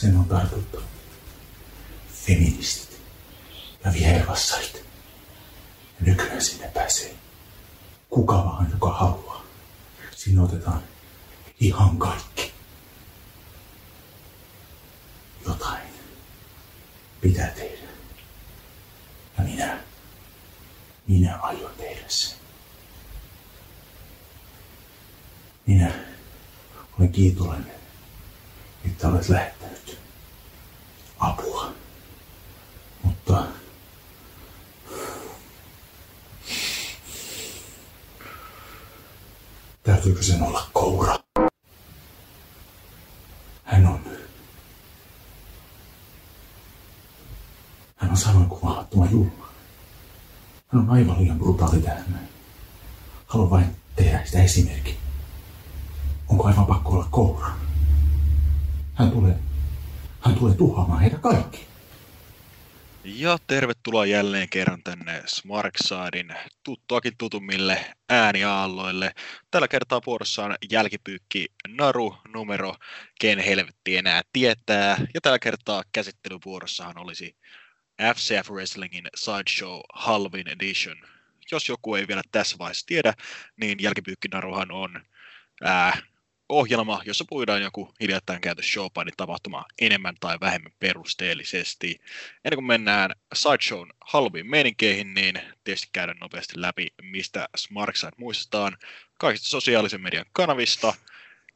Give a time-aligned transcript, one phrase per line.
[0.00, 0.82] Sen on tartuttu
[2.26, 3.00] feministit
[3.84, 4.74] ja vihervassarit.
[6.00, 7.14] Ja nykyään sinne pääsee
[8.10, 9.44] kuka vaan, joka haluaa.
[10.16, 10.82] Sinne otetaan
[11.60, 12.52] ihan kaikki.
[15.46, 15.88] Jotain
[17.20, 17.88] pitää tehdä.
[19.38, 19.78] Ja minä,
[21.06, 22.38] minä aion tehdä sen.
[25.66, 25.92] Minä
[26.98, 27.72] olen kiitollinen,
[28.84, 29.98] että olet lähettänyt
[31.18, 31.72] apua.
[33.02, 33.46] Mutta
[39.98, 41.18] täytyykö sen olla koura?
[43.64, 44.00] Hän on...
[47.96, 49.48] Hän on samoin kuin mahdottoman julma.
[50.68, 52.28] Hän on aivan liian brutaali tähän.
[53.26, 54.96] Haluan vain tehdä sitä esimerkin.
[56.28, 57.50] Onko aivan pakko olla koura?
[58.94, 59.38] Hän tulee,
[60.20, 61.66] hän tulee tuhoamaan heitä kaikki.
[63.04, 66.34] Ja tervetuloa jälleen kerran tänne Smarksidein
[66.68, 69.14] tuttuakin tutummille ääniaalloille.
[69.50, 72.74] Tällä kertaa vuorossa on jälkipyykki Naru numero,
[73.20, 74.96] ken helvetti enää tietää.
[75.14, 77.36] Ja tällä kertaa käsittelyvuorossahan olisi
[78.14, 80.96] FCF Wrestlingin Sideshow Halvin Edition.
[81.52, 83.14] Jos joku ei vielä tässä vaiheessa tiedä,
[83.56, 85.02] niin jälkipyykki Naruhan on
[85.62, 86.02] ää,
[86.48, 92.00] ohjelma, jossa puidaan joku hiljattain käyty showpaini tapahtuma enemmän tai vähemmän perusteellisesti.
[92.44, 98.76] Ennen kuin mennään Sideshown halviin meininkeihin, niin tietysti käydään nopeasti läpi, mistä Smarkside muistetaan
[99.18, 100.94] kaikista sosiaalisen median kanavista,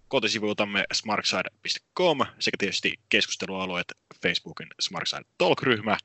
[0.08, 3.92] kotisivuiltamme smarkside.com sekä tietysti keskustelualueet
[4.22, 5.98] Facebookin Smarkside Talk-ryhmä,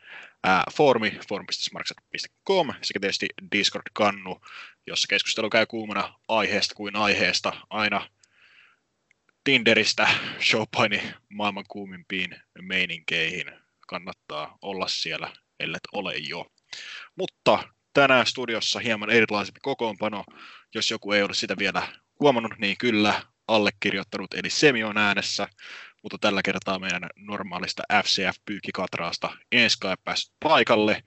[0.44, 4.42] ää, foorumi forum.smarkside.com sekä tietysti Discord-kannu,
[4.88, 8.10] jossa keskustelu käy kuumana aiheesta kuin aiheesta aina
[9.48, 10.08] Tinderistä
[10.42, 13.52] showpaini maailman kuumimpiin meininkeihin.
[13.88, 16.46] Kannattaa olla siellä, ellet ole jo.
[17.16, 17.64] Mutta
[17.94, 20.24] tänään studiossa hieman erilaisempi kokoonpano.
[20.76, 21.88] Jos joku ei ole sitä vielä
[22.20, 25.48] huomannut, niin kyllä allekirjoittanut, eli Semi on äänessä,
[26.04, 31.04] mutta tällä kertaa meidän normaalista FCF-pyykkikatraasta Enska päässyt paikalle.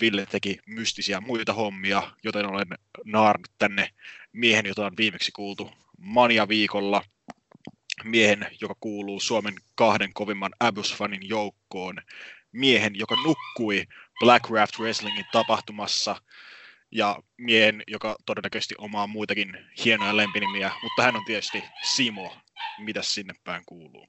[0.00, 2.68] Ville teki mystisiä muita hommia, joten olen
[3.04, 3.90] naarnut tänne
[4.32, 7.02] miehen, jota on viimeksi kuultu Mania viikolla–
[8.04, 11.96] miehen, joka kuuluu Suomen kahden kovimman Abus-fanin joukkoon,
[12.52, 13.86] miehen, joka nukkui
[14.20, 16.16] Black Raft Wrestlingin tapahtumassa,
[16.92, 22.36] ja miehen, joka todennäköisesti omaa muitakin hienoja lempinimiä, mutta hän on tietysti Simo.
[22.78, 24.08] Mitä sinne päin kuuluu?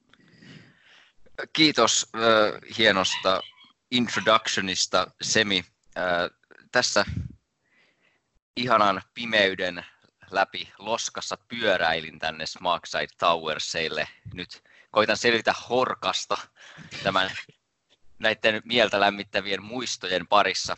[1.53, 3.41] Kiitos äh, hienosta
[3.91, 5.66] introductionista, Semi.
[5.97, 6.29] Äh,
[6.72, 7.06] tässä
[8.56, 9.85] ihanan pimeyden
[10.31, 14.07] läpi loskassa pyöräilin tänne Smarkside Towersille.
[14.33, 16.37] Nyt koitan selvitä horkasta
[17.03, 17.31] tämän
[18.19, 20.77] näiden mieltä lämmittävien muistojen parissa.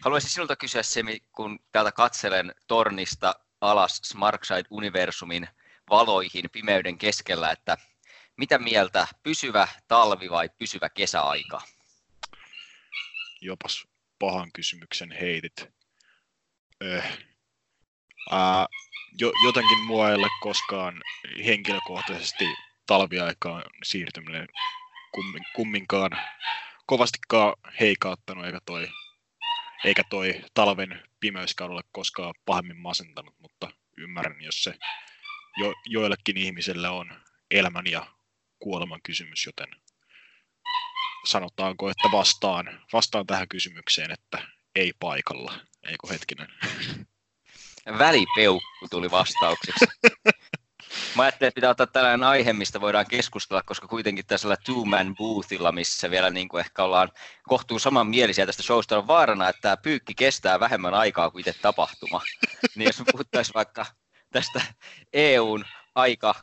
[0.00, 5.48] Haluaisin sinulta kysyä Semi, kun täältä katselen tornista alas Smarkside-universumin
[5.90, 7.76] valoihin pimeyden keskellä, että
[8.36, 11.60] mitä mieltä, pysyvä talvi vai pysyvä kesäaika?
[13.40, 13.86] Jopas
[14.18, 15.68] pahan kysymyksen heitit.
[16.84, 17.29] Öh,
[18.30, 18.66] Ää,
[19.20, 21.02] jo, jotenkin mua ei ole koskaan
[21.44, 22.44] henkilökohtaisesti
[22.86, 24.48] talviaikaan siirtyminen
[25.14, 26.10] kummin, kumminkaan
[26.86, 28.88] kovastikaan heikauttanut, eikä toi,
[29.84, 34.74] eikä toi talven pimeyskaudelle koskaan pahemmin masentanut, mutta ymmärrän, jos se
[35.56, 37.10] jo, joillekin ihmisille on
[37.50, 38.06] elämän ja
[38.58, 39.68] kuoleman kysymys, joten
[41.24, 45.52] sanotaanko, että vastaan, vastaan tähän kysymykseen, että ei paikalla,
[45.82, 46.48] eikö hetkinen.
[47.98, 49.86] välipeukku tuli vastaukseksi.
[51.16, 55.72] Mä ajattelin, että pitää ottaa tällainen aihe, mistä voidaan keskustella, koska kuitenkin tässä two-man boothilla,
[55.72, 57.08] missä vielä niin kuin ehkä ollaan
[57.48, 62.22] kohtuu samanmielisiä tästä showsta, on vaarana, että tämä pyykki kestää vähemmän aikaa kuin itse tapahtuma.
[62.76, 63.86] Niin jos me puhuttaisiin vaikka
[64.32, 64.60] tästä
[65.12, 65.64] EUn
[65.94, 66.34] aika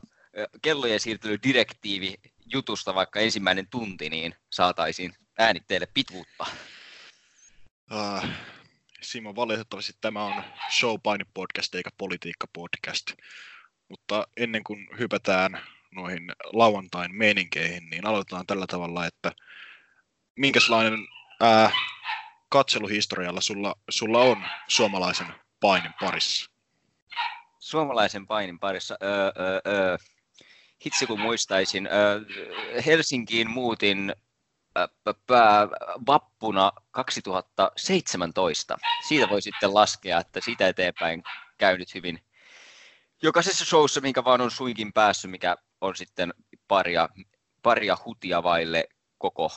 [0.61, 2.15] kellojen siirtelydirektiivi
[2.53, 6.45] jutusta vaikka ensimmäinen tunti, niin saataisiin äänitteille pituutta.
[7.91, 8.29] Uh,
[9.01, 13.11] Simo, valitettavasti tämä on showpaini podcast eikä politiikka podcast.
[13.89, 15.59] Mutta ennen kuin hypätään
[15.91, 19.31] noihin lauantain meininkeihin, niin aloitetaan tällä tavalla, että
[20.35, 20.99] minkälainen
[21.41, 21.71] ää,
[22.49, 25.27] katseluhistorialla sulla, sulla on suomalaisen
[25.59, 26.51] painin parissa?
[27.59, 28.97] Suomalaisen painin parissa?
[29.03, 29.97] Öö, öö, öö.
[30.85, 31.87] Hitsi kun muistaisin.
[31.87, 32.21] Öö,
[32.85, 34.15] Helsinkiin muutin
[36.07, 38.77] vappuna 2017.
[39.07, 41.23] Siitä voi sitten laskea, että siitä eteenpäin
[41.57, 42.23] käynyt hyvin,
[43.21, 46.33] jokaisessa showssa, minkä vaan on suinkin päässyt, mikä on sitten
[46.67, 47.09] paria,
[47.61, 49.51] paria hutia vaille koko,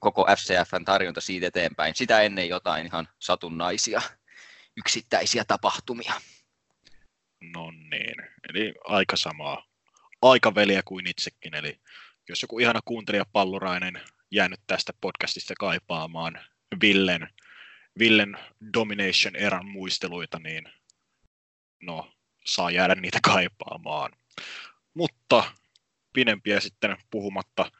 [0.00, 1.94] koko FCFn tarjonta siitä eteenpäin.
[1.94, 4.02] Sitä ennen jotain ihan satunnaisia
[4.76, 6.12] yksittäisiä tapahtumia.
[7.40, 8.14] No niin,
[8.48, 9.66] eli aika samaa
[10.22, 11.80] aikaveliä kuin itsekin, eli
[12.28, 16.40] jos joku ihana kuuntelija Pallurainen jäänyt tästä podcastista kaipaamaan
[16.80, 17.28] Villen,
[17.98, 18.38] Villen
[18.74, 20.64] Domination eran muisteluita, niin
[21.82, 22.12] no,
[22.44, 24.12] saa jäädä niitä kaipaamaan.
[24.94, 25.44] Mutta
[26.12, 27.72] pidempiä sitten puhumatta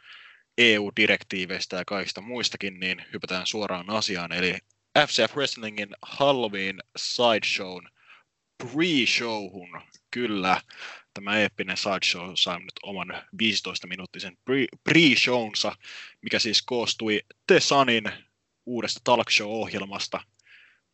[0.59, 4.59] EU-direktiiveistä ja kaikista muistakin, niin hypätään suoraan asiaan, eli
[5.07, 7.89] FCF Wrestlingin Halloween Sideshown
[8.63, 10.61] pre-showhun, kyllä,
[11.19, 13.09] tämä eeppinen sideshow sai nyt oman
[13.43, 14.37] 15-minuuttisen
[14.89, 15.77] pre-shownsa,
[16.23, 18.05] mikä siis koostui The Sunin
[18.67, 20.21] uudesta talk show-ohjelmasta,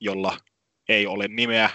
[0.00, 0.38] jolla
[0.88, 1.70] ei ole nimeä,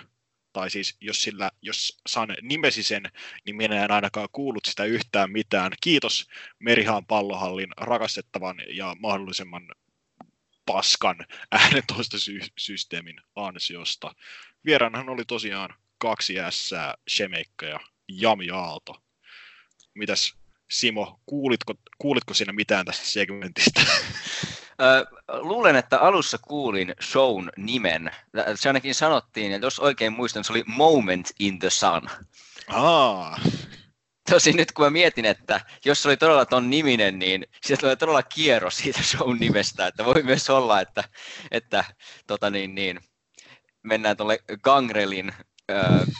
[0.54, 3.04] tai siis jos, sillä, jos San nimesi sen,
[3.46, 5.72] niin minä en ainakaan kuullut sitä yhtään mitään.
[5.82, 6.28] Kiitos
[6.60, 9.68] Merihaan pallohallin rakastettavan ja mahdollisimman
[10.66, 14.16] paskan äänentoistosysteemin ansiosta.
[14.66, 16.72] Vieraanahan oli tosiaan kaksi S,
[17.10, 17.80] Shemeikka ja
[18.10, 18.96] Jami Aalto.
[19.96, 20.34] Mitäs
[20.72, 23.82] Simo, kuulitko, kuulitko siinä mitään tästä segmentistä?
[25.28, 28.12] luulen, että alussa kuulin shown nimen.
[28.56, 32.10] Se ainakin sanottiin, että jos oikein muistan, se oli Moment in the Sun.
[32.68, 33.40] Aa.
[34.30, 37.96] Tosin nyt kun mä mietin, että jos se oli todella ton niminen, niin sieltä tulee
[37.96, 41.04] todella kierros siitä shown nimestä, että voi myös olla, että,
[41.52, 41.84] että
[42.28, 43.00] tota niin, niin,
[43.84, 45.34] mennään tuolle Gangrelin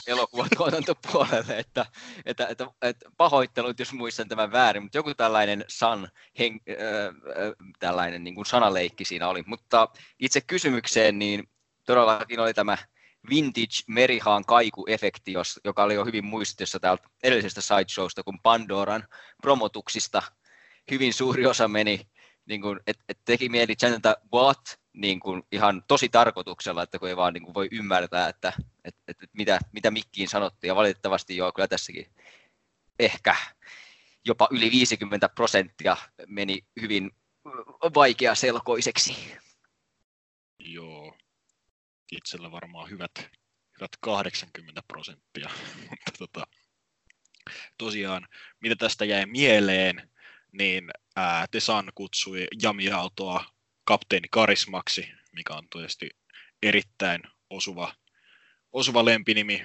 [0.06, 1.86] elokuvatuotantopuolelle, että,
[2.26, 6.08] että, että, että pahoittelut, jos muistan tämän väärin, mutta joku tällainen san,
[6.38, 9.42] hen, äh, tällainen niin kuin sanaleikki siinä oli.
[9.46, 9.88] Mutta
[10.18, 11.48] itse kysymykseen, niin
[11.86, 12.78] todellakin oli tämä
[13.30, 15.32] vintage merihaan kaikuefekti,
[15.64, 19.04] joka oli jo hyvin muistissa täältä edellisestä sideshowsta, kun Pandoran
[19.42, 20.22] promotuksista
[20.90, 22.00] hyvin suuri osa meni,
[22.46, 27.08] niin kuin, et, et teki mieli chantata what, niin kuin ihan tosi tarkoituksella, että kun
[27.08, 28.52] ei vaan niin kuin voi ymmärtää, että,
[28.84, 30.68] että, että mitä, mitä mikkiin sanottiin.
[30.68, 32.06] Ja valitettavasti joo, kyllä tässäkin
[32.98, 33.36] ehkä
[34.24, 35.96] jopa yli 50 prosenttia
[36.26, 37.10] meni hyvin
[37.94, 39.16] vaikea selkoiseksi.
[40.58, 41.16] Joo,
[42.12, 43.12] itsellä varmaan hyvät,
[43.78, 45.50] hyvät 80 prosenttia,
[45.90, 46.46] mutta tota,
[47.78, 48.28] tosiaan,
[48.60, 50.10] mitä tästä jäi mieleen,
[50.52, 53.44] niin ää, Tesan kutsui Jami Aaltoa
[53.90, 56.10] kapteeni Karismaksi, mikä on tietysti
[56.62, 57.94] erittäin osuva,
[58.72, 59.64] osuva lempinimi.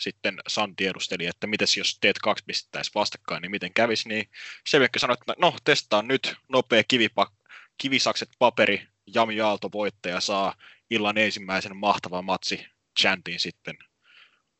[0.00, 4.30] Sitten San tiedusteli, että mites jos teet kaksi pistettäisiin vastakkain, niin miten kävisi, niin
[4.68, 10.54] Sevenkkä sanoi, että no testaa nyt nopea kivipak- kivisakset paperi, Jami Aalto voittaja saa
[10.90, 12.66] illan ensimmäisen mahtava matsi
[13.00, 13.78] chantiin sitten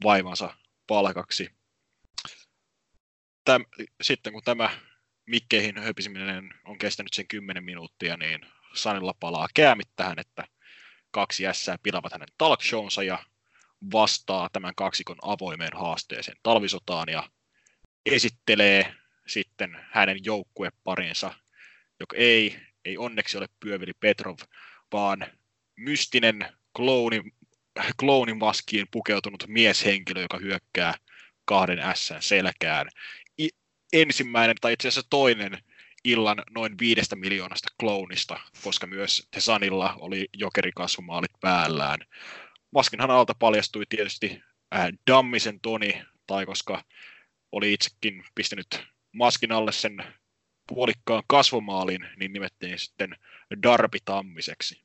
[0.05, 1.51] vaivansa palkaksi.
[3.45, 3.65] Täm,
[4.03, 4.81] sitten kun tämä
[5.27, 10.45] mikkeihin höpisiminen on kestänyt sen 10 minuuttia, niin Sanilla palaa käämit tähän, että
[11.11, 13.19] kaksi jässää pilavat hänen talk shownsa ja
[13.93, 17.31] vastaa tämän kaksikon avoimeen haasteeseen talvisotaan ja
[18.07, 18.95] esittelee
[19.27, 21.35] sitten hänen joukkueparinsa,
[22.01, 24.37] joka ei, ei onneksi ole Pyöveli Petrov,
[24.93, 25.27] vaan
[25.77, 27.23] mystinen klooni,
[28.01, 30.95] kloonin maskiin pukeutunut mieshenkilö, joka hyökkää
[31.45, 32.89] kahden S selkään.
[33.39, 33.49] I,
[33.93, 35.59] ensimmäinen, tai itse asiassa toinen
[36.07, 41.99] illan noin viidestä miljoonasta kloonista, koska myös Tesanilla oli jokerikasvumaalit päällään.
[42.71, 44.43] Maskinhan alta paljastui tietysti
[44.75, 46.85] äh, Dammisen Toni, tai koska
[47.53, 50.05] oli itsekin pistänyt maskin alle sen
[50.69, 53.17] puolikkaan kasvomaalin, niin nimettiin sitten
[53.63, 54.83] Darby Tammiseksi.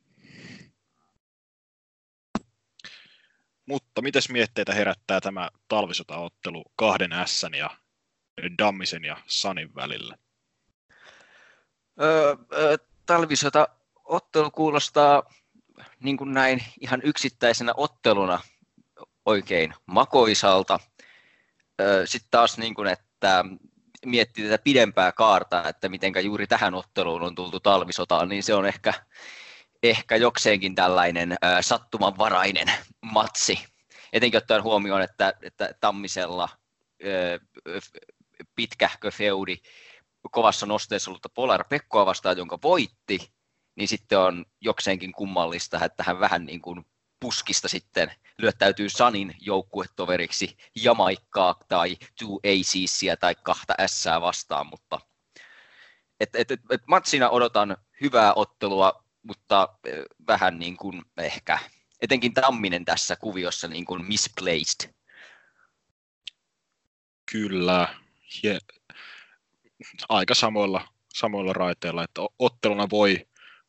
[3.65, 7.77] Mutta mitäs mietteitä herättää tämä talvisotaottelu kahden S ja
[8.57, 10.17] Dammisen ja Sanin välillä?
[12.01, 13.67] Öö, talvisota
[14.05, 15.24] ottelu kuulostaa
[16.00, 18.39] niin kuin näin ihan yksittäisenä otteluna
[19.25, 20.79] oikein makoisalta.
[22.05, 23.45] Sitten taas niin kuin, että
[24.05, 28.65] miettii tätä pidempää kaarta, että miten juuri tähän otteluun on tultu talvisotaan, niin se on
[28.65, 28.93] ehkä,
[29.83, 32.71] ehkä jokseenkin tällainen sattumanvarainen
[33.01, 33.65] matsi.
[34.13, 36.50] Etenkin ottaen huomioon, että, että Tammisella
[38.55, 39.57] pitkähkö feudi
[40.31, 43.33] kovassa nosteessa ollut Polar Pekkoa vastaan, jonka voitti,
[43.75, 46.85] niin sitten on jokseenkin kummallista, että hän vähän niin kuin
[47.19, 54.99] puskista sitten lyöttäytyy Sanin joukkuetoveriksi Jamaikkaa tai Two Acisia tai kahta S vastaan, mutta
[56.19, 59.69] et, et, et, et matsina odotan hyvää ottelua, mutta
[60.27, 61.59] vähän niin kuin ehkä,
[62.01, 64.93] etenkin Tamminen tässä kuviossa niin kuin misplaced.
[67.31, 67.87] Kyllä.
[70.09, 73.27] Aika samoilla, samoilla raiteilla, että otteluna voi,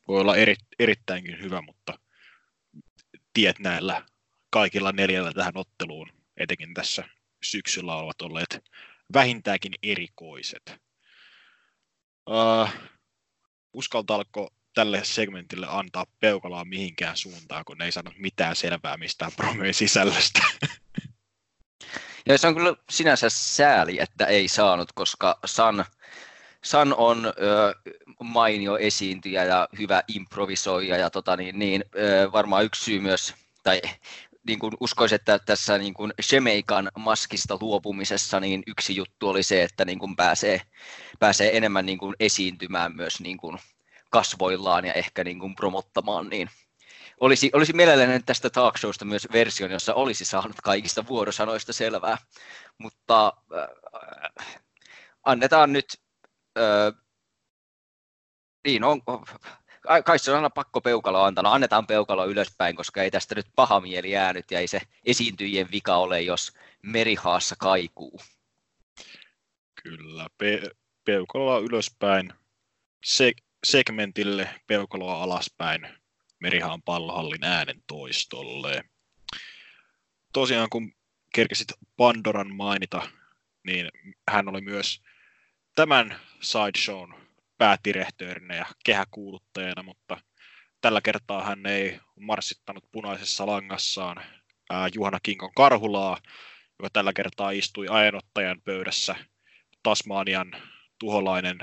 [0.08, 1.98] voi olla eri, erittäinkin hyvä, mutta
[3.32, 4.06] tiet näillä
[4.50, 7.04] kaikilla neljällä tähän otteluun, etenkin tässä
[7.44, 8.64] syksyllä ovat olleet
[9.14, 10.80] vähintäänkin erikoiset.
[12.30, 12.68] Uh,
[13.72, 20.40] uskaltaako tälle segmentille antaa peukalaa mihinkään suuntaan, kun ei saanut mitään selvää mistään promeen sisällöstä?
[22.26, 25.84] Ja se on kyllä sinänsä sääli, että ei saanut, koska San,
[26.64, 27.74] San on ö,
[28.20, 33.82] mainio esiintyjä ja hyvä improvisoija ja tota, niin, niin, ö, varmaan yksi syy myös, tai
[34.46, 39.62] niin kuin uskoisin, että tässä niin kuin Shemeikan maskista luopumisessa niin yksi juttu oli se,
[39.62, 40.60] että niin kuin pääsee,
[41.18, 43.58] pääsee enemmän niin kuin esiintymään myös niin kuin
[44.10, 46.50] kasvoillaan ja ehkä niin kuin promottamaan, niin
[47.22, 52.18] olisi, olisi mielelläni tästä talk showsta myös version, jossa olisi saanut kaikista vuorosanoista selvää,
[52.78, 54.56] mutta äh,
[55.24, 55.86] annetaan nyt,
[56.58, 57.02] äh,
[58.66, 59.02] niin on,
[60.04, 63.80] kai se on aina pakko peukalo antaa, annetaan peukalo ylöspäin, koska ei tästä nyt paha
[63.80, 66.52] mieli jäänyt ja ei se esiintyjien vika ole, jos
[66.82, 68.20] merihaassa kaikuu.
[69.82, 70.70] Kyllä, pe-
[71.04, 72.32] peukaloa ylöspäin,
[73.04, 73.32] Se-
[73.64, 76.01] segmentille peukaloa alaspäin
[76.42, 78.84] Merihaan pallohallin äänen toistolle.
[80.32, 80.92] Tosiaan kun
[81.34, 83.08] kerkesit Pandoran mainita,
[83.66, 83.88] niin
[84.30, 85.02] hän oli myös
[85.74, 87.14] tämän sideshown
[87.58, 90.20] päätirehtöörinä ja kehäkuuluttajana, mutta
[90.80, 94.16] tällä kertaa hän ei marssittanut punaisessa langassaan
[94.70, 96.18] ää, Juhana Kinkon Karhulaa,
[96.78, 99.14] joka tällä kertaa istui ajanottajan pöydässä
[99.82, 100.52] Tasmanian
[100.98, 101.58] tuholainen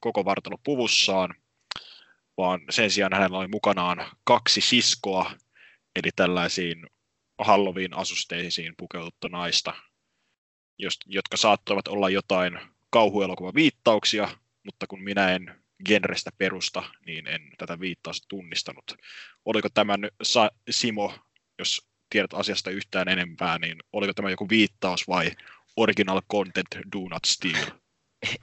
[0.00, 1.34] koko vartalo puvussaan,
[2.36, 5.30] vaan sen sijaan hänellä oli mukanaan kaksi siskoa,
[5.96, 6.86] eli tällaisiin
[7.38, 9.74] Halloween-asusteisiin pukeututta naista,
[11.06, 12.58] jotka saattoivat olla jotain
[12.90, 14.28] kauhuelokuva viittauksia,
[14.64, 18.84] mutta kun minä en genrestä perusta, niin en tätä viittausta tunnistanut.
[19.44, 19.94] Oliko tämä
[20.70, 21.14] Simo,
[21.58, 25.30] jos tiedät asiasta yhtään enempää, niin oliko tämä joku viittaus vai
[25.76, 27.66] original content do not steal?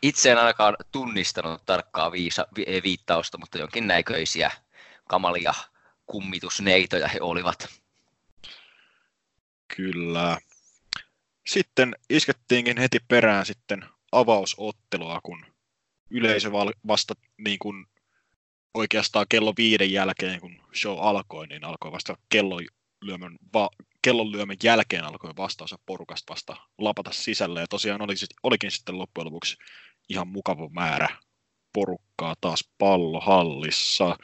[0.01, 4.51] Itse en ainakaan tunnistanut tarkkaa viisa, vi, viittausta, mutta jonkin näköisiä
[5.09, 5.53] kamalia
[6.05, 7.69] kummitusneitoja he olivat.
[9.75, 10.37] Kyllä.
[11.47, 15.45] Sitten iskettiinkin heti perään sitten avausottelua, kun
[16.09, 16.51] yleisö
[16.87, 17.85] vasta niin kuin
[18.73, 22.17] oikeastaan kello viiden jälkeen, kun show alkoi, niin alkoi vasta
[23.03, 23.69] kellonlyömän, va,
[24.01, 27.59] kellonlyömän jälkeen alkoi vastaus porukasta vasta lapata sisälle.
[27.59, 29.57] Ja tosiaan oli, olikin sitten loppujen lopuksi
[30.09, 31.09] ihan mukava määrä
[31.73, 34.17] porukkaa taas pallohallissa.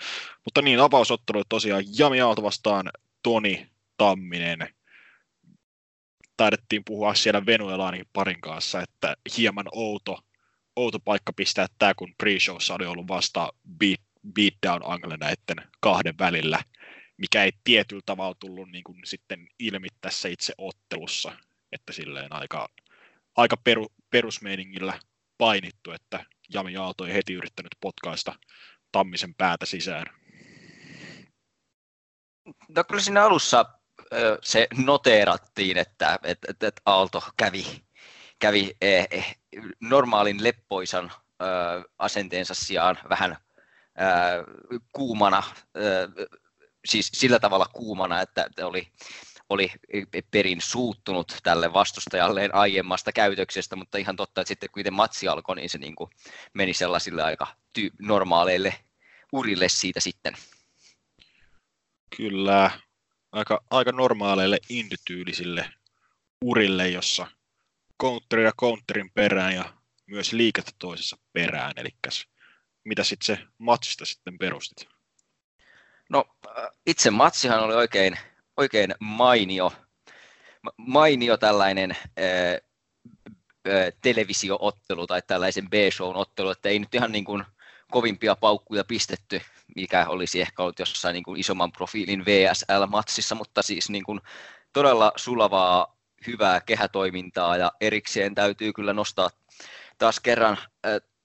[0.46, 2.90] Mutta niin, avausottelu tosiaan Jami Aalto vastaan
[3.24, 3.68] Toni
[3.98, 4.74] Tamminen.
[6.38, 10.20] Taidettiin puhua siellä Venuelanin parin kanssa, että hieman outo
[10.76, 14.02] outo paikka pistää tämä, kun pre-showssa oli ollut vasta beat,
[14.34, 16.60] beatdown angle näiden kahden välillä,
[17.20, 21.32] mikä ei tietyllä tavalla tullut niin kuin sitten ilmi tässä itse ottelussa,
[21.72, 22.70] että silleen aika,
[23.36, 25.00] aika peru, perusmeiningillä
[25.38, 28.36] painittu, että Jami Aalto ei heti yrittänyt potkaista
[28.92, 30.06] Tammisen päätä sisään.
[32.68, 33.66] No kyllä siinä alussa
[34.42, 37.66] se noteerattiin, että, että, että Aalto kävi
[38.40, 39.38] kävi eh, eh,
[39.80, 41.12] normaalin leppoisan
[42.00, 43.38] asenteensa sijaan vähän
[44.94, 45.44] kuumana,
[46.90, 48.88] siis sillä tavalla kuumana, että oli,
[49.50, 49.72] oli
[50.32, 55.56] perin suuttunut tälle vastustajalleen aiemmasta käytöksestä, mutta ihan totta, että sitten kun itse matsi alkoi,
[55.56, 56.10] niin se niin kuin
[56.54, 57.48] meni sellaisille aika
[57.80, 58.76] ty- normaaleille
[59.34, 60.34] urille siitä sitten.
[62.18, 62.72] Kyllä,
[63.32, 65.70] aika, aika normaaleille indytyylisille
[66.46, 67.28] urille, jossa
[68.02, 69.74] counteri ja counterin perään ja
[70.06, 71.74] myös liikettä toisessa perään.
[71.76, 71.90] Eli
[72.84, 74.99] mitä sitten se matsista sitten perustit?
[76.10, 76.26] No
[76.86, 78.18] itse matsihan oli oikein,
[78.58, 79.72] oikein mainio,
[80.78, 87.44] mainio tällainen ää, ää, televisioottelu tai tällaisen B-shown ottelu, että ei nyt ihan niin kuin
[87.92, 89.42] kovimpia paukkuja pistetty,
[89.76, 94.20] mikä olisi ehkä ollut jossain niin kuin isomman profiilin VSL-matsissa, mutta siis niin kuin
[94.74, 95.98] todella sulavaa
[96.28, 99.30] hyvää kehätoimintaa ja erikseen täytyy kyllä nostaa
[99.98, 100.58] taas kerran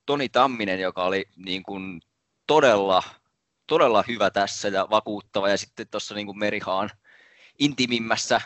[0.07, 2.01] Toni Tamminen, joka oli niin kuin
[2.47, 3.03] todella,
[3.67, 5.49] todella hyvä tässä ja vakuuttava.
[5.49, 6.91] Ja sitten tuossa niin kuin Merihaan
[7.59, 8.41] intimimmässä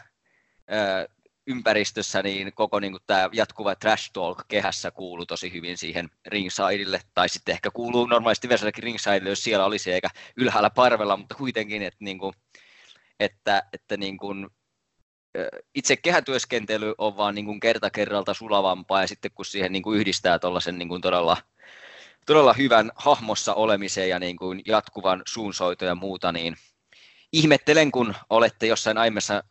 [1.46, 7.00] ympäristössä, niin koko niin kuin tämä jatkuva trash talk kehässä kuuluu tosi hyvin siihen ringsideille,
[7.14, 11.82] tai sitten ehkä kuuluu normaalisti Veselläkin ringsideille, jos siellä olisi, eikä ylhäällä parvella, mutta kuitenkin,
[11.82, 12.34] että, niin kuin,
[13.20, 14.48] että, että niin kuin,
[15.74, 19.00] itse kehätyöskentely on vaan niin kuin kerta kerralta sulavampaa.
[19.00, 21.36] Ja sitten kun siihen niin kuin yhdistää tuollaisen niin todella,
[22.28, 26.56] todella hyvän hahmossa olemisen ja niin kuin jatkuvan suunsoito ja muuta, niin
[27.32, 29.44] ihmettelen, kun olette jossain aiemmassa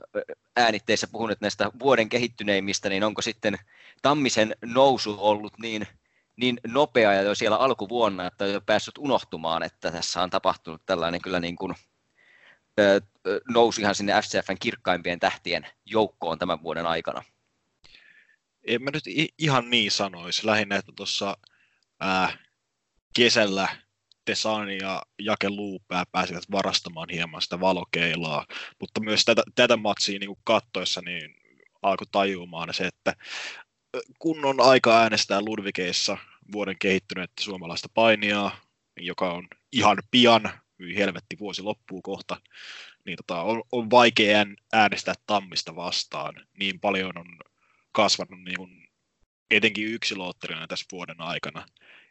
[0.56, 3.58] äänitteissä puhuneet näistä vuoden kehittyneimmistä, niin onko sitten
[4.02, 5.88] Tammisen nousu ollut niin,
[6.36, 10.82] niin nopea ja jo siellä alkuvuonna, että on jo päässyt unohtumaan, että tässä on tapahtunut
[10.86, 11.76] tällainen kyllä niin kuin
[13.50, 17.24] nousi ihan sinne FCFn kirkkaimpien tähtien joukkoon tämän vuoden aikana?
[18.64, 19.04] En mä nyt
[19.38, 20.46] ihan niin sanoisi.
[20.46, 21.38] Lähinnä, että tuossa
[23.16, 23.68] kesällä
[24.26, 28.46] Tesani ja Jake Luupää pääsivät varastamaan hieman sitä valokeilaa,
[28.80, 31.36] mutta myös tätä, tätä matsia niin kattoessa niin
[31.82, 33.14] alkoi tajumaan se, että
[34.20, 36.18] kun on aika äänestää Ludvikeissa
[36.52, 38.52] vuoden kehittyneet suomalaista painia,
[39.00, 40.50] joka on ihan pian,
[40.98, 42.42] helvetti vuosi loppuu kohta,
[43.06, 46.34] niin tota, on, on vaikea äänestää Tammista vastaan.
[46.60, 47.40] Niin paljon on
[47.92, 48.90] kasvanut niin kuin,
[49.52, 51.66] etenkin yksilöottelina tässä vuoden aikana,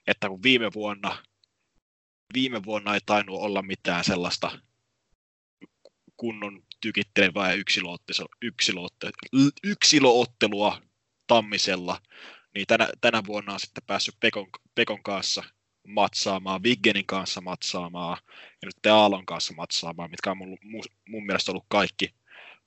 [0.06, 1.22] että kun viime vuonna,
[2.34, 4.58] viime vuonna ei tainnut olla mitään sellaista
[6.16, 7.52] kunnon tykittelevää
[9.64, 10.82] yksilöottelua
[11.26, 12.00] Tammisella,
[12.54, 15.44] niin tänä, tänä vuonna on sitten päässyt Pekon, Pekon kanssa
[15.88, 18.18] matsaamaan, Wiggenin kanssa matsaamaan
[18.62, 22.14] ja nyt Aallon kanssa matsaamaan, mitkä on mun, mun mielestä ollut kaikki,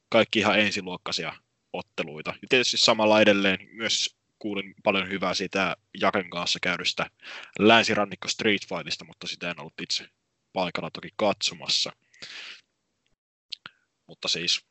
[0.09, 1.33] kaikki ihan ensiluokkaisia
[1.73, 2.33] otteluita.
[2.41, 7.09] Ja tietysti samalla edelleen myös kuulin paljon hyvää siitä Jaken kanssa käydystä
[7.59, 10.09] länsirannikko Street Fightista, mutta sitä en ollut itse
[10.53, 11.91] paikalla toki katsomassa.
[14.07, 14.65] Mutta siis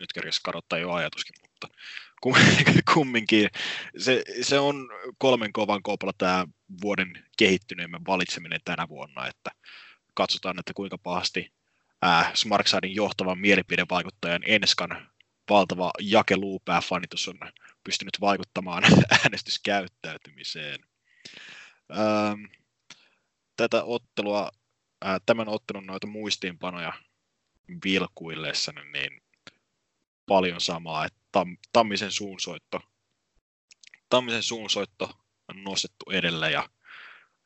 [0.00, 1.68] nyt kerkesi kadottaa jo ajatuskin, mutta
[2.94, 3.48] kumminkin
[3.98, 4.88] se, se on
[5.18, 6.46] kolmen kovan kopalla tämä
[6.82, 9.50] vuoden kehittyneimmän valitseminen tänä vuonna, että
[10.14, 11.52] katsotaan, että kuinka pahasti
[12.34, 15.13] Smarksidin johtavan mielipidevaikuttajan Enskan
[15.50, 17.38] valtava jakeluupää-fanitus on
[17.84, 18.84] pystynyt vaikuttamaan
[19.22, 20.80] äänestyskäyttäytymiseen.
[21.92, 22.44] Ähm,
[23.56, 24.50] tätä ottelua,
[25.06, 26.92] äh, tämän ottelun noita muistiinpanoja
[27.84, 29.22] vilkuillessa, niin
[30.26, 32.80] paljon samaa, että Tam, Tammisen suunsoitto,
[34.08, 35.10] Tammisen suunsoitto
[35.48, 36.68] on nostettu edelle ja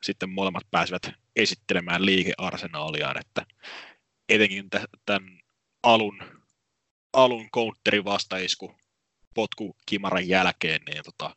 [0.03, 3.45] sitten molemmat pääsivät esittelemään liikearsenaaliaan, että
[4.29, 4.69] etenkin
[5.05, 5.41] tämän
[5.83, 6.38] alun,
[7.13, 8.75] alun counterin vastaisku
[9.33, 11.35] potku kimaran jälkeen, niin tota,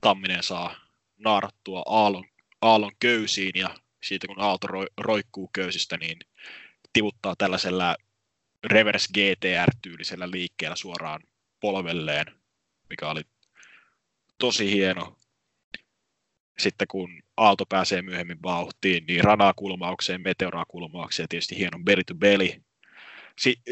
[0.00, 0.76] Tamminen saa
[1.18, 2.24] naarattua aallon,
[2.60, 6.18] aallon köysiin ja siitä kun aalto roikkuu köysistä, niin
[6.92, 7.96] tivuttaa tällaisella
[8.64, 11.20] reverse GTR-tyylisellä liikkeellä suoraan
[11.60, 12.26] polvelleen,
[12.90, 13.22] mikä oli
[14.38, 15.16] tosi hieno.
[16.58, 22.62] Sitten kun Aalto pääsee myöhemmin vauhtiin, niin ranakulmaukseen, meteorakulmaukseen ja tietysti hieno belly to belly.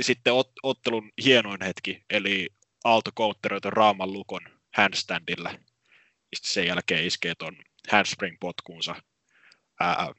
[0.01, 2.49] Sitten ottelun hienoin hetki, eli
[2.85, 4.41] Aalto counteroi Raaman lukon
[4.77, 5.51] handstandilla.
[6.35, 7.57] Sitten sen jälkeen iskee ton
[7.93, 9.03] handspring-potkuunsa.
[9.81, 10.13] Ää,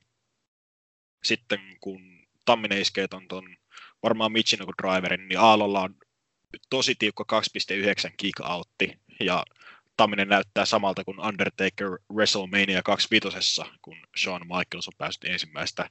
[1.24, 3.58] sitten kun Tamminen iskee ton, ton
[4.04, 5.96] varmaan Michinoku driverin, niin Aalolla on
[6.70, 7.26] tosi tiukka
[8.08, 9.46] 2.9 kick outti, ja
[9.98, 15.90] Tamminen näyttää samalta kuin Undertaker WrestleMania 25, kun Shawn Michaels on päässyt ensimmäistä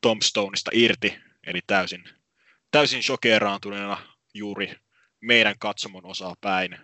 [0.00, 2.04] Tombstoneista irti, eli täysin,
[2.70, 4.02] täysin shokeraantuneena
[4.34, 4.76] juuri
[5.20, 6.78] meidän katsomon osaa päin,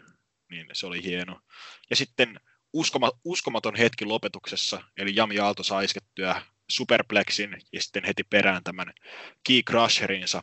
[0.50, 1.40] niin se oli hieno.
[1.90, 2.40] Ja sitten
[2.72, 8.92] uskoma, uskomaton hetki lopetuksessa, eli Jami Aalto saa iskettyä superplexin ja sitten heti perään tämän
[9.46, 10.42] key crusherinsa.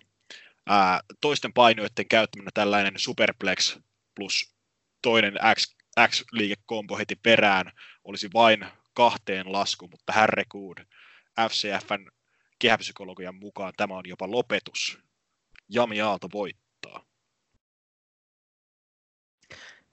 [0.67, 3.77] Ää, toisten painoiden käyttämänä tällainen superplex
[4.15, 4.55] plus
[5.01, 5.75] toinen X,
[6.07, 7.71] X-liikekombo heti perään
[8.03, 10.77] olisi vain kahteen lasku, mutta herrekuud,
[11.49, 12.11] FCFn
[12.59, 15.10] kehäpsykologian mukaan tämä on jopa lopetus.
[15.73, 17.05] Jami Aalto voittaa.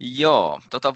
[0.00, 0.94] Joo, tota,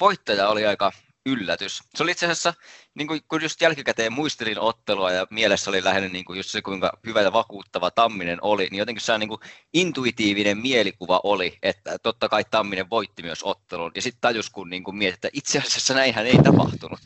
[0.00, 0.92] voittaja oli aika
[1.26, 1.82] yllätys.
[1.94, 2.54] Se oli itse asiassa,
[2.94, 6.62] niin kuin, kun just jälkikäteen muistelin ottelua ja mielessä oli lähinnä niin kuin just se,
[6.62, 9.40] kuinka hyvä ja vakuuttava Tamminen oli, niin jotenkin se niin kuin
[9.74, 13.92] intuitiivinen mielikuva oli, että totta kai Tamminen voitti myös ottelun.
[13.94, 17.00] Ja sitten tajus, kun niin kuin mietit, että itse asiassa näinhän ei tapahtunut.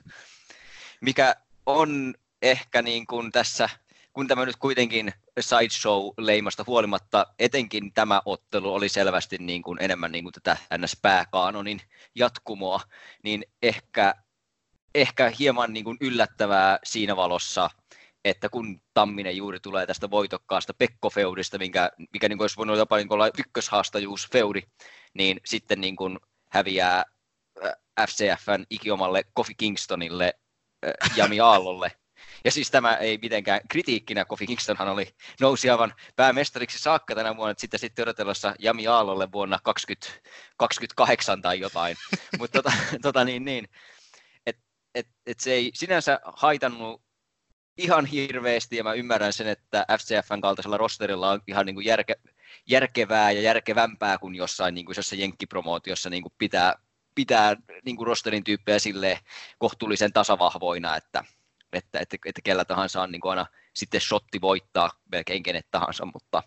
[1.01, 3.68] Mikä on ehkä niin kuin tässä
[4.12, 10.25] kun tämä nyt kuitenkin sideshow-leimasta huolimatta, etenkin tämä ottelu oli selvästi niin kuin enemmän niin
[10.25, 11.81] kuin tätä NS-pääkaanonin
[12.14, 12.81] jatkumoa,
[13.23, 14.14] niin ehkä,
[14.94, 17.71] ehkä hieman niin kuin yllättävää siinä valossa,
[18.25, 22.97] että kun Tamminen juuri tulee tästä voitokkaasta Pekko-feudista, mikä, mikä niin kuin olisi voinut jopa
[22.97, 24.62] niin kuin olla ykköshaastajuus-feudi,
[25.14, 26.18] niin sitten niin kuin
[26.49, 27.05] häviää
[28.01, 30.35] FCFn ikiomalle Kofi Kingstonille,
[31.16, 31.92] Jami Aallolle,
[32.44, 35.09] Ja siis tämä ei mitenkään kritiikkinä, Kofi Kingstonhan oli,
[35.40, 41.61] nousi aivan päämestariksi saakka tänä vuonna, että sitten sitten odotellessa Jami Aallolle vuonna 2028 tai
[41.61, 41.96] jotain.
[42.38, 43.68] Mutta tota, tota, niin, niin,
[44.46, 44.62] että
[44.94, 47.03] et, et se ei sinänsä haitannut
[47.79, 52.14] ihan hirveästi, ja mä ymmärrän sen, että FCFn kaltaisella rosterilla on ihan niin kuin järke,
[52.66, 56.74] järkevää ja järkevämpää kuin jossain niin kuin jossain jenkkipromootiossa niin kuin pitää,
[57.14, 59.20] pitää niin kuin rosterin tyyppejä sille
[59.59, 61.24] kohtuullisen tasavahvoina, että,
[61.73, 66.43] että, että, että kellä tahansa on niin aina sitten shotti voittaa melkein kenet tahansa, mutta,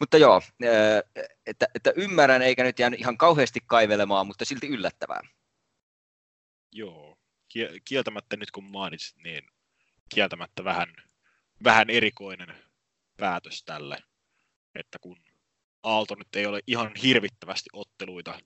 [0.00, 0.42] mutta joo,
[1.46, 5.20] että, että ymmärrän eikä nyt jäänyt ihan kauheasti kaivelemaan, mutta silti yllättävää.
[6.72, 7.18] Joo,
[7.84, 9.46] kieltämättä nyt kun mainitsit, niin
[10.08, 10.94] kieltämättä vähän,
[11.64, 12.54] vähän erikoinen
[13.16, 13.98] päätös tälle,
[14.74, 15.16] että kun
[15.82, 18.40] Aalto nyt ei ole ihan hirvittävästi otteluita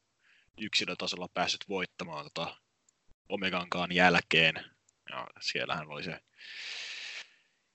[0.61, 2.57] yksilötasolla päässyt voittamaan tota
[3.29, 4.72] Omegankaan jälkeen,
[5.11, 6.21] ja siellähän oli se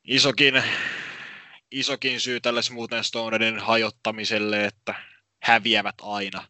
[0.03, 0.63] isokin,
[1.71, 4.95] isokin syy tälle Smoothen Stonerin hajottamiselle, että
[5.43, 6.47] häviävät aina.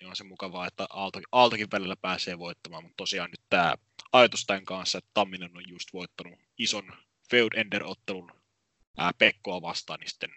[0.00, 3.74] Niin on se mukavaa, että Aalto, Aaltokin välillä pääsee voittamaan, mutta tosiaan nyt tämä
[4.12, 6.92] ajatus tämän kanssa, että Tamminen on just voittanut ison
[7.30, 8.32] Feud Ender-ottelun
[8.98, 10.30] ää, Pekkoa vastaan, niin sitten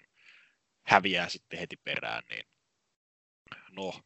[0.83, 2.45] häviää sitten heti perään, niin
[3.71, 4.01] no,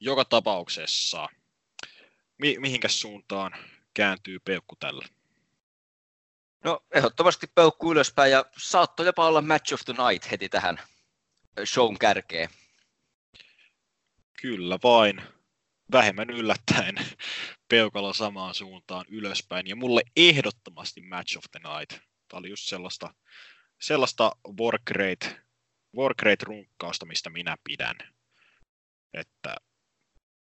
[0.00, 1.28] joka tapauksessa,
[2.38, 3.52] mi- mihinkäs suuntaan
[3.94, 5.04] kääntyy peukku tällä?
[6.64, 10.80] No ehdottomasti peukku ylöspäin ja saattoi jopa olla Match of the Night heti tähän
[11.64, 12.48] shown kärkeen.
[14.40, 15.22] Kyllä vain.
[15.92, 16.94] Vähemmän yllättäen
[17.68, 19.66] peukalo samaan suuntaan ylöspäin.
[19.66, 21.90] Ja mulle ehdottomasti Match of the Night.
[22.28, 23.14] Tämä oli just sellaista,
[23.80, 25.40] sellaista work rate,
[25.96, 27.96] work rate runkkausta, mistä minä pidän.
[29.14, 29.56] Että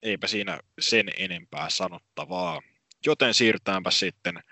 [0.02, 2.62] eipä siinä sen enempää sanottavaa.
[3.06, 4.42] Joten siirrytäänpä sitten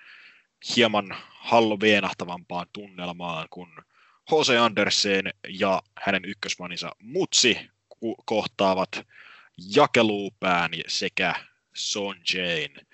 [0.77, 3.85] hieman halloweenahtavampaan tunnelmaan, kun
[4.31, 7.71] Jose Andersen ja hänen ykkösmaninsa Mutsi
[8.25, 9.07] kohtaavat
[9.75, 11.35] jakeluupään sekä
[11.75, 12.87] Son Jane.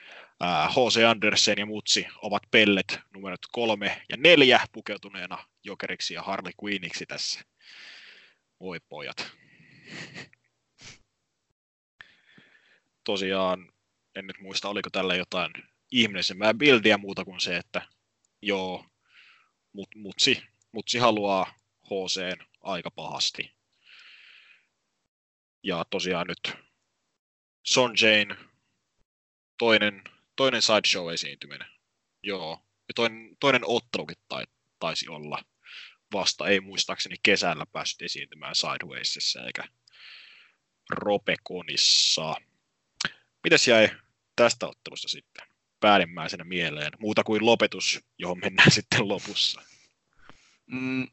[0.69, 1.05] H.C.
[1.09, 7.41] Andersen ja Mutsi ovat pellet numerot kolme ja neljä pukeutuneena jokeriksi ja Harley Quinniksi tässä.
[8.61, 9.33] Oi pojat.
[13.05, 13.74] Tosiaan,
[14.15, 15.53] en nyt muista, oliko tällä jotain
[15.93, 17.89] ihmeellisempää bildiä muuta kuin se, että
[18.43, 18.87] joo,
[19.73, 23.55] mut, mutsi, mutsi haluaa HC aika pahasti.
[25.63, 26.65] Ja tosiaan nyt
[27.63, 28.37] Son Jane,
[29.59, 30.03] toinen,
[30.37, 31.69] toinen sideshow-esiintyminen.
[32.23, 32.67] Joo.
[32.89, 34.45] Ja toinen, toinen ottelukin tai,
[34.79, 35.43] taisi olla
[36.13, 39.65] vasta, ei muistaakseni kesällä päässyt esiintymään Sidewaysissa eikä
[40.91, 42.35] Ropekonissa.
[43.45, 43.91] Mitäs jäi
[44.37, 45.47] tästä ottelusta sitten
[45.81, 49.63] päällimmäisenä mieleen, muuta kuin lopetus, johon mennään sitten lopussa?
[50.67, 51.09] Mm,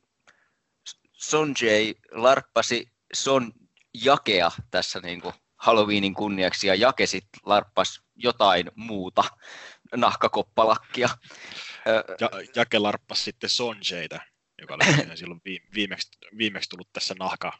[1.13, 1.65] Son J
[2.11, 3.53] larppasi Son
[4.03, 9.23] Jakea tässä niin kuin Halloweenin kunniaksi ja Jake sitten larppas jotain muuta
[9.95, 11.09] nahkakoppalakkia.
[12.19, 14.19] Ja, Jake larppas sitten Sonjeita,
[14.61, 14.83] joka oli
[15.17, 15.41] silloin
[15.75, 17.53] viimeksi, viimeksi tullut tässä nahka,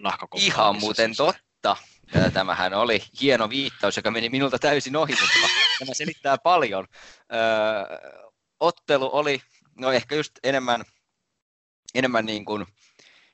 [0.00, 0.62] nahkakoppalakissa.
[0.62, 1.34] Ihan muuten siis.
[1.74, 2.30] Totta.
[2.34, 5.48] Tämähän oli hieno viittaus, joka meni minulta täysin ohi, mutta
[5.78, 6.86] tämä selittää paljon.
[8.60, 9.42] ottelu oli
[9.78, 10.84] no ehkä just enemmän,
[11.94, 12.66] enemmän niin kuin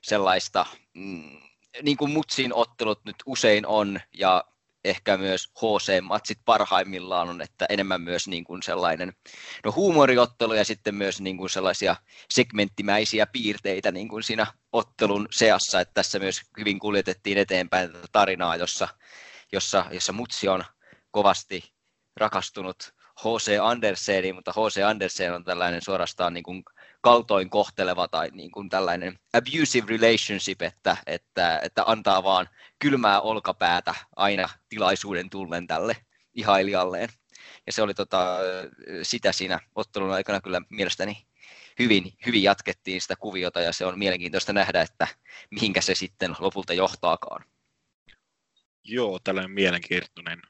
[0.01, 1.41] sellaista mm,
[1.81, 4.43] niin kuin Mutsin ottelut nyt usein on, ja
[4.85, 9.13] ehkä myös HC-matsit parhaimmillaan on, että enemmän myös niin kuin sellainen
[9.65, 11.95] no huumoriottelu ja sitten myös niin kuin sellaisia
[12.33, 18.55] segmenttimäisiä piirteitä niin kuin siinä ottelun seassa, että tässä myös hyvin kuljetettiin eteenpäin tätä tarinaa,
[18.55, 18.87] jossa,
[19.51, 20.63] jossa, jossa Mutsi on
[21.11, 21.73] kovasti
[22.17, 23.59] rakastunut H.C.
[23.61, 24.83] Anderseniin, mutta H.C.
[24.85, 26.63] Andersen on tällainen suorastaan niin kuin
[27.03, 33.95] kaltoin kohteleva tai niin kuin tällainen abusive relationship, että, että, että antaa vaan kylmää olkapäätä
[34.15, 35.97] aina tilaisuuden tullen tälle
[36.33, 37.09] ihailijalleen.
[37.65, 38.37] Ja se oli tota,
[39.03, 41.27] sitä siinä ottelun aikana kyllä mielestäni
[41.79, 45.07] hyvin, hyvin jatkettiin sitä kuviota ja se on mielenkiintoista nähdä, että
[45.51, 47.45] mihinkä se sitten lopulta johtaakaan.
[48.83, 50.41] Joo, tällainen mielenkiintoinen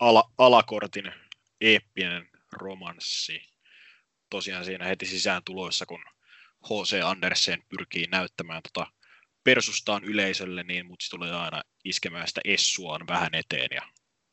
[0.00, 1.12] ala, alakortin
[1.60, 3.49] eeppinen romanssi
[4.30, 6.04] tosiaan siinä heti sisään tuloissa, kun
[6.64, 7.00] H.C.
[7.04, 8.86] Andersen pyrkii näyttämään tota
[9.44, 13.82] persustaan yleisölle, niin mutta se tulee aina iskemään sitä essuaan vähän eteen ja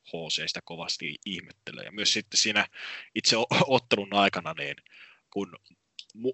[0.07, 1.85] HC sitä kovasti ihmettelee.
[1.85, 2.67] Ja myös sitten siinä
[3.15, 3.35] itse
[3.67, 4.75] ottelun aikana, niin
[5.29, 5.55] kun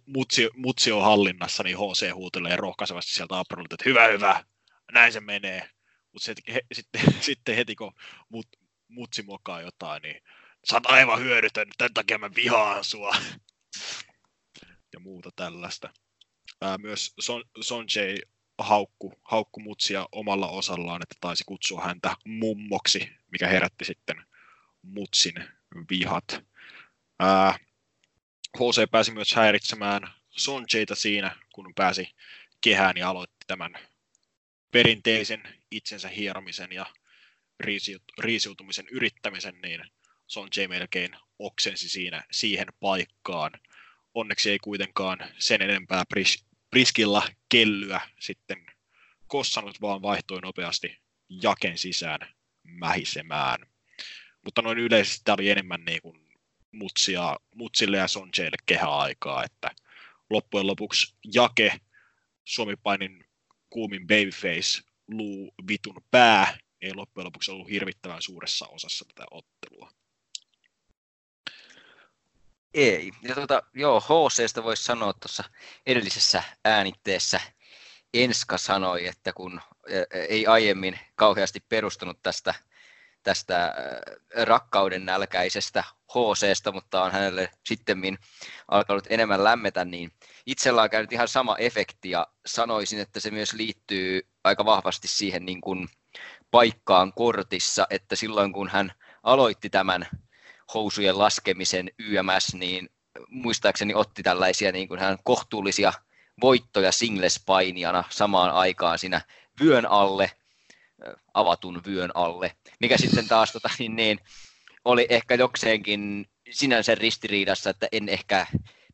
[0.06, 4.44] mutsi, mutsi on hallinnassa, niin HC huutelee rohkaisevasti sieltä apronilta, että hyvä, hyvä,
[4.92, 5.70] näin se menee.
[6.12, 7.94] Mutta sitten, sitten, sitten heti kun
[8.30, 8.48] mut,
[8.88, 10.22] mutsi mokaa jotain, niin
[10.70, 13.16] sä oot aivan hyödytön, tämän takia mä vihaan sua.
[14.94, 15.90] Ja muuta tällaista.
[16.62, 17.44] Ää, myös Son,
[18.60, 24.26] haukku, haukku mutsia omalla osallaan, että taisi kutsua häntä mummoksi, mikä herätti sitten
[24.82, 25.34] mutsin
[25.90, 26.46] vihat.
[27.20, 27.60] Ää,
[28.58, 32.16] HC pääsi myös häiritsemään Sonjayta siinä, kun pääsi
[32.62, 33.74] kehään ja aloitti tämän
[34.72, 36.86] perinteisen itsensä hieromisen ja
[38.20, 39.82] riisiutumisen yrittämisen, niin
[40.28, 43.52] Sonjay melkein oksensi siinä siihen paikkaan.
[44.14, 48.66] Onneksi ei kuitenkaan sen enempää Pris, Priskilla kellyä sitten
[49.28, 50.98] kossannut, vaan vaihtoi nopeasti
[51.30, 52.20] jaken sisään
[52.64, 53.60] mähisemään.
[54.46, 56.28] Mutta noin yleisesti tämä oli enemmän niin kuin
[56.72, 59.72] mutsia, mutsille ja Sonjaylle kehäaikaa, että
[60.30, 61.80] loppujen lopuksi jake
[62.46, 63.26] Suomi-painin
[63.70, 69.92] kuumin babyface luu vitun pää ei loppujen lopuksi ollut hirvittävän suuressa osassa tätä ottelua.
[72.74, 73.12] Ei.
[73.22, 75.44] Ja tuota, joo, HCstä voisi sanoa tuossa
[75.86, 77.42] edellisessä äänitteessä
[78.14, 79.62] Enska sanoi, että kun
[80.30, 82.54] ei aiemmin kauheasti perustunut tästä,
[83.24, 83.76] tästä
[84.44, 85.84] rakkauden nälkäisestä
[86.14, 88.18] HCstä, mutta on hänelle sitten
[88.68, 90.12] alkanut enemmän lämmetä, niin
[90.46, 95.46] itsellä on käynyt ihan sama efekti ja sanoisin, että se myös liittyy aika vahvasti siihen
[95.46, 95.88] niin kuin
[96.52, 98.92] paikkaan kortissa, että silloin kun hän
[99.24, 100.08] aloitti tämän
[100.74, 102.90] housujen laskemisen YMS, niin
[103.30, 105.94] muistaakseni otti tällaisia niin kuin hän kohtuullisia
[106.42, 109.22] voittoja singles-painijana samaan aikaan siinä
[109.62, 110.32] vyön alle,
[111.34, 114.20] avatun vyön alle, mikä sitten taas tota, niin, niin,
[114.86, 118.48] oli ehkä jokseenkin sinänsä ristiriidassa, että en ehkä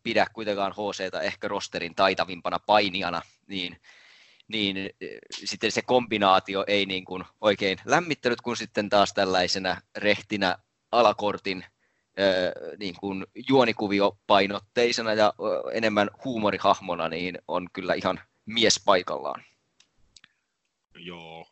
[0.04, 3.82] pidä kuitenkaan HCtä ehkä rosterin taitavimpana painijana, niin,
[4.48, 4.90] niin
[5.44, 10.58] sitten se kombinaatio ei niin kuin oikein lämmittänyt, kun sitten taas tällaisena rehtinä
[10.92, 11.66] alakortin
[12.78, 15.34] niin kuin juonikuviopainotteisena ja
[15.74, 19.44] enemmän huumorihahmona, niin on kyllä ihan mies paikallaan.
[20.96, 21.48] Joo.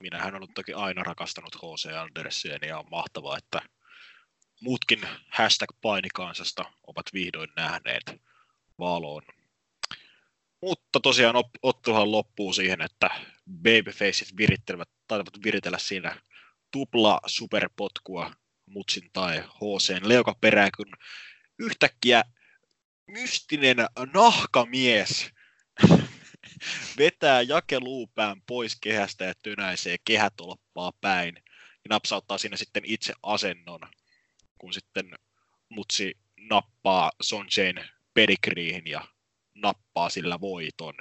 [0.00, 1.92] Minähän olen toki aina rakastanut H.C.
[1.92, 3.60] Andersen ja on mahtavaa, että
[4.60, 8.22] muutkin hashtag painikansasta ovat vihdoin nähneet
[8.78, 9.22] valoon.
[10.62, 13.10] Mutta tosiaan ottuhan loppuu siihen, että
[13.62, 16.20] babyfaceit virittelevät, taitavat viritellä siinä
[16.70, 18.34] tupla superpotkua
[18.66, 20.92] Mutsin tai HCn leukaperään, kun
[21.58, 22.22] yhtäkkiä
[23.06, 23.76] mystinen
[24.14, 25.30] nahkamies
[26.98, 33.80] vetää jakeluupään pois kehästä ja tönäisee kehätolppaa päin ja napsauttaa siinä sitten itse asennon,
[34.58, 35.10] kun sitten
[35.68, 39.08] Mutsi nappaa Sonjain pedigreehin ja
[39.54, 40.94] nappaa sillä voiton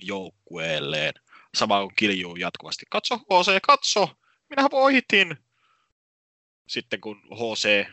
[0.00, 1.14] joukkueelleen.
[1.54, 2.86] Sama kuin kiljuu jatkuvasti.
[2.90, 4.16] Katso HC, katso!
[4.56, 5.36] Minä voitin!
[6.68, 7.86] sitten kun HC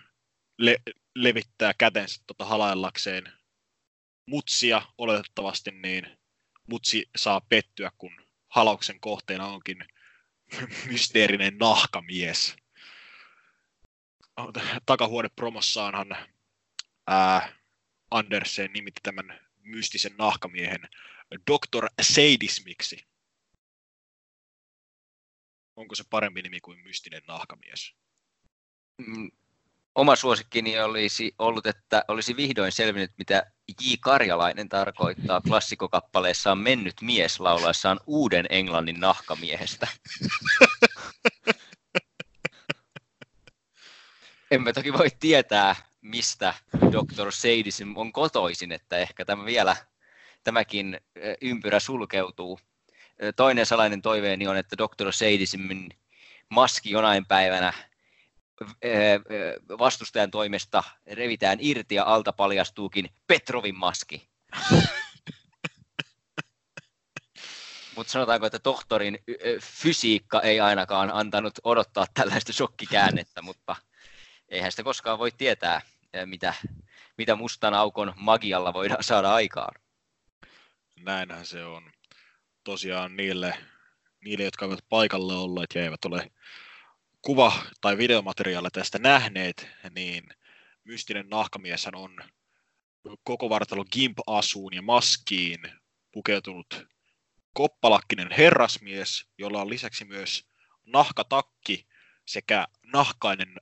[0.58, 0.82] le-
[1.16, 3.34] levittää kätensä tota halaillakseen
[4.26, 6.18] mutsia oletettavasti, niin
[6.70, 8.12] mutsi saa pettyä, kun
[8.48, 9.86] halauksen kohteena onkin
[10.92, 12.56] mysteerinen nahkamies.
[14.86, 16.18] Takahuonepromossaanhan
[17.08, 17.56] ää,
[18.12, 20.82] Andersen nimitti tämän mystisen nahkamiehen
[21.52, 21.88] Dr.
[22.02, 23.11] Sadismiksi.
[25.82, 27.94] Onko se parempi nimi kuin mystinen nahkamies?
[28.98, 29.32] Mm,
[29.96, 33.94] oma suosikkini olisi ollut, että olisi vihdoin selvinnyt, mitä J.
[34.00, 39.88] Karjalainen tarkoittaa klassikokappaleessaan Mennyt mies laulaessaan uuden englannin nahkamiehestä.
[44.52, 47.32] Emme toki voi tietää, mistä Dr.
[47.32, 49.76] Sadism on kotoisin, että ehkä tämä vielä,
[50.44, 51.02] tämäkin
[51.42, 52.60] ympyrä sulkeutuu.
[53.36, 55.12] Toinen salainen toiveeni on, että Dr.
[55.12, 55.90] Sadismin
[56.50, 57.74] maski jonain päivänä
[59.80, 64.30] vastustajan toimesta revitään irti ja alta paljastuukin Petrovin maski.
[67.96, 69.20] Mutta sanotaanko, että tohtorin
[69.62, 73.76] fysiikka ei ainakaan antanut odottaa tällaista shokkikäännettä, mutta
[74.50, 75.82] eihän sitä koskaan voi tietää,
[76.26, 76.54] mitä,
[77.18, 79.82] mitä mustan aukon magialla voidaan saada aikaan.
[81.00, 81.92] Näinhän se on.
[82.64, 83.58] Tosiaan niille,
[84.26, 86.32] niille jotka ovat paikalle olleet ja eivät ole
[87.22, 90.24] kuva- tai videomateriaalia tästä nähneet, niin
[90.84, 92.18] mystinen nahkamies on
[93.24, 95.60] koko vartalo gimp-asuun ja maskiin
[96.12, 96.88] pukeutunut
[97.54, 100.48] koppalakkinen herrasmies, jolla on lisäksi myös
[100.86, 101.88] nahkatakki
[102.26, 103.56] sekä nahkainen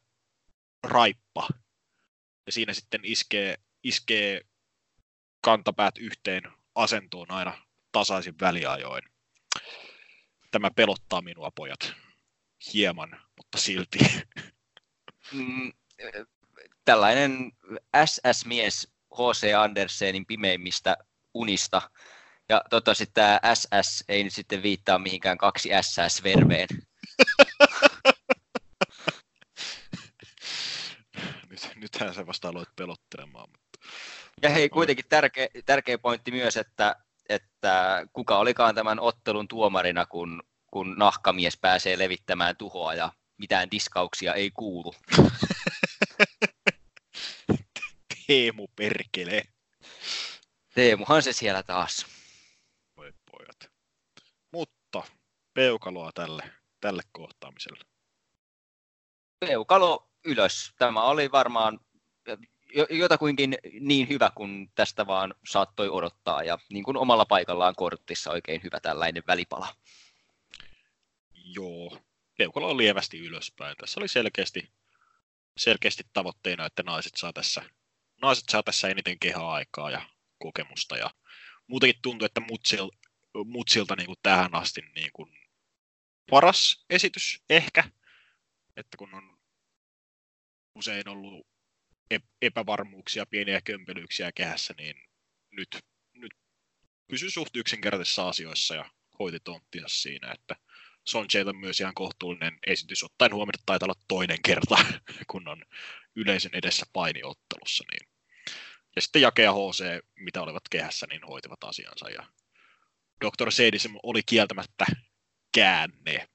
[0.83, 1.47] raippa.
[2.45, 4.41] Ja siinä sitten iskee, iskee
[5.41, 6.43] kantapäät yhteen
[6.75, 9.03] asentoon aina tasaisin väliajoin.
[10.51, 11.93] Tämä pelottaa minua, pojat
[12.73, 13.99] hieman, mutta silti.
[15.31, 15.73] Mm,
[16.85, 17.51] tällainen
[18.05, 19.53] SS-mies H.C.
[19.57, 20.97] Andersenin pimeimmistä
[21.33, 21.91] unista.
[22.49, 26.67] Ja toivottavasti tämä SS ei nyt sitten viittaa mihinkään kaksi SS-verveen.
[31.49, 33.49] Nyt, nythän sä vasta aloit pelottelemaan.
[33.49, 33.79] Mutta...
[34.41, 36.95] Ja hei, kuitenkin tärkeä, tärkeä pointti myös, että,
[37.29, 44.33] että kuka olikaan tämän ottelun tuomarina, kun, kun nahkamies pääsee levittämään tuhoa ja mitään diskauksia
[44.33, 44.93] ei kuulu.
[48.27, 49.43] Teemu perkele.
[50.73, 52.05] Teemuhan se siellä taas.
[52.97, 53.71] Voi pojat.
[54.51, 55.03] Mutta
[55.53, 57.83] peukaloa tälle, tälle kohtaamiselle.
[59.39, 60.71] Peukalo ylös.
[60.77, 61.79] Tämä oli varmaan
[62.89, 68.63] jotakuinkin niin hyvä kuin tästä vaan saattoi odottaa ja niin kuin omalla paikallaan kortissa oikein
[68.63, 69.75] hyvä tällainen välipala.
[71.33, 71.97] Joo,
[72.37, 73.77] peukalo on lievästi ylöspäin.
[73.77, 74.71] Tässä oli selkeästi,
[75.57, 77.63] selkeästi tavoitteena, että naiset saa tässä,
[78.21, 80.01] naiset saa tässä eniten kehä-aikaa ja
[80.37, 80.97] kokemusta.
[80.97, 81.09] Ja
[81.67, 82.89] muutenkin tuntuu, että Mutsil,
[83.45, 85.39] Mutsilta niin kuin tähän asti niin kuin
[86.29, 87.83] paras esitys ehkä,
[88.77, 89.39] että kun on
[90.75, 91.47] usein ollut
[92.41, 94.95] epävarmuuksia, pieniä kömpelyyksiä kehässä, niin
[95.51, 95.67] nyt,
[96.13, 96.31] nyt
[97.07, 100.55] pysy suht yksinkertaisissa asioissa ja hoiti tonttia siinä, että
[101.07, 104.77] Soncheilla myös ihan kohtuullinen esitys, ottaen huomioon, että taitaa olla toinen kerta,
[105.31, 105.65] kun on
[106.15, 107.83] yleisön edessä painiottelussa.
[107.91, 108.09] Niin.
[108.95, 112.09] Ja sitten Jake ja HC, mitä olivat kehässä, niin hoitivat asiansa.
[112.09, 112.27] Ja
[113.25, 113.51] Dr.
[113.51, 114.85] Seidism oli kieltämättä
[115.53, 116.27] käänne.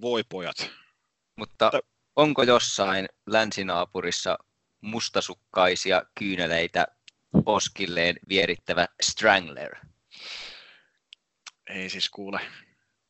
[0.00, 0.70] Voi pojat.
[1.36, 1.70] Mutta
[2.16, 4.38] onko jossain länsinaapurissa
[4.80, 6.86] mustasukkaisia kyyneleitä
[7.44, 9.76] poskilleen vierittävä Strangler?
[11.66, 12.40] Ei siis kuule,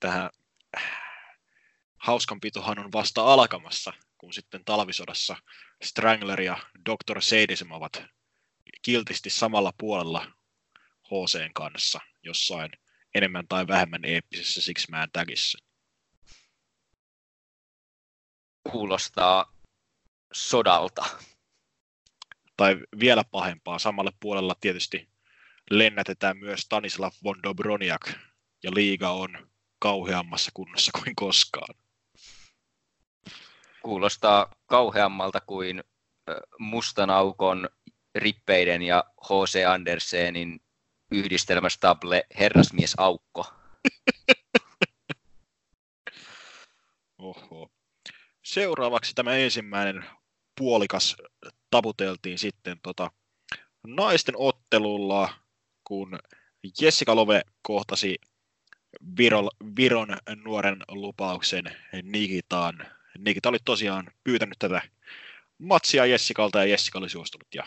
[0.00, 0.30] tähän
[1.96, 5.36] hauskanpitohan on vasta alkamassa, kun sitten talvisodassa
[5.82, 6.58] Strangler ja
[6.90, 7.20] Dr.
[7.20, 8.02] Sadism ovat
[8.82, 10.32] kiltisti samalla puolella
[11.04, 12.70] HCn kanssa jossain
[13.14, 15.71] enemmän tai vähemmän eeppisessä Six Man Tagissa.
[18.70, 19.52] Kuulostaa
[20.32, 21.04] sodalta.
[22.56, 25.08] Tai vielä pahempaa, samalle puolella tietysti
[25.70, 28.10] lennätetään myös Stanislav von Dobroniak,
[28.62, 29.48] ja liiga on
[29.78, 31.74] kauheammassa kunnossa kuin koskaan.
[33.82, 35.84] Kuulostaa kauheammalta kuin
[36.58, 37.68] mustan aukon
[38.14, 39.64] rippeiden ja H.C.
[39.68, 40.60] Andersenin
[41.10, 42.94] yhdistelmästable Herrasmies
[48.52, 50.04] Seuraavaksi tämä ensimmäinen
[50.58, 51.16] puolikas
[51.70, 53.10] taputeltiin sitten tota
[53.86, 55.34] naisten ottelulla,
[55.84, 56.18] kun
[56.80, 58.16] Jessica Love kohtasi
[59.16, 61.64] Virol, Viron nuoren lupauksen
[62.02, 62.86] Nikitaan.
[63.18, 64.82] Nikita oli tosiaan pyytänyt tätä
[65.58, 67.48] matsia Jessikalta ja Jessica oli suostunut.
[67.54, 67.66] Ja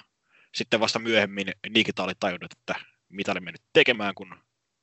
[0.56, 2.76] sitten vasta myöhemmin Nikita oli tajunnut, että
[3.10, 4.40] mitä oli mennyt tekemään, kun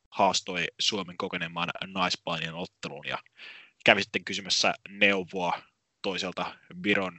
[0.08, 3.18] haastoi Suomen kokenemaan naispainien otteluun ja
[3.84, 5.71] kävi sitten kysymässä neuvoa
[6.02, 7.16] toiselta Viron,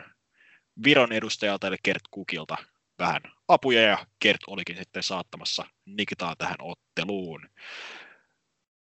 [0.84, 2.58] Viron edustajalta eli Kert Kukilta
[3.00, 7.50] vähän apuja ja Kert olikin sitten saattamassa Nikitaa tähän otteluun.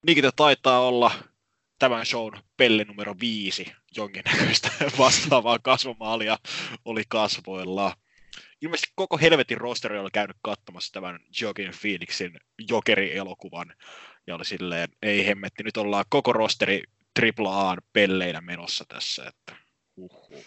[0.05, 1.11] Nikita taitaa olla
[1.79, 6.37] tämän shown pelle numero viisi jonkinnäköistä vastaavaa kasvomaalia
[6.85, 7.95] oli kasvoilla.
[8.61, 13.73] Ilmeisesti koko helvetin rosteri oli käynyt katsomassa tämän Joaquin Phoenixin Jokeri-elokuvan
[14.27, 16.83] ja oli silleen, ei hemmetti, nyt ollaan koko rosteri
[17.39, 19.62] AAA pelleinä menossa tässä, että
[19.97, 20.45] uhuh.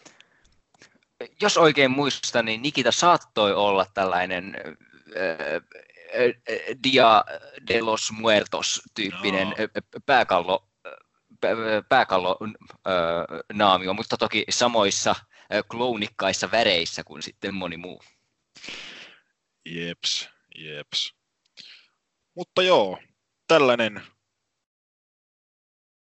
[1.41, 4.57] Jos oikein muistan, niin Nikita saattoi olla tällainen
[6.83, 7.25] Dia
[7.69, 9.55] de los Muertos-tyyppinen no.
[10.07, 10.69] pääkallo,
[11.89, 12.39] pääkallo
[13.53, 15.15] naamio, mutta toki samoissa
[15.71, 18.03] kloonikkaissa väreissä kuin sitten moni muu.
[19.65, 21.15] Jeps, jeps.
[22.35, 22.99] Mutta joo,
[23.47, 24.03] tällainen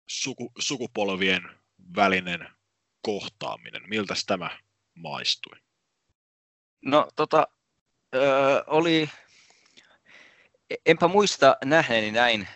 [0.06, 1.42] suku, sukupolvien
[1.96, 2.48] välinen
[3.04, 3.82] kohtaaminen.
[3.86, 4.50] Miltä tämä
[4.94, 5.56] maistui?
[6.84, 7.46] No tota,
[8.14, 9.10] ö, oli
[10.86, 12.48] enpä muista nähneeni näin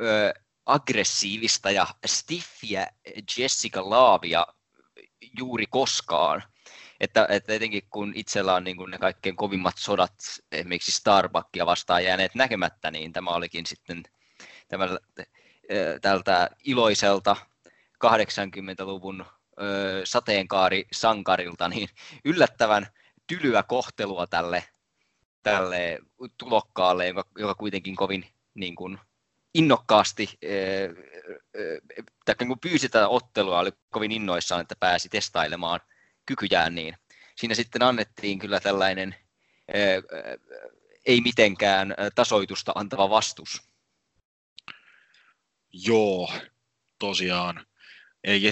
[0.00, 0.34] ö,
[0.66, 2.86] aggressiivista ja stiffiä
[3.38, 4.46] Jessica Laavia
[5.38, 6.42] juuri koskaan.
[7.00, 10.14] Että, että etenkin kun itsellä on niin kuin ne kaikkein kovimmat sodat
[10.52, 14.02] esimerkiksi Starbuckia vastaan jääneet näkemättä, niin tämä olikin sitten
[14.68, 14.88] tämä,
[16.02, 17.36] tältä iloiselta
[18.04, 19.24] 80-luvun
[20.04, 21.88] sateenkaari sankarilta niin
[22.24, 22.86] yllättävän
[23.26, 24.64] tylyä kohtelua tälle
[25.42, 25.98] tälle
[26.38, 28.98] tulokkaalle, joka, joka kuitenkin kovin niin kuin,
[29.54, 30.38] innokkaasti,
[32.24, 35.80] tai kun pyysi tätä ottelua, oli kovin innoissaan, että pääsi testailemaan
[36.26, 36.94] kykyjään, niin
[37.36, 39.14] siinä sitten annettiin kyllä tällainen
[41.06, 43.62] ei mitenkään tasoitusta antava vastus.
[45.72, 46.32] Joo,
[46.98, 47.66] tosiaan.
[48.24, 48.42] Ei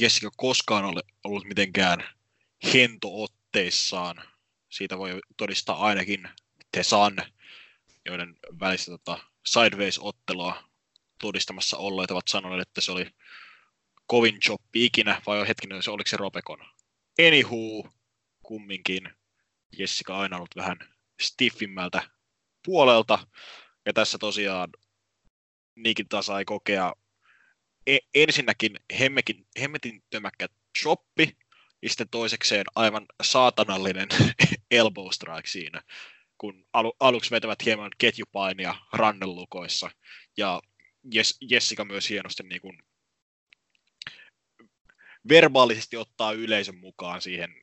[0.00, 2.04] Jessica koskaan ole ollut mitenkään
[2.74, 4.16] hentootteissaan.
[4.68, 6.28] Siitä voi todistaa ainakin
[6.72, 7.16] The Sun,
[8.06, 10.64] joiden välistä tota, Sideways-ottelua
[11.20, 13.06] todistamassa olleet ovat sanoneet, että se oli
[14.06, 16.58] kovin choppi ikinä, vai hetkinen, se oliko se Ropekon?
[17.26, 17.88] Anywho,
[18.42, 19.10] kumminkin
[19.78, 20.76] Jessica aina ollut vähän
[21.22, 22.10] stiffimmältä
[22.64, 23.26] puolelta,
[23.86, 24.68] ja tässä tosiaan
[25.76, 26.92] Nikin sai kokea
[28.14, 30.48] ensinnäkin hemmekin, hemmetin tömäkkä
[30.82, 31.36] shoppi,
[31.82, 34.08] ja sitten toisekseen aivan saatanallinen
[34.70, 35.82] elbow strike siinä,
[36.38, 39.90] kun alu, aluksi vetävät hieman ketjupainia rannellukoissa,
[40.36, 40.62] ja
[41.12, 42.78] Jes, Jessica myös hienosti niin kuin
[45.28, 47.54] verbaalisesti ottaa yleisön mukaan siihen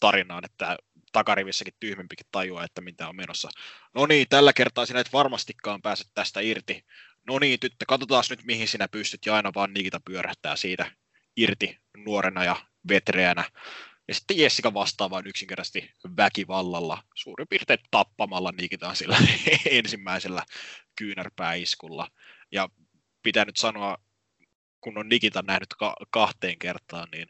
[0.00, 0.78] tarinaan, että
[1.12, 3.48] takarivissäkin tyhmempikin tajua, että mitä on menossa.
[3.94, 6.84] No niin, tällä kertaa sinä et varmastikaan pääse tästä irti.
[7.26, 10.90] No niin, tyttö, katsotaan nyt mihin sinä pystyt, ja aina vaan Nikita pyörähtää siitä
[11.36, 12.56] irti nuorena ja
[12.88, 13.44] vetreänä.
[14.08, 19.18] Ja sitten Jessica vastaa vain yksinkertaisesti väkivallalla, suurin piirtein tappamalla Nikitaan sillä
[19.70, 20.42] ensimmäisellä
[20.96, 22.10] kyynärpääiskulla.
[22.52, 22.68] Ja
[23.22, 23.98] pitää nyt sanoa,
[24.80, 27.28] kun on Nikita nähnyt ka- kahteen kertaan, niin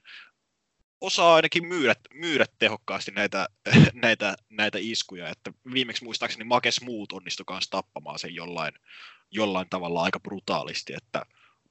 [1.01, 3.49] osaa ainakin myydä, myydä tehokkaasti näitä,
[4.03, 5.29] näitä, näitä iskuja.
[5.29, 8.75] Että viimeksi muistaakseni Makes Muut onnistui kanssa tappamaan sen jollain,
[9.31, 11.27] jollain tavalla aika brutaalisti, että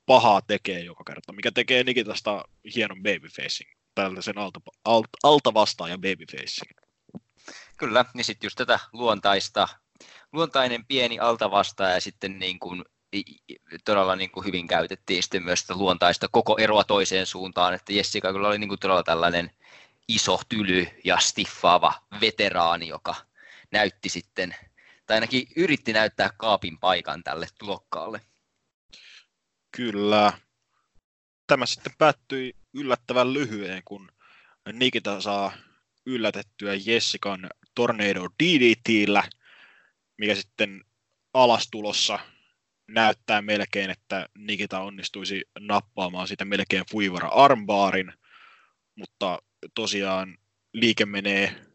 [0.05, 2.45] pahaa tekee joka kerta, mikä tekee Nikitasta
[2.75, 6.71] hienon babyfacing, tällaisen alta, alta, alta vastaajan babyfacing.
[7.77, 9.67] Kyllä, niin sitten just tätä luontaista,
[10.31, 12.83] luontainen pieni altavastaaja ja sitten niin kuin
[13.85, 18.31] todella niin kuin hyvin käytettiin sitten myös sitä luontaista koko eroa toiseen suuntaan, että Jessica
[18.31, 19.51] kyllä oli niin kuin todella tällainen
[20.07, 23.15] iso, tyly ja stiffaava veteraani, joka
[23.71, 24.55] näytti sitten,
[25.05, 28.21] tai ainakin yritti näyttää kaapin paikan tälle tulokkaalle.
[29.77, 30.33] Kyllä.
[31.47, 34.11] Tämä sitten päättyi yllättävän lyhyen, kun
[34.73, 35.51] Nikita saa
[36.05, 39.23] yllätettyä Jessican Tornado DDTllä,
[40.17, 40.83] mikä sitten
[41.33, 42.19] alastulossa
[42.87, 48.13] näyttää melkein, että Nikita onnistuisi nappaamaan sitä melkein fuivara armbaarin,
[48.95, 49.39] mutta
[49.75, 50.37] tosiaan
[50.73, 51.72] liike menee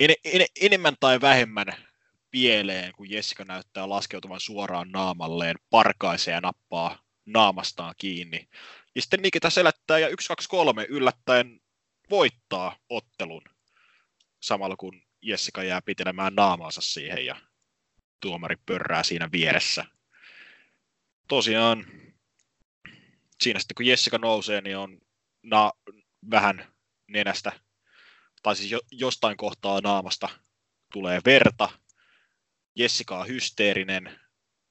[0.00, 1.66] en, en, enemmän tai vähemmän
[2.30, 8.48] pieleen, kun Jessica näyttää laskeutuvan suoraan naamalleen, parkaisee ja nappaa naamastaan kiinni.
[8.94, 11.60] Ja sitten Nikita selättää ja 1, 2, 3 yllättäen
[12.10, 13.42] voittaa ottelun
[14.40, 17.36] samalla kun Jessica jää pitelemään naamaansa siihen ja
[18.20, 19.84] tuomari pörrää siinä vieressä.
[21.28, 21.86] Tosiaan
[23.40, 25.00] siinä sitten kun Jessica nousee, niin on
[25.42, 25.72] na-
[26.30, 26.74] vähän
[27.06, 27.52] nenästä,
[28.46, 30.28] tai siis jo- jostain kohtaa naamasta
[30.92, 31.68] tulee verta.
[32.74, 34.20] Jessica on hysteerinen,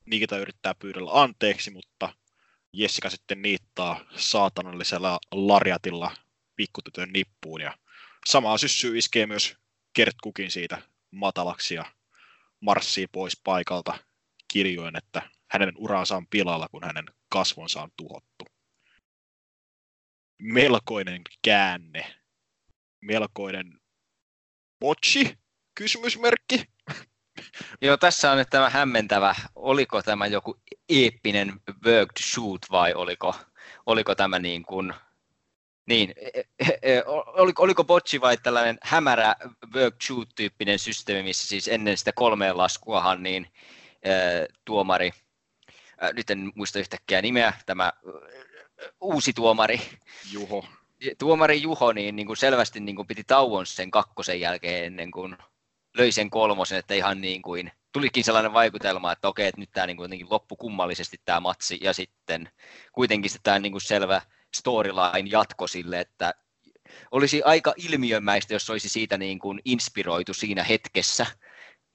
[0.05, 2.15] Nikita yrittää pyydellä anteeksi, mutta
[2.73, 6.15] Jessica sitten niittaa saatanallisella larjatilla
[6.55, 7.78] pikkutytön nippuun ja
[8.26, 9.55] samaa syssyy iskee myös
[9.93, 11.86] Kert Kukin siitä matalaksi ja
[12.59, 13.99] marssii pois paikalta
[14.53, 18.45] kirjoen, että hänen uransa on pilalla, kun hänen kasvonsa on tuhottu.
[20.41, 22.24] Melkoinen käänne.
[23.06, 23.80] Melkoinen
[24.80, 25.38] botchi?
[25.76, 26.66] Kysymysmerkki?
[27.82, 33.36] Joo, tässä on nyt tämä hämmentävä, oliko tämä joku eeppinen worked shoot vai oliko,
[33.86, 34.93] oliko tämä niin kuin
[35.86, 39.36] niin, e, e, e, oliko, oliko botchi vai tällainen hämärä
[39.74, 43.47] work shoot-tyyppinen systeemi, missä siis ennen sitä kolmeen laskuahan niin
[44.66, 45.12] tuomari,
[46.14, 47.93] nyt en muista yhtäkkiä nimeä, tämä
[49.01, 49.82] uusi tuomari,
[50.32, 50.66] Juho.
[51.18, 55.38] Tuomari Juho niin, niin kuin selvästi niin kuin piti tauon sen kakkosen jälkeen ennen kuin
[55.98, 59.88] löi sen kolmosen, että ihan niin kuin tulikin sellainen vaikutelma, että okei, että nyt tämä
[59.88, 62.50] niin kuin loppu kummallisesti tämä matsi, ja sitten
[62.91, 64.22] kuitenkin tämä niin kuin selvä
[64.56, 66.34] storyline jatko sille, että
[67.12, 71.26] olisi aika ilmiömäistä, jos olisi siitä niin kuin inspiroitu siinä hetkessä,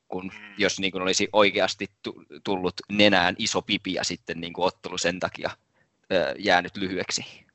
[0.08, 0.54] kun mm.
[0.58, 1.86] jos niin kuin olisi oikeasti
[2.44, 5.50] tullut nenään iso pipi ja sitten niin kuin ottelu sen takia
[6.38, 7.49] jäänyt lyhyeksi.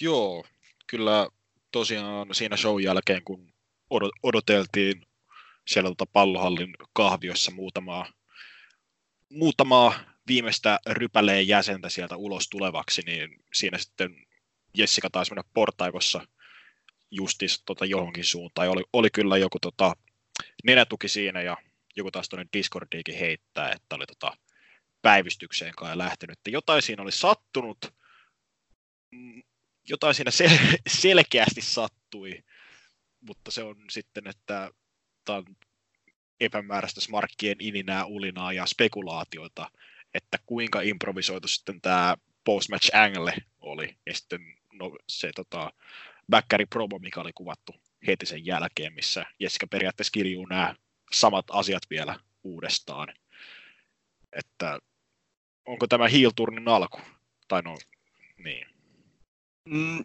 [0.00, 0.44] Joo,
[0.86, 1.28] kyllä
[1.72, 3.52] tosiaan siinä show jälkeen, kun
[4.22, 5.06] odoteltiin
[5.66, 8.06] siellä tuota pallohallin kahviossa muutamaa,
[9.30, 9.94] muutamaa
[10.26, 14.26] viimeistä rypäleen jäsentä sieltä ulos tulevaksi, niin siinä sitten
[14.74, 16.26] Jessica taisi mennä portaikossa
[17.10, 18.68] justis tota johonkin suuntaan.
[18.68, 19.92] Oli, oli kyllä joku tota,
[20.64, 21.56] nenätuki siinä ja
[21.96, 24.36] joku taas tuonne Discordiikin heittää, että oli tota,
[25.02, 26.38] päivystykseen kai lähtenyt.
[26.48, 27.94] Jotain siinä oli sattunut,
[29.10, 29.42] mm,
[29.88, 32.44] jotain siinä sel- selkeästi sattui,
[33.20, 34.70] mutta se on sitten, että
[35.24, 35.56] tämä on
[36.40, 39.70] epämääräistä smarkkien ininää, ulinaa ja spekulaatioita,
[40.14, 44.40] että kuinka improvisoitu sitten tämä post-match angle oli, ja sitten
[44.72, 45.72] no, se tota,
[46.30, 47.74] backari promo, mikä oli kuvattu
[48.06, 50.74] heti sen jälkeen, missä Jessica periaatteessa kiljuu nämä
[51.12, 53.14] samat asiat vielä uudestaan.
[54.32, 54.78] Että
[55.66, 57.00] onko tämä heel-turnin alku?
[57.48, 57.76] Tai no,
[58.36, 58.79] niin.
[59.70, 60.04] Mm,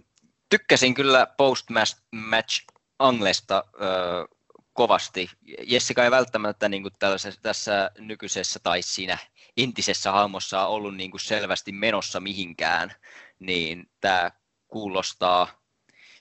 [0.49, 2.65] tykkäsin kyllä post-match
[2.99, 4.35] Anglesta ö,
[4.73, 5.29] kovasti.
[5.63, 6.93] Jessica ei välttämättä niin kuin
[7.41, 9.17] tässä nykyisessä tai siinä
[9.57, 12.93] entisessä hahmossa ollut niin kuin selvästi menossa mihinkään,
[13.39, 14.31] niin tämä
[14.67, 15.47] kuulostaa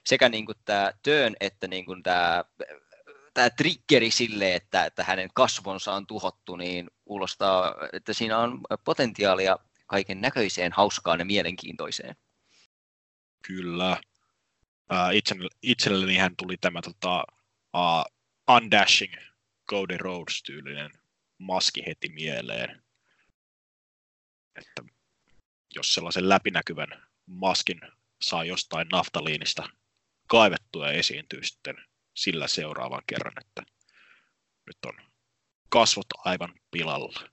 [0.07, 2.45] sekä niin kuin tämä Tön että niin kuin tämä,
[3.35, 9.59] tämä triggeri sille, että, että hänen kasvonsa on tuhottu, niin kuulostaa, että siinä on potentiaalia
[9.87, 12.17] kaiken näköiseen, hauskaan ja mielenkiintoiseen.
[13.47, 14.01] Kyllä.
[14.93, 17.25] Uh, itselleni hän tuli tämä tota,
[17.75, 18.15] uh,
[18.57, 19.15] Undashing
[19.71, 20.91] Cody Rhodes-tyylinen
[21.39, 22.83] maski heti mieleen.
[24.57, 24.83] Että
[25.75, 27.81] jos sellaisen läpinäkyvän maskin
[28.21, 29.69] saa jostain naftaliinista
[30.27, 31.77] kaivettua ja esiintyy sitten
[32.15, 33.63] sillä seuraavan kerran, että
[34.67, 35.11] nyt on
[35.69, 37.29] kasvot aivan pilalla.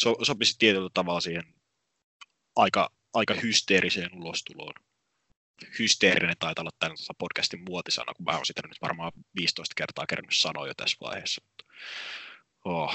[0.00, 1.54] So, sopisi tietyllä tavalla siihen
[2.56, 4.74] aika, aika hysteeriseen ulostuloon.
[5.78, 10.34] Hysteerinen taitaa olla tämän podcastin muotisana, kun mä oon sitä nyt varmaan 15 kertaa kerännyt
[10.34, 11.42] sanoa jo tässä vaiheessa.
[12.64, 12.94] Oh.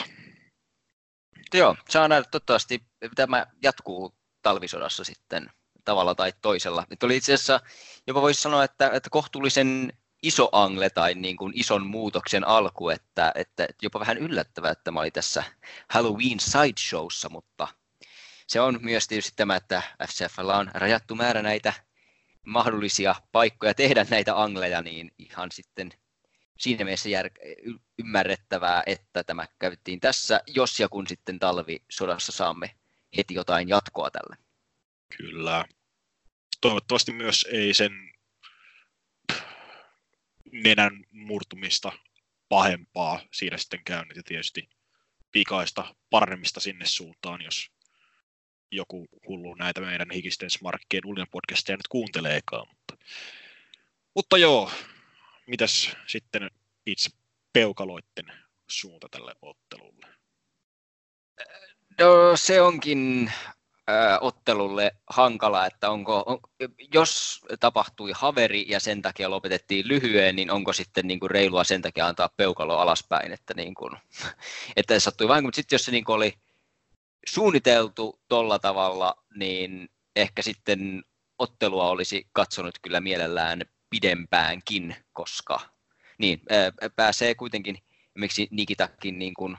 [1.53, 2.83] Joo, saa nähdä toivottavasti
[3.15, 5.49] tämä jatkuu talvisodassa sitten
[5.85, 6.85] tavalla tai toisella.
[6.89, 7.59] Nyt oli itse asiassa,
[8.07, 9.93] jopa voisi sanoa, että, että kohtuullisen
[10.23, 14.99] iso angle tai niin kuin ison muutoksen alku, että, että jopa vähän yllättävää, että mä
[14.99, 15.43] olin tässä
[15.89, 17.67] Halloween sideshowssa, mutta
[18.47, 21.73] se on myös tietysti tämä, että FCFllä on rajattu määrä näitä
[22.45, 25.91] mahdollisia paikkoja tehdä näitä angleja, niin ihan sitten
[26.59, 32.75] siinä mielessä jär- ymmärrettävää, että tämä käytettiin tässä, jos ja kun sitten talvisodassa saamme
[33.17, 34.37] heti jotain jatkoa tälle.
[35.17, 35.65] Kyllä.
[36.61, 37.91] Toivottavasti myös ei sen
[40.51, 41.91] nenän murtumista
[42.49, 44.69] pahempaa siinä sitten käynyt ja tietysti
[45.31, 47.71] pikaista paremmista sinne suuntaan, jos
[48.71, 52.67] joku hullu näitä meidän hikisten smarkkien uljan podcasteja nyt kuunteleekaan.
[52.67, 53.05] Mutta,
[54.15, 54.71] mutta joo,
[55.47, 56.51] mitäs sitten
[56.85, 57.09] itse
[57.53, 58.25] peukaloitten
[58.67, 60.07] suunta tälle ottelulle?
[61.99, 63.31] No se onkin
[64.21, 66.39] ottelulle hankala, että onko, on,
[66.93, 71.81] jos tapahtui haveri ja sen takia lopetettiin lyhyen, niin onko sitten niin kuin reilua sen
[71.81, 73.97] takia antaa peukalo alaspäin, että, niin kuin,
[74.75, 76.33] että sattui vain, mutta sitten jos se niin kuin oli
[77.27, 81.03] suunniteltu tolla tavalla, niin ehkä sitten
[81.39, 85.59] ottelua olisi katsonut kyllä mielellään pidempäänkin, koska
[86.17, 86.41] niin,
[86.95, 87.77] pääsee kuitenkin,
[88.13, 89.57] miksi Nikitakin niin kuin,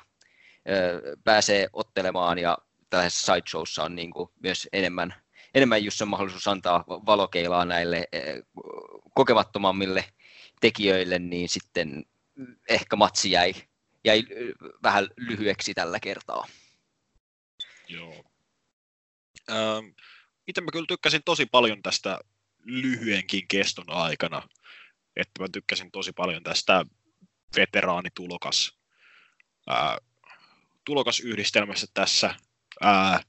[1.25, 2.59] pääsee ottelemaan ja
[2.91, 5.15] tällaisessa sideshowssa on niin kuin myös enemmän,
[5.55, 8.09] enemmän just on mahdollisuus antaa valokeilaa näille
[9.15, 10.05] kokemattomammille
[10.61, 12.05] tekijöille, niin sitten
[12.69, 13.55] ehkä matsi jäi,
[14.05, 14.23] jäi
[14.83, 16.47] vähän lyhyeksi tällä kertaa.
[17.89, 18.25] Joo.
[19.51, 19.87] Ähm,
[20.47, 22.19] itse mä kyllä tykkäsin tosi paljon tästä
[22.65, 24.49] lyhyenkin keston aikana.
[25.17, 26.85] Että mä tykkäsin tosi paljon tästä
[27.57, 28.79] veteraanitulokas
[29.67, 29.99] ää,
[30.85, 32.35] tulokasyhdistelmässä tässä.
[32.81, 33.23] Ää,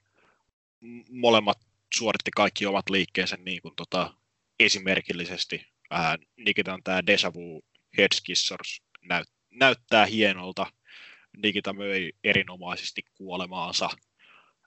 [1.10, 1.57] molemmat
[1.93, 4.14] suoritti kaikki omat liikkeensä niin kuin tota,
[4.60, 5.66] esimerkillisesti.
[5.89, 7.66] Ää, Nikitan tämä Deja Vu
[7.97, 10.66] Headskissors näyt, näyttää hienolta.
[11.38, 13.89] Nikita möi erinomaisesti kuolemaansa.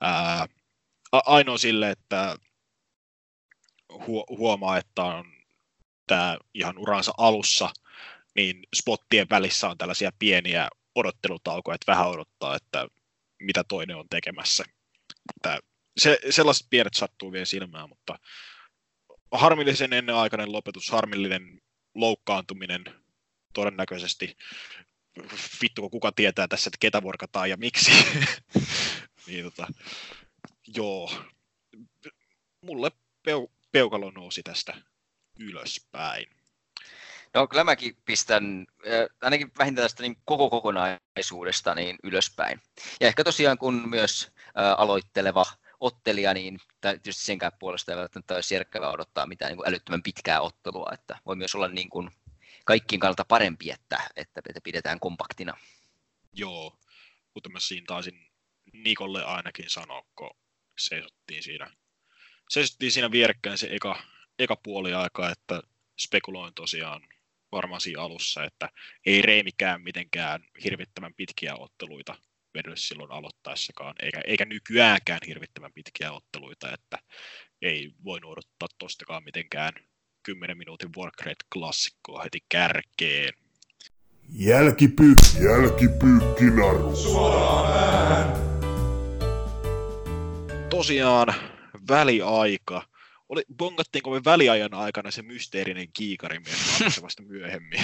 [0.02, 0.46] Ää,
[1.12, 2.36] ainoa sille, että
[4.28, 5.24] huomaa, että on
[6.06, 7.70] tämä ihan uransa alussa,
[8.36, 12.86] niin spottien välissä on tällaisia pieniä odottelutaukoja, että vähän odottaa, että
[13.42, 14.64] mitä toinen on tekemässä.
[15.36, 15.58] Että
[15.96, 18.18] se, sellaiset pienet sattuu vielä silmään, mutta
[19.32, 21.60] harmillisen ennenaikainen lopetus, harmillinen
[21.94, 22.84] loukkaantuminen
[23.54, 24.36] todennäköisesti.
[25.62, 27.90] Vittu, kuka tietää tässä, että ketä vorkataan ja miksi.
[29.26, 29.66] niin, tota,
[30.76, 31.12] joo.
[32.60, 32.90] Mulle
[33.22, 34.74] peu, peukalo nousi tästä
[35.38, 36.26] ylöspäin.
[37.34, 42.60] No kyllä mäkin pistän äh, ainakin vähintään tästä niin koko kokonaisuudesta niin ylöspäin.
[43.00, 45.44] Ja ehkä tosiaan kun myös äh, aloitteleva
[45.80, 50.40] ottelija, niin tietysti senkään puolesta ei välttämättä olisi järkevää odottaa mitään niin kuin älyttömän pitkää
[50.40, 52.10] ottelua, että voi myös olla niin kuin
[52.64, 55.56] kaikkien kannalta parempi, että, että, että pidetään kompaktina.
[56.32, 56.78] Joo,
[57.34, 58.31] mutta mä siinä taisin
[58.72, 60.30] Nikolle ainakin sanoa, kun
[60.78, 61.70] seisottiin siinä,
[62.48, 64.02] seisottiin siinä vierekkäin se eka,
[64.38, 65.62] eka puoli aikaa, että
[66.00, 67.02] spekuloin tosiaan
[67.52, 68.68] varmaan siinä alussa, että
[69.06, 72.16] ei Reimikään mitenkään hirvittävän pitkiä otteluita
[72.54, 76.98] vedellyt silloin aloittaessakaan, eikä, eikä nykyäänkään hirvittävän pitkiä otteluita, että
[77.62, 79.72] ei voi odottaa tostakaan mitenkään
[80.22, 83.34] 10 minuutin Warcraft-klassikkoa heti kärkeen.
[84.28, 86.92] Jälkipyykki, jälkipyykki naru.
[90.72, 91.34] Tosiaan
[91.88, 92.82] väliaika.
[93.28, 97.80] Oli, bongattiinko me väliajan aikana se mysteerinen kiikarimies vasta myöhemmin?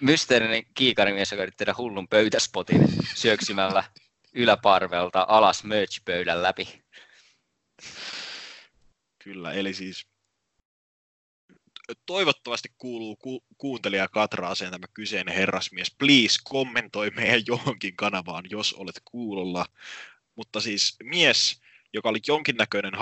[0.00, 3.84] Mysteerinen kiikarimies, joka yritti tehdä hullun pöytäspotin syöksymällä
[4.32, 6.82] yläparvelta alas merch-pöydän läpi.
[9.24, 10.06] Kyllä, eli siis
[12.06, 15.94] toivottavasti kuuluu ku, kuuntelija Katraaseen tämä kyseinen herrasmies.
[15.98, 19.66] Please kommentoi meidän johonkin kanavaan, jos olet kuulolla.
[20.36, 21.60] Mutta siis mies,
[21.92, 22.92] joka oli jonkinnäköinen,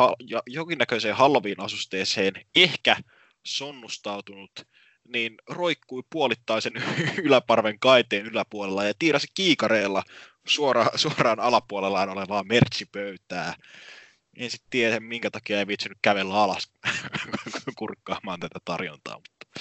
[0.47, 2.97] jonkinnäköiseen Halloween-asusteeseen ehkä
[3.47, 4.51] sonnustautunut,
[5.09, 6.73] niin roikkui puolittaisen
[7.27, 10.03] yläparven kaiteen yläpuolella ja tiirasi kiikareella
[10.47, 13.55] suora, suoraan alapuolellaan olevaa merchipöytää.
[14.37, 16.73] En sitten tiedä, minkä takia ei viitsinyt kävellä alas
[17.79, 19.61] kurkkaamaan tätä tarjontaa, mutta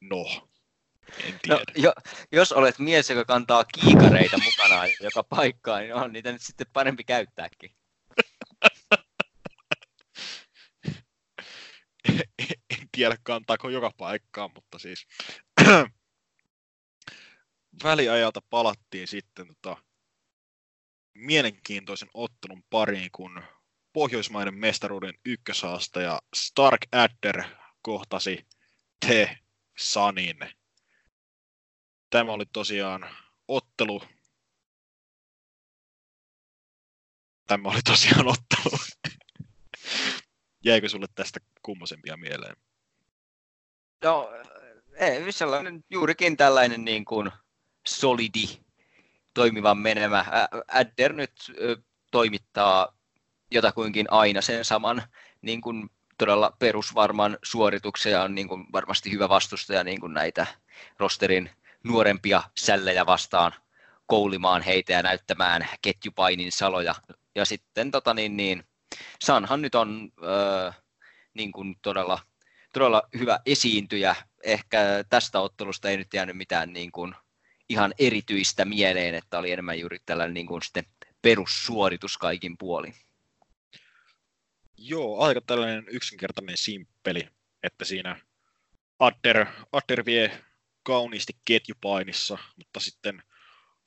[0.00, 0.48] no,
[1.24, 1.56] en no, tiedä.
[1.58, 1.92] No, jo,
[2.32, 7.04] jos olet mies, joka kantaa kiikareita mukanaan joka paikkaan, niin on niitä nyt sitten parempi
[7.04, 7.70] käyttääkin.
[12.70, 15.06] en tiedä kantaako joka paikkaan, mutta siis
[17.84, 19.76] väliajalta palattiin sitten tota,
[21.14, 23.42] mielenkiintoisen ottelun pariin, kun
[23.92, 27.44] Pohjoismaiden mestaruuden ykkösaastaja Stark Adder
[27.82, 28.46] kohtasi
[29.06, 29.38] Te
[29.78, 30.38] Sanin.
[32.10, 33.08] Tämä oli tosiaan
[33.48, 34.02] ottelu.
[37.46, 38.78] Tämä oli tosiaan ottelu.
[40.64, 42.56] Jäikö sulle tästä kummosempia mieleen?
[44.04, 44.30] No,
[44.96, 47.30] ei, sellainen juurikin tällainen niin kuin
[47.86, 48.46] solidi
[49.34, 50.24] toimivan menemä.
[50.68, 51.32] Adder nyt
[52.10, 52.96] toimittaa
[53.50, 55.02] jotakuinkin aina sen saman
[55.42, 60.46] niin kuin todella perusvarman suorituksen ja on niin kuin varmasti hyvä vastustaja niin kuin näitä
[60.98, 61.50] rosterin
[61.86, 63.52] nuorempia sällejä vastaan
[64.06, 66.94] koulimaan heitä ja näyttämään ketjupainin saloja.
[67.34, 68.64] Ja sitten tota niin, niin,
[69.24, 70.70] Sanhan nyt on öö,
[71.34, 72.18] niin kuin todella,
[72.72, 74.16] todella hyvä esiintyjä.
[74.44, 77.14] Ehkä tästä ottelusta ei nyt jäänyt mitään niin kuin
[77.68, 80.84] ihan erityistä mieleen, että oli enemmän juuri tällainen niin kuin sitten
[81.22, 82.94] perussuoritus kaikin puolin.
[84.78, 87.28] Joo, aika tällainen yksinkertainen simppeli,
[87.62, 88.20] että siinä
[88.98, 90.42] Adder, Adder vie
[90.86, 93.22] kauniisti ketjupainissa, mutta sitten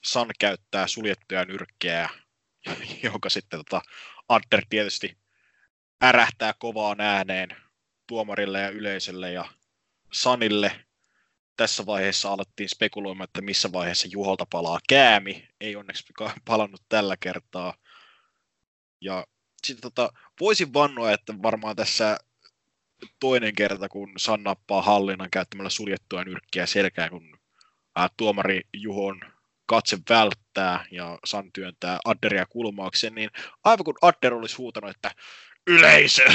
[0.04, 2.10] San käyttää suljettuja nyrkkeä,
[3.04, 3.82] jonka sitten tota,
[4.30, 5.18] Adder tietysti
[6.04, 7.50] ärähtää kovaan ääneen
[8.08, 9.46] tuomarille ja yleisölle ja
[10.14, 10.86] Sanille.
[11.58, 15.48] Tässä vaiheessa alettiin spekuloimaan, että missä vaiheessa Juholta palaa käämi.
[15.62, 16.14] Ei onneksi
[16.46, 17.74] palannut tällä kertaa.
[19.02, 19.28] Ja
[19.68, 22.18] sitten tota, voisin vannoa, että varmaan tässä
[23.20, 27.40] toinen kerta, kun San nappaa hallinnan käyttämällä suljettua nyrkkiä selkää, kun
[27.96, 29.22] ää, tuomari Juhon
[29.66, 33.30] katse välttää ja San työntää Adderia kulmaukseen, niin
[33.64, 35.12] aivan kun Adder olisi huutanut, että
[35.68, 36.26] yleisö,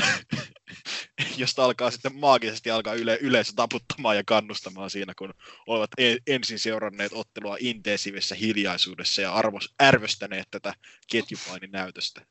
[1.36, 5.34] josta alkaa sitten maagisesti alkaa yle, yleisö taputtamaan ja kannustamaan siinä, kun
[5.66, 10.74] olivat e- ensin seuranneet ottelua intensiivisessä hiljaisuudessa ja arvos, ärvöstäneet tätä
[11.10, 12.22] ketjupainin näytöstä.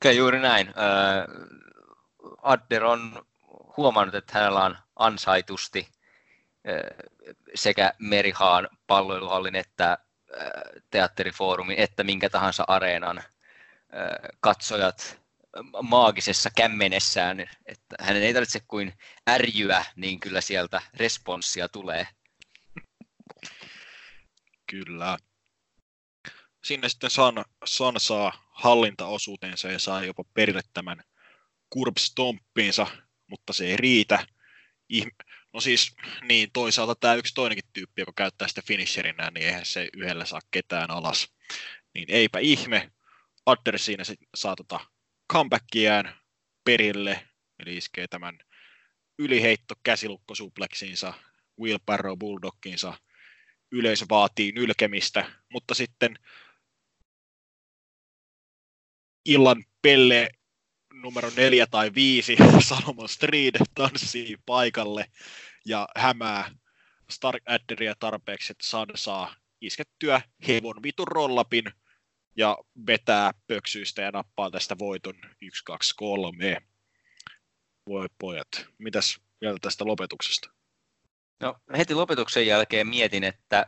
[0.00, 0.74] Kyllä juuri näin.
[2.42, 3.26] Adder on
[3.76, 5.88] huomannut, että hänellä on ansaitusti
[7.54, 9.98] sekä Merihaan palloiluhallin että
[10.90, 13.22] teatterifoorumin että minkä tahansa areenan
[14.40, 15.20] katsojat
[15.82, 18.92] maagisessa kämmenessään, että hänen ei tarvitse kuin
[19.30, 22.08] ärjyä, niin kyllä sieltä responssia tulee.
[24.70, 25.18] Kyllä.
[26.64, 31.04] Sinne sitten San, San saa hallintaosuutensa ja saa jopa perille tämän
[31.70, 32.86] kurbstomppiinsa,
[33.26, 34.26] mutta se ei riitä.
[35.52, 39.88] No siis, niin toisaalta tämä yksi toinenkin tyyppi, joka käyttää sitä finisherinä, niin eihän se
[39.96, 41.34] yhdellä saa ketään alas.
[41.94, 42.90] Niin eipä ihme.
[43.46, 44.04] Adder siinä
[44.34, 44.80] saa tota
[45.32, 46.16] comebackiään
[46.64, 48.38] perille, eli iskee tämän
[49.18, 51.14] yliheitto käsilukkosupleksiinsa,
[51.86, 52.94] Barrow Bulldogginsa,
[53.72, 56.18] yleisö vaatii nylkemistä, mutta sitten
[59.24, 60.30] illan pelle
[61.02, 62.36] numero neljä tai viisi,
[62.68, 65.06] Salomon Street, tanssii paikalle
[65.64, 66.50] ja hämää
[67.10, 71.64] Stark Adderia tarpeeksi, että San saa iskettyä hevon vitun rollapin
[72.36, 76.62] ja vetää pöksyistä ja nappaa tästä voiton 1, 2, 3.
[77.88, 78.48] Voi pojat.
[78.78, 80.50] Mitäs vielä tästä lopetuksesta?
[81.40, 83.66] No heti lopetuksen jälkeen mietin, että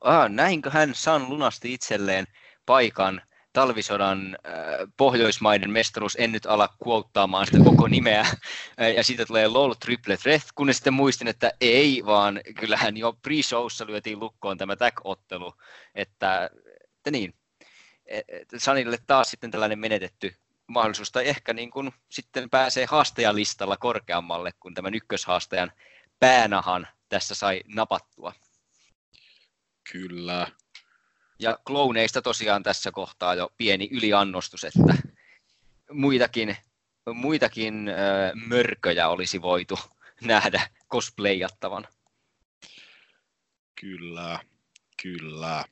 [0.00, 2.26] ah, näinkö hän San lunasti itselleen
[2.66, 3.22] paikan
[3.56, 4.52] talvisodan äh,
[4.96, 8.36] Pohjoismaiden mestaruus, en nyt ala kuottaamaan sitä koko nimeä, äh,
[8.96, 13.86] ja siitä tulee LOL Triple Threat, kun sitten muistin, että ei, vaan kyllähän jo pre-showssa
[13.86, 15.54] lyötiin lukkoon tämä tag-ottelu,
[15.94, 16.50] että,
[16.96, 17.34] että niin,
[18.58, 20.34] Sanille taas sitten tällainen menetetty
[20.66, 25.72] mahdollisuus, tai ehkä niin kuin sitten pääsee haastajalistalla korkeammalle, kun tämän ykköshaastajan
[26.20, 28.32] päänahan tässä sai napattua.
[29.92, 30.48] Kyllä.
[31.38, 34.94] Ja klouneista tosiaan tässä kohtaa jo pieni yliannostus, että
[35.92, 36.56] muitakin,
[37.14, 39.78] muitakin äh, mörköjä olisi voitu
[40.20, 41.88] nähdä cosplayattavan.
[43.80, 44.38] Kyllä,
[45.02, 45.64] kyllä.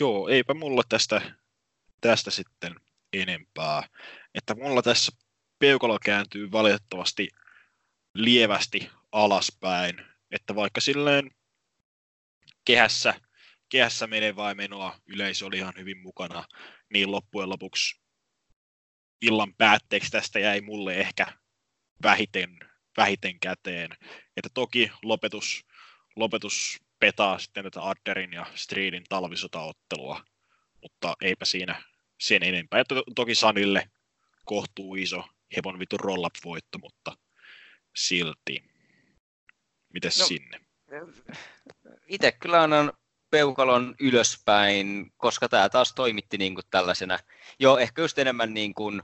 [0.00, 1.20] Joo, eipä mulla tästä,
[2.00, 2.74] tästä sitten
[3.12, 3.88] enempää.
[4.34, 5.12] Että mulla tässä
[5.58, 7.28] peukalo kääntyy valitettavasti
[8.14, 10.02] lievästi alaspäin.
[10.30, 11.30] Että vaikka silleen
[12.66, 13.20] kehässä,
[13.68, 16.44] kehässä menevää menoa yleisö oli ihan hyvin mukana,
[16.92, 18.00] niin loppujen lopuksi
[19.22, 21.26] illan päätteeksi tästä jäi mulle ehkä
[22.02, 22.58] vähiten,
[22.96, 23.90] vähiten käteen.
[24.36, 25.64] Että toki lopetus,
[26.16, 30.24] lopetus petaa sitten tätä Adderin ja Streetin talvisotaottelua,
[30.82, 31.82] mutta eipä siinä
[32.20, 32.84] sen enempää.
[32.84, 33.90] To, toki Sanille
[34.44, 35.24] kohtuu iso
[35.56, 37.16] hevon vitu roll-up-voitto, mutta
[37.96, 38.64] silti.
[39.92, 40.60] Mites no, sinne?
[42.06, 42.92] Itse kyllä annan
[43.30, 47.18] peukalon ylöspäin, koska tämä taas toimitti niin kuin tällaisena,
[47.58, 49.02] jo ehkä just enemmän niin kuin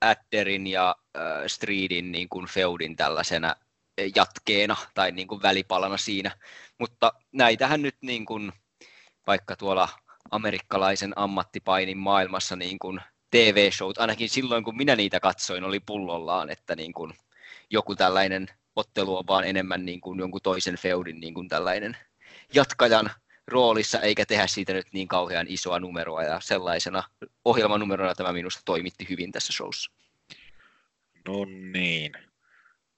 [0.00, 3.56] Adderin ja äh, Streetin niin kuin feudin tällaisena
[4.16, 6.30] jatkeena tai niin kuin välipalana siinä.
[6.78, 8.52] Mutta näitähän nyt niin kuin,
[9.26, 9.88] vaikka tuolla
[10.30, 16.76] amerikkalaisen ammattipainin maailmassa niin kuin TV-showt, ainakin silloin kun minä niitä katsoin, oli pullollaan, että
[16.76, 17.14] niin kuin
[17.70, 18.46] joku tällainen
[18.76, 21.96] ottelu on vaan enemmän niin kuin jonkun toisen feudin niin kuin tällainen
[22.54, 23.10] jatkajan
[23.46, 27.02] roolissa, eikä tehdä siitä nyt niin kauhean isoa numeroa, ja sellaisena
[27.44, 29.90] ohjelmanumerona tämä minusta toimitti hyvin tässä showssa.
[31.28, 32.12] No niin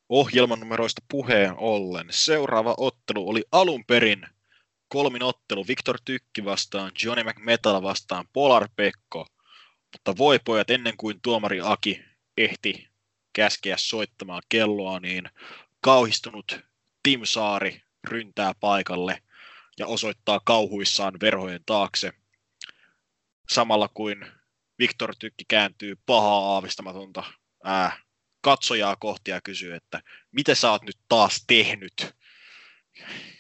[0.09, 2.07] ohjelmanumeroista puheen ollen.
[2.11, 4.27] Seuraava ottelu oli alun perin
[4.89, 9.27] kolmin ottelu Viktor Tykki vastaan, Johnny McMetal vastaan, Polar Pekko.
[9.93, 12.05] Mutta voi pojat, ennen kuin tuomari Aki
[12.37, 12.89] ehti
[13.33, 15.31] käskeä soittamaan kelloa, niin
[15.81, 16.61] kauhistunut
[17.03, 19.23] Tim Saari ryntää paikalle
[19.81, 22.13] ja osoittaa kauhuissaan verhojen taakse.
[23.49, 24.27] Samalla kuin
[24.79, 27.25] Viktor Tykki kääntyy pahaa aavistamatonta
[27.65, 27.99] ää,
[28.41, 30.03] katsojaa kohti ja kysyy, että
[30.33, 32.15] mitä sä oot nyt taas tehnyt?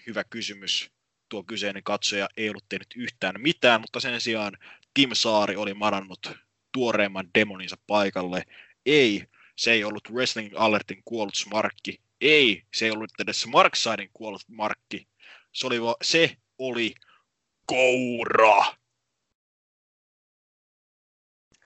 [0.06, 0.90] Hyvä kysymys.
[1.28, 4.58] Tuo kyseinen katsoja ei ollut tehnyt yhtään mitään, mutta sen sijaan
[4.94, 6.32] Tim Saari oli marannut
[6.72, 8.44] tuoreemman demoninsa paikalle.
[8.86, 9.26] Ei,
[9.56, 12.00] se ei ollut Wrestling Alertin kuollut Smarkki.
[12.20, 15.08] Ei, se ei ollut edes Marksidin kuollut Markki.
[15.52, 16.94] Se oli, se oli
[17.66, 18.74] Koura.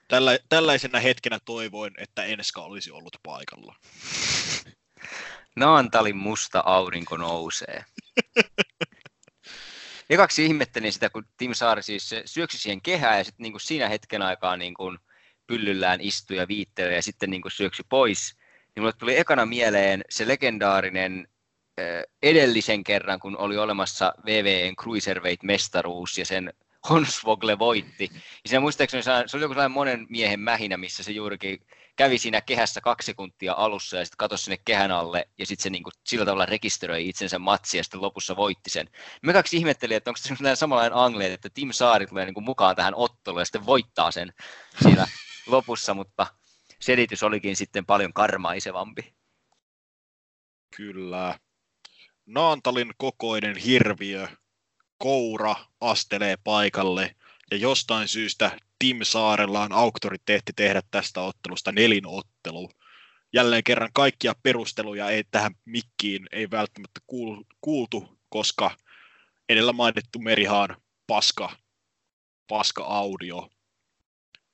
[0.07, 3.75] Tällä, tällaisena hetkenä toivoin, että Enska olisi ollut paikalla.
[5.55, 7.85] Naantalin musta aurinko nousee.
[10.09, 14.21] Ekaksi ihmettelin sitä, kun Tim Saari siis syöksy siihen kehään ja sitten niin siinä hetken
[14.21, 14.97] aikaa niin kuin
[15.47, 18.35] pyllyllään istui ja viittelee ja sitten niin kuin syöksy pois.
[18.75, 21.27] Niin mulle tuli ekana mieleen se legendaarinen
[22.23, 26.53] edellisen kerran, kun oli olemassa VVN Cruiserweight-mestaruus ja sen
[26.89, 28.09] Honsvogle voitti.
[28.13, 31.59] Ja siinä muistaakseni se oli joku sellainen monen miehen mähinä, missä se juurikin
[31.95, 35.69] kävi siinä kehässä kaksi sekuntia alussa ja sitten katosi sinne kehän alle ja sitten se
[35.69, 38.89] niin kuin, sillä tavalla rekisteröi itsensä matsia ja sitten lopussa voitti sen.
[39.21, 42.43] Me kaksi ihmetteli, että onko se sellainen samanlainen angle, että Tim Saari tulee niin kuin
[42.43, 44.33] mukaan tähän otteluun ja sitten voittaa sen
[44.83, 45.07] siinä
[45.47, 46.27] lopussa, mutta
[46.79, 49.13] selitys olikin sitten paljon karmaisevampi.
[50.77, 51.39] Kyllä.
[52.25, 54.27] Naantalin kokoinen hirviö
[54.97, 57.15] koura astelee paikalle
[57.51, 62.71] ja jostain syystä Tim Saarella on auktoriteetti tehdä tästä ottelusta nelinottelu.
[63.33, 67.01] Jälleen kerran kaikkia perusteluja ei tähän mikkiin ei välttämättä
[67.61, 68.77] kuultu, koska
[69.49, 71.55] edellä mainittu Merihaan paska,
[72.47, 73.49] paska audio.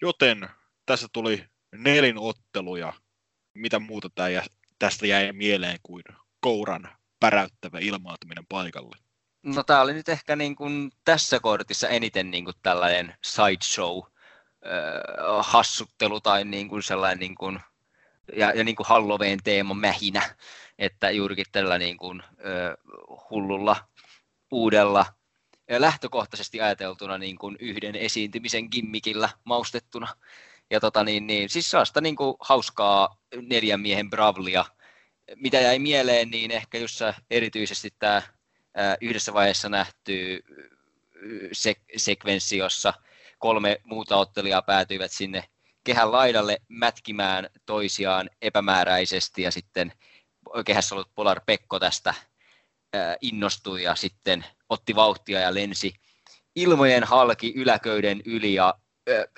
[0.02, 0.50] Joten
[0.86, 1.46] tässä tuli
[1.76, 2.94] nelinotteluja.
[3.54, 4.10] Mitä muuta
[4.80, 6.04] tästä jäi mieleen kuin
[6.40, 8.98] kouran päräyttävä ilmaantuminen paikalle?
[9.44, 14.02] No tämä oli nyt ehkä niin kuin tässä kortissa eniten niin kuin tällainen sideshow
[15.40, 17.60] hassuttelu tai niin kuin sellainen niin kuin,
[18.36, 20.36] ja, ja niin kuin Halloween teema mähinä,
[20.80, 22.74] että juurikin tällä niin kuin, äh,
[23.30, 23.88] hullulla
[24.52, 25.06] uudella
[25.70, 30.08] lähtökohtaisesti ajateltuna niin kuin yhden esiintymisen gimmikillä maustettuna.
[30.70, 34.66] ja tota niin, niin, siis sellaista niin kuin hauskaa neljän miehen bravlia.
[35.36, 37.02] Mitä jäi mieleen, niin ehkä just
[37.32, 38.22] erityisesti tämä
[39.02, 40.44] yhdessä vaiheessa nähty
[41.58, 42.94] sek- sekvenssi, jossa
[43.40, 45.44] kolme muuta ottelijaa päätyivät sinne
[45.84, 49.94] kehän laidalle mätkimään toisiaan epämääräisesti ja sitten
[50.66, 52.14] kehässä ollut Polar Pekko tästä
[53.22, 55.94] innostui ja sitten otti vauhtia ja lensi
[56.56, 58.74] ilmojen halki yläköyden yli ja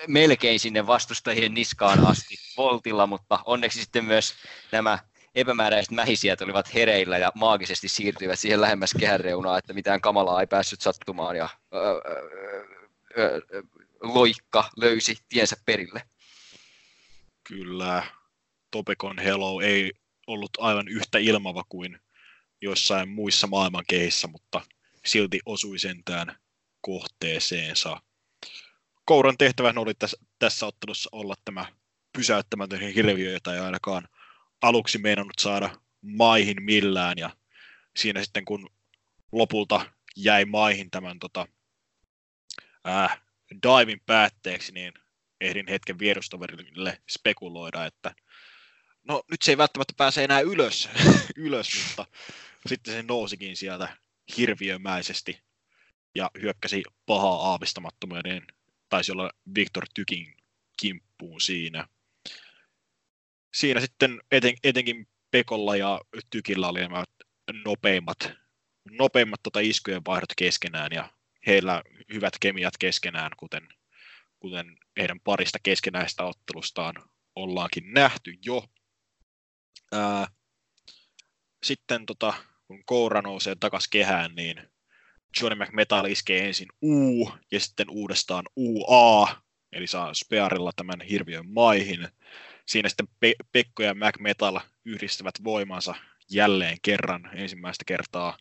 [0.06, 4.34] melkein sinne vastustajien niskaan asti voltilla, mutta onneksi sitten myös
[4.72, 4.98] nämä
[5.34, 10.46] epämääräiset mähisijät olivat hereillä ja maagisesti siirtyivät siihen lähemmäs kehän reunaa, että mitään kamalaa ei
[10.46, 11.78] päässyt sattumaan ja ö,
[13.18, 13.62] ö, ö,
[14.02, 16.02] loikka löysi tiensä perille.
[17.48, 18.06] Kyllä,
[18.70, 19.92] Topekon Hello ei
[20.26, 21.98] ollut aivan yhtä ilmava kuin
[22.60, 24.60] joissain muissa maailmankeissä, mutta
[25.04, 26.36] silti osui sentään
[26.80, 28.00] kohteeseensa.
[29.04, 31.66] Kouran tehtävän oli tässä, tässä ottelussa olla tämä
[32.12, 34.08] pysäyttämätön hirviö, jota ei ainakaan
[34.64, 37.30] aluksi meinannut saada maihin millään, ja
[37.96, 38.70] siinä sitten kun
[39.32, 39.86] lopulta
[40.16, 41.48] jäi maihin tämän tota,
[42.88, 44.92] äh, divin päätteeksi, niin
[45.40, 48.14] ehdin hetken vierustoverille spekuloida, että
[49.08, 50.88] no nyt se ei välttämättä pääse enää ylös,
[51.36, 52.06] ylös mutta
[52.66, 53.96] sitten se nousikin sieltä
[54.36, 55.40] hirviömäisesti
[56.14, 58.46] ja hyökkäsi pahaa aavistamattomuuden,
[58.88, 60.36] taisi olla Victor Tykin
[60.80, 61.88] kimppuun siinä.
[63.54, 66.00] Siinä sitten eten, etenkin Pekolla ja
[66.30, 67.04] Tykillä oli nämä
[67.64, 68.32] nopeimmat,
[68.90, 71.10] nopeimmat tota iskujen vaihdot keskenään ja
[71.46, 71.82] heillä
[72.12, 73.68] hyvät kemiat keskenään, kuten,
[74.40, 76.94] kuten heidän parista keskenäistä ottelustaan
[77.36, 78.64] ollaankin nähty jo.
[79.92, 80.26] Ää,
[81.64, 82.34] sitten tota,
[82.66, 84.70] kun Koura nousee takaisin kehään, niin
[85.40, 89.36] Johnny McMetal iskee ensin U ja sitten uudestaan UA,
[89.72, 92.08] eli saa Spearilla tämän hirviön maihin.
[92.66, 95.94] Siinä sitten Pe- Pekko ja McMetal yhdistävät voimansa
[96.30, 98.38] jälleen kerran ensimmäistä kertaa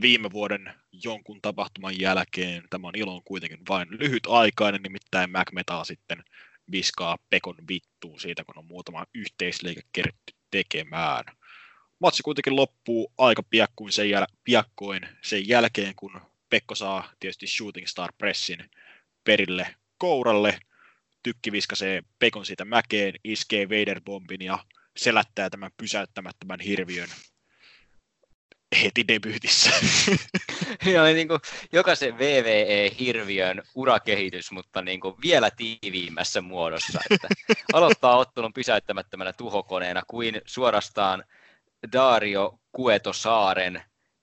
[0.00, 2.62] viime vuoden jonkun tapahtuman jälkeen.
[2.70, 6.24] Tämä on ilon kuitenkin vain lyhytaikainen, nimittäin McMetal sitten
[6.72, 11.24] viskaa Pekon vittuun siitä, kun on muutama yhteisliike keritty tekemään.
[12.00, 17.86] Matsi kuitenkin loppuu aika piakkoin sen, jäl- piakkoin sen jälkeen, kun Pekko saa tietysti Shooting
[17.86, 18.70] Star Pressin
[19.24, 20.58] perille kouralle.
[21.22, 24.58] Tykki viskasee Pekon siitä mäkeen, iskee Vader-bombin ja
[24.96, 27.08] selättää tämän pysäyttämättömän hirviön
[28.82, 29.70] heti debyytissä.
[30.94, 31.40] Joo, niin kuin
[31.72, 37.00] jokaisen VVE-hirviön urakehitys, mutta niin kuin vielä tiiviimmässä muodossa.
[37.10, 37.28] Että
[37.72, 41.24] aloittaa ottelun pysäyttämättömänä tuhokoneena kuin suorastaan
[41.92, 43.76] Dario Kueto Saaren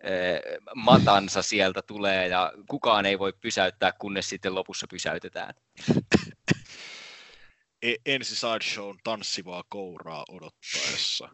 [0.04, 0.42] eh,
[0.76, 5.54] matansa sieltä tulee ja kukaan ei voi pysäyttää, kunnes sitten lopussa pysäytetään.
[7.86, 11.30] E- ensi sideshown tanssivaa kouraa odottaessa.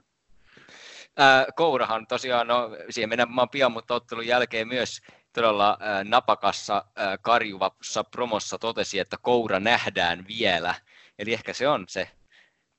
[1.17, 5.01] Ää, Kourahan tosiaan, no siihen mennään pian, mutta ottelun jälkeen myös
[5.33, 10.75] todella ää, napakassa ää, karjuvassa promossa totesi, että Koura nähdään vielä.
[11.19, 12.09] Eli ehkä se on se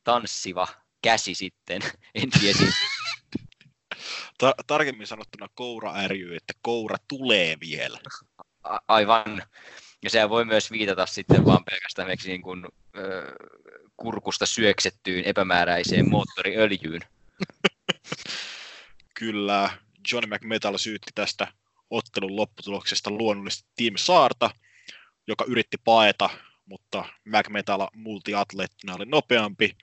[0.05, 0.68] tanssiva
[1.03, 1.83] käsi sitten,
[2.14, 2.59] en tiedä.
[4.39, 7.99] Ta- tarkemmin sanottuna koura ärjyy, että koura tulee vielä.
[8.64, 9.43] A- aivan.
[10.03, 13.32] Ja sehän voi myös viitata sitten vaan pelkästään niin kuin, ö,
[13.96, 17.00] kurkusta syöksettyyn epämääräiseen moottoriöljyyn.
[19.18, 19.70] Kyllä,
[20.12, 21.48] Johnny McMetal syytti tästä
[21.90, 24.50] ottelun lopputuloksesta luonnollisesti Team Saarta,
[25.26, 26.30] joka yritti paeta,
[26.66, 29.76] mutta McMetal multiatleettina oli nopeampi,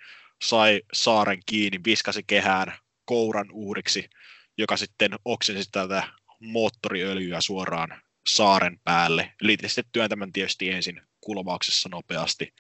[0.44, 2.74] sai Saaren kiinni, viskasi kehään
[3.06, 4.10] kouran uhriksi,
[4.58, 6.04] joka sitten oksensi tätä
[6.40, 8.02] moottoriöljyä suoraan
[8.36, 9.34] saaren päälle.
[9.68, 12.54] Sitten työntämän tietysti ensin kulmauksessa nopeasti.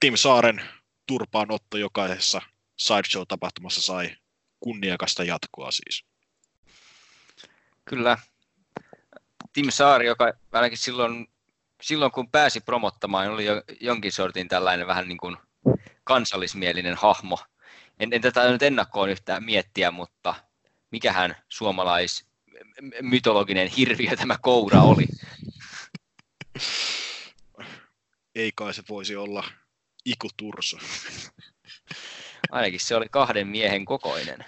[0.00, 0.62] Tim Saaren
[1.06, 2.42] turpaanotto jokaisessa
[2.76, 4.16] sideshow-tapahtumassa sai
[4.60, 6.04] kunniakasta jatkoa siis.
[7.84, 8.18] Kyllä.
[9.52, 11.28] Tim Saari, joka ainakin silloin,
[11.82, 15.36] silloin kun pääsi promottamaan, oli jo jonkin sortin tällainen vähän niin kuin
[16.04, 17.38] kansallismielinen hahmo.
[18.00, 20.34] En, en tätä nyt ennakkoon yhtään miettiä, mutta
[20.90, 22.29] mikähän suomalais
[23.02, 25.06] mytologinen hirviö tämä koura oli?
[28.34, 29.50] Ei kai se voisi olla
[30.04, 30.78] Iku Turso.
[32.50, 34.44] Ainakin se oli kahden miehen kokoinen.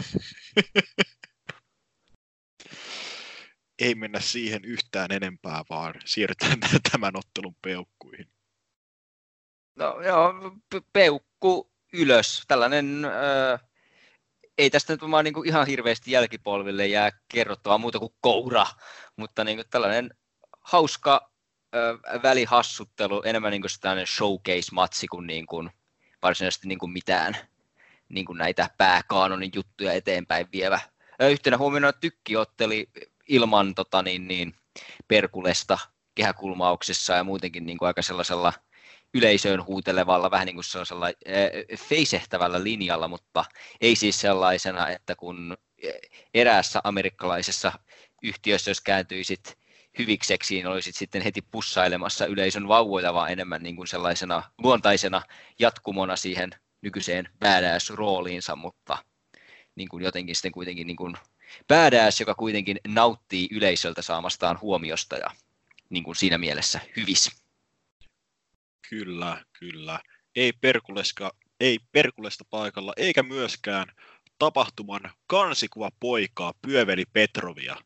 [3.79, 6.59] Ei mennä siihen yhtään enempää, vaan siirrytään
[6.93, 8.33] tämän ottelun peukkuihin.
[9.75, 10.35] No joo,
[10.93, 12.43] peukku ylös.
[12.49, 13.61] Tällainen, äh,
[14.59, 18.67] ei tästä nyt vaan niin ihan hirveästi jälkipolville jää kerrottavaa muuta kuin koura,
[19.17, 20.11] mutta niin kuin tällainen
[20.61, 21.31] hauska
[21.75, 25.71] ö, välihassuttelu, enemmän niin kuin showcase-matsi kuin, niin kuin
[26.23, 27.37] varsinaisesti niin kuin mitään
[28.09, 30.81] niin kuin näitä pääkaanonin juttuja eteenpäin vievä.
[31.31, 32.89] Yhtenä huomiona tykki otteli
[33.29, 34.55] ilman tota, niin, niin,
[35.09, 35.79] perkulesta
[36.15, 38.53] kehäkulmauksessa ja muutenkin niin kuin aika sellaisella
[39.15, 43.45] yleisöön huutelevalla, vähän niin kuin sellaisella äh, feisehtävällä linjalla, mutta
[43.81, 45.57] ei siis sellaisena, että kun
[46.35, 47.73] eräässä amerikkalaisessa
[48.23, 49.59] yhtiössä, jos kääntyisit
[49.99, 55.23] hyvikseksi, niin olisit sitten heti pussailemassa yleisön vauvoja, vaan enemmän niin kuin sellaisena luontaisena
[55.59, 56.51] jatkumona siihen
[56.83, 58.99] nykyiseen badass-rooliinsa, mutta
[59.75, 61.15] niin kuin jotenkin sitten kuitenkin niin kuin
[61.69, 65.31] badass, joka kuitenkin nauttii yleisöltä saamastaan huomiosta ja
[65.91, 67.42] niin kuin siinä mielessä hyvis.
[68.93, 70.01] Kyllä, kyllä.
[70.37, 73.87] Ei Perkuleska, ei Perkulesta paikalla, eikä myöskään
[74.39, 77.77] tapahtuman kansikuva poikaa Pyöveli Petrovia.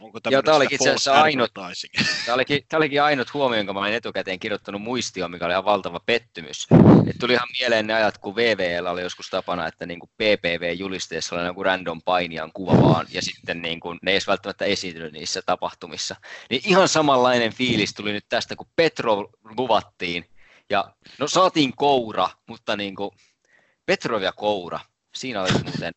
[0.00, 1.50] Onko Joo, tämä olikin itse asiassa ainut,
[2.26, 5.64] tämä olikin, tämä olikin ainut huomio, jonka mä olin etukäteen kirjoittanut muistioon, mikä oli ihan
[5.64, 6.66] valtava pettymys.
[7.10, 11.36] Et tuli ihan mieleen ne ajat, kun VVL oli joskus tapana, että niin kuin PPV-julisteessa
[11.36, 15.12] oli joku random painijan kuva vaan, ja sitten niin kuin, ne ei edes välttämättä esiintynyt
[15.12, 16.16] niissä tapahtumissa.
[16.50, 20.24] Niin ihan samanlainen fiilis tuli nyt tästä, kun Petro luvattiin,
[20.70, 23.10] ja no saatiin koura, mutta niin kuin
[23.86, 24.80] Petrov ja koura,
[25.14, 25.92] siinä oli muuten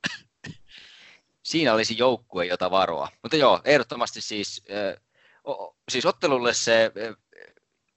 [1.44, 3.10] siinä olisi joukkue, jota varoa.
[3.24, 5.04] Mutta joo, ehdottomasti siis, äh,
[5.48, 7.16] o, siis ottelulle se äh,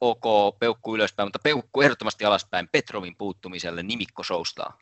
[0.00, 4.78] ok peukku ylöspäin, mutta peukku ehdottomasti alaspäin Petrovin puuttumiselle nimikko soustaa.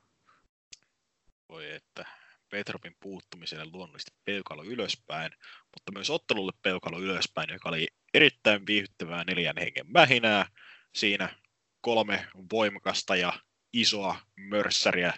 [1.48, 2.04] Voi että
[2.50, 5.32] Petrovin puuttumiselle luonnollisesti peukalo ylöspäin,
[5.74, 10.46] mutta myös ottelulle peukalo ylöspäin, joka oli erittäin viihdyttävää neljän hengen mähinää.
[10.94, 11.38] Siinä
[11.80, 13.32] kolme voimakasta ja
[13.72, 15.14] isoa mörssäriä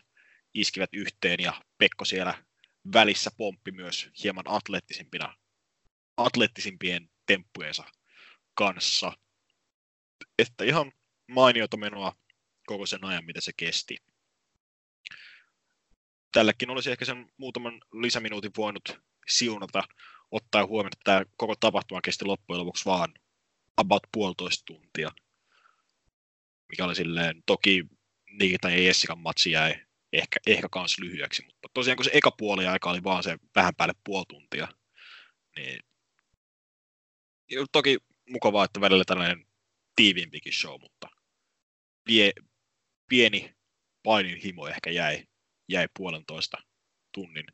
[0.55, 2.46] iskivät yhteen ja Pekko siellä
[2.93, 5.37] välissä pomppi myös hieman atleettisimpina,
[6.17, 7.85] atleettisimpien temppujensa
[8.55, 9.13] kanssa.
[10.39, 10.93] Että ihan
[11.29, 12.17] mainiota menoa
[12.67, 13.97] koko sen ajan, mitä se kesti.
[16.33, 19.83] Tälläkin olisi ehkä sen muutaman lisäminuutin voinut siunata,
[20.31, 23.15] ottaa huomioon, että tämä koko tapahtuma kesti loppujen lopuksi vaan
[23.77, 25.11] about puolitoista tuntia.
[26.69, 27.85] Mikä oli silleen, toki
[28.41, 29.86] Nikita ja Jessikan matsi jäi
[30.19, 33.75] ehkä, ehkä kans lyhyeksi, mutta tosiaan kun se eka puoli aika oli vaan se vähän
[33.75, 34.69] päälle puoli tuntia,
[35.57, 35.81] niin
[37.73, 37.99] toki
[38.31, 39.47] mukavaa, että välillä tällainen
[39.97, 41.09] tiiviimpikin show, mutta
[42.05, 42.33] pie,
[43.09, 43.55] pieni
[44.03, 45.27] painin himo ehkä jäi,
[45.69, 46.59] jäi puolentoista
[47.13, 47.47] tunnin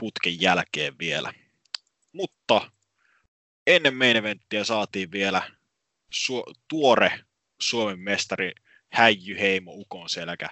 [0.00, 1.32] putken jälkeen vielä.
[2.12, 2.70] Mutta
[3.66, 5.50] ennen main eventtiä saatiin vielä
[6.14, 7.24] su- tuore
[7.60, 8.52] Suomen mestari
[8.92, 10.48] Häijy Heimo Ukon selkä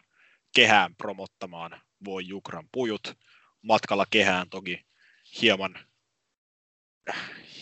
[0.54, 3.18] kehään promottamaan voi Jukran pujut.
[3.62, 4.86] Matkalla kehään toki
[5.42, 5.86] hieman,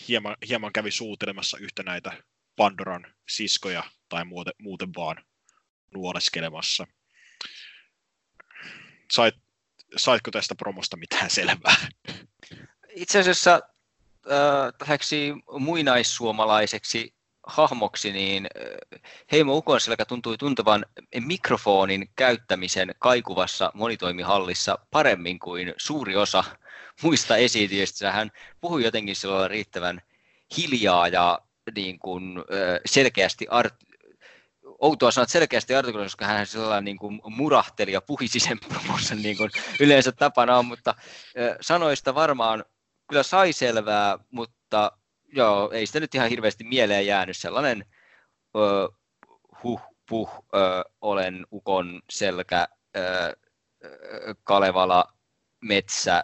[0.07, 2.23] hieman, hieman kävi suutelemassa yhtä näitä
[2.55, 5.25] Pandoran siskoja tai muuten, muuten vaan
[5.93, 6.87] nuoleskelemassa.
[9.11, 9.35] Sait,
[9.95, 11.75] saitko tästä promosta mitään selvää?
[12.95, 14.73] Itse asiassa äh,
[15.59, 17.16] muinaissuomalaiseksi
[17.47, 18.47] hahmoksi, niin
[19.31, 20.85] Heimo Ukonselkä tuntui tuntevan
[21.19, 26.43] mikrofonin käyttämisen kaikuvassa monitoimihallissa paremmin kuin suuri osa
[27.01, 28.11] muista esiintyjistä.
[28.11, 28.31] Hän
[28.61, 30.01] puhui jotenkin sillä riittävän
[30.57, 31.39] hiljaa ja
[31.75, 32.43] niin kuin,
[32.85, 33.87] selkeästi art-
[34.79, 39.37] outoa sanoa, selkeästi artikuloissa, koska hän sellainen niin kuin murahteli ja puhisi sen promossa niin
[39.37, 40.95] kuin yleensä tapana on, mutta
[41.61, 42.65] sanoista varmaan
[43.09, 44.91] kyllä sai selvää, mutta
[45.27, 47.37] joo, ei sitä nyt ihan hirveästi mieleen jäänyt.
[47.37, 47.85] Sellainen
[48.55, 48.89] ö,
[49.63, 52.67] huh, puh, ö, olen ukon selkä,
[52.97, 53.35] ö,
[54.43, 55.13] Kalevala,
[55.61, 56.23] metsä,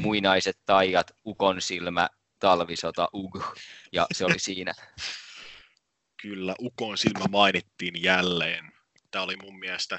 [0.00, 2.08] muinaiset taijat, ukon silmä,
[2.38, 3.44] talvisota, ug,
[3.92, 4.72] ja se oli siinä.
[6.22, 8.72] Kyllä, ukon silmä mainittiin jälleen.
[9.10, 9.98] Tämä oli mun mielestä,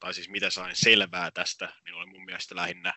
[0.00, 2.94] tai siis mitä sain selvää tästä, niin oli mun mielestä lähinnä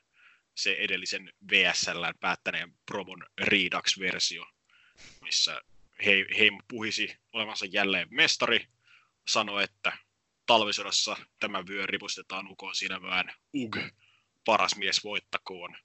[0.58, 4.46] se edellisen VSL päättäneen promon Redux-versio,
[5.28, 5.62] missä
[6.38, 8.68] Heimo puhisi olevansa jälleen mestari,
[9.28, 9.98] sanoi, että
[10.46, 13.78] talvisodassa tämä vyö ripustetaan ukon silmään, ug,
[14.46, 15.78] paras mies voittakoon,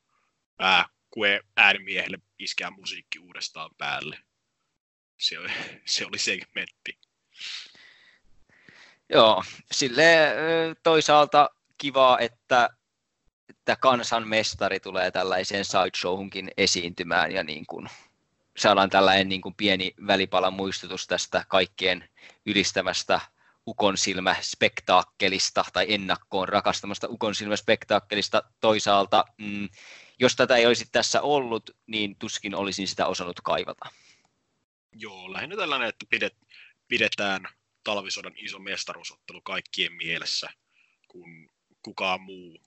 [0.59, 4.19] ää, kue äänimiehelle iskää musiikki uudestaan päälle.
[5.19, 5.49] Se oli,
[5.87, 6.99] se oli segmentti.
[9.09, 10.05] Joo, sille
[10.83, 12.71] toisaalta kiva, että,
[13.49, 17.89] että kansan mestari tulee tällaiseen sideshowhunkin esiintymään ja niin kuin
[18.57, 22.09] saadaan tällainen niin kuin pieni välipalan muistutus tästä kaikkien
[22.47, 23.21] ylistämästä
[23.67, 29.25] ukon silmä spektaakkelista tai ennakkoon rakastamasta ukon silmä spektaakkelista toisaalta.
[29.39, 29.69] Mm,
[30.19, 33.89] jos tätä ei olisi tässä ollut, niin tuskin olisin sitä osannut kaivata.
[34.93, 36.37] Joo, lähinnä tällainen, että pidet,
[36.89, 37.49] pidetään
[37.85, 40.51] talvisodan iso mestaruusottelu kaikkien mielessä,
[41.09, 41.51] kun
[41.83, 42.59] kukaan muu.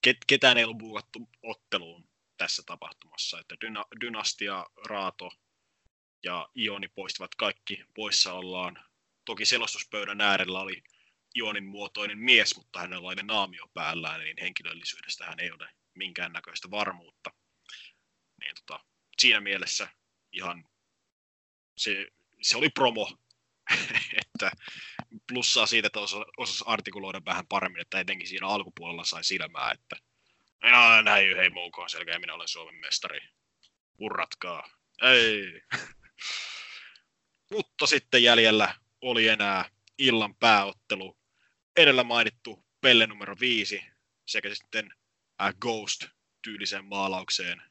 [0.00, 2.07] Ket, ketään ei ollut buukattu otteluun
[2.38, 3.40] tässä tapahtumassa.
[3.40, 5.30] Että Dyna, Dynastia, Raato
[6.22, 8.84] ja Ioni poistivat kaikki poissaollaan.
[9.24, 10.82] Toki selostuspöydän äärellä oli
[11.36, 17.30] Ionin muotoinen mies, mutta hänellä oli naamio päällään, niin henkilöllisyydestä hän ei ole minkäännäköistä varmuutta.
[18.40, 18.84] Niin tota,
[19.18, 19.88] siinä mielessä
[20.32, 20.64] ihan
[21.76, 22.08] se,
[22.42, 23.18] se oli promo,
[24.22, 24.50] että
[25.28, 29.96] plussaa siitä, että osasi osas artikuloida vähän paremmin, että etenkin siinä alkupuolella sai silmää, että
[30.62, 33.20] minä olen näin hei muukoon selkeä, minä olen Suomen mestari.
[33.98, 34.70] Urratkaa.
[35.02, 35.62] Ei.
[37.50, 41.18] Mutta sitten jäljellä oli enää illan pääottelu.
[41.76, 43.84] Edellä mainittu pelle numero viisi
[44.26, 44.90] sekä sitten
[45.60, 47.62] Ghost-tyyliseen maalaukseen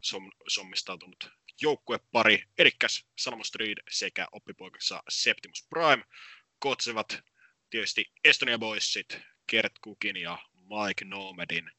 [0.00, 1.30] som, sommistautunut
[1.60, 6.04] joukkuepari, Erikäs Salmo Street sekä oppipoikansa Septimus Prime
[6.58, 7.22] kotsevat
[7.70, 11.70] tietysti Estonia Boysit, Kert Cookin ja Mike Nomedin.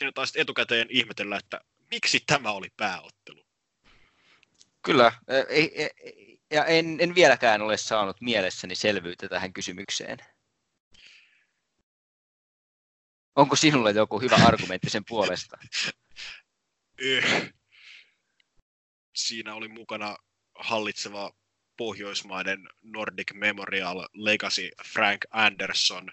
[0.00, 3.46] Siinä taisi etukäteen ihmetellä, että miksi tämä oli pääottelu.
[4.82, 5.12] Kyllä,
[6.50, 10.18] ja en, en vieläkään ole saanut mielessäni selvyyttä tähän kysymykseen.
[13.36, 15.58] Onko sinulle joku hyvä argumentti sen puolesta?
[19.16, 20.16] Siinä oli mukana
[20.54, 21.32] hallitseva
[21.76, 26.12] Pohjoismaiden Nordic Memorial Legacy Frank Anderson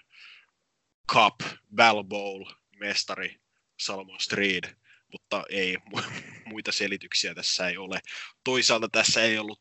[1.12, 1.34] Cup
[1.74, 2.44] Bell Bowl
[2.76, 3.40] mestari
[3.78, 4.64] Salomon Street,
[5.12, 5.76] mutta ei
[6.50, 8.00] muita selityksiä tässä ei ole.
[8.44, 9.60] Toisaalta tässä ei ollut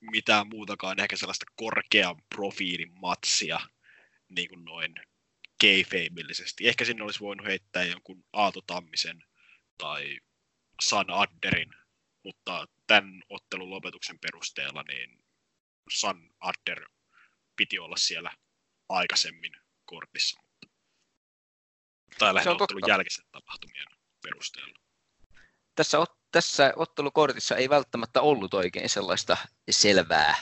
[0.00, 3.60] mitään muutakaan ehkä sellaista korkean profiilin matsia
[4.28, 4.94] niin kuin noin
[5.60, 6.68] kayfabeillisesti.
[6.68, 9.24] Ehkä sinne olisi voinut heittää jonkun Aato Tammisen
[9.78, 10.20] tai
[10.82, 11.74] San Adderin,
[12.24, 15.24] mutta tämän ottelun lopetuksen perusteella niin
[15.90, 16.88] San Adder
[17.56, 18.30] piti olla siellä
[18.88, 19.52] aikaisemmin
[19.84, 20.43] kortissa.
[22.18, 23.86] Tai lähinnä ottelun jälkeisen tapahtumien
[24.22, 24.78] perusteella.
[25.74, 25.98] Tässä,
[26.32, 29.36] tässä ottelukortissa ei välttämättä ollut oikein sellaista
[29.70, 30.34] selvää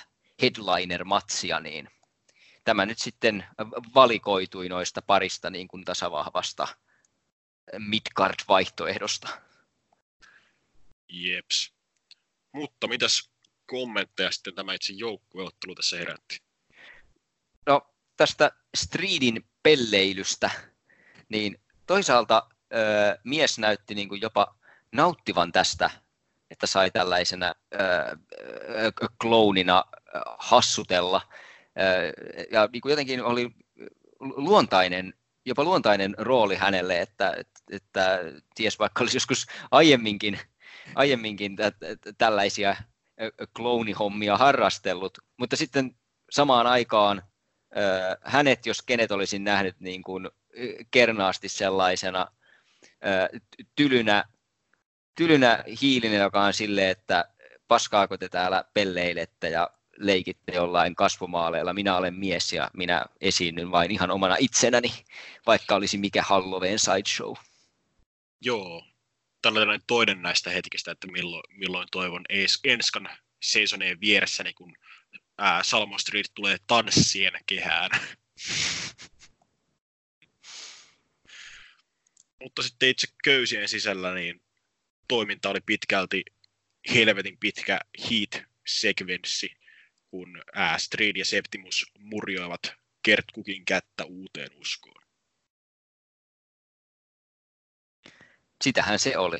[0.42, 1.88] headliner-matsia, niin
[2.64, 3.46] tämä nyt sitten
[3.94, 6.68] valikoitui noista parista niin kuin tasavahvasta
[7.78, 9.28] midcard-vaihtoehdosta.
[11.08, 11.74] Jeps.
[12.52, 13.30] Mutta mitäs
[13.66, 16.42] kommentteja sitten tämä itse joukkueottelu tässä herätti?
[17.66, 20.50] No tästä Streedin pelleilystä,
[21.33, 24.55] niin toisaalta ö, mies näytti niin kuin jopa
[24.93, 25.91] nauttivan tästä,
[26.51, 27.78] että sai tällaisena ö,
[29.20, 29.85] kloonina
[30.39, 31.20] hassutella.
[31.80, 32.12] Ö,
[32.51, 33.51] ja niin kuin jotenkin oli
[34.20, 35.14] luontainen,
[35.45, 38.18] jopa luontainen rooli hänelle, että, että, että
[38.55, 40.41] ties vaikka olisi joskus aiemminkin,
[40.95, 41.72] aiemminkin tä,
[42.18, 42.76] tällaisia
[43.57, 45.97] kloonihommia harrastellut, mutta sitten
[46.30, 47.22] samaan aikaan
[48.24, 50.28] hänet, jos kenet olisin nähnyt niin kuin
[50.90, 52.26] kernaasti sellaisena
[53.76, 54.24] tylynä,
[55.14, 57.24] tylynä hiilinen, joka on silleen, että
[57.68, 63.91] paskaako te täällä pelleilette ja leikitte jollain kasvomaaleilla, minä olen mies ja minä esiinnyn vain
[63.91, 64.92] ihan omana itsenäni,
[65.46, 67.34] vaikka olisi mikä Halloween sideshow.
[68.41, 68.84] Joo,
[69.42, 72.24] tällainen toinen näistä hetkistä, että milloin, milloin toivon
[72.64, 73.08] Enskan
[73.42, 74.76] seisoneen vieressäni, kun
[75.38, 77.91] ää, Salmo Street tulee tanssien kehään.
[82.42, 84.42] Mutta sitten itse köysien sisällä niin
[85.08, 86.24] toiminta oli pitkälti
[86.94, 89.56] helvetin pitkä heat-sekvenssi,
[90.10, 90.42] kun
[90.78, 95.02] Street ja Septimus murjoivat Kert Kukin kättä uuteen uskoon.
[98.64, 99.38] Sitähän se oli.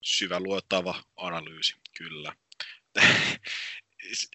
[0.00, 2.36] Syvä luottava analyysi, kyllä.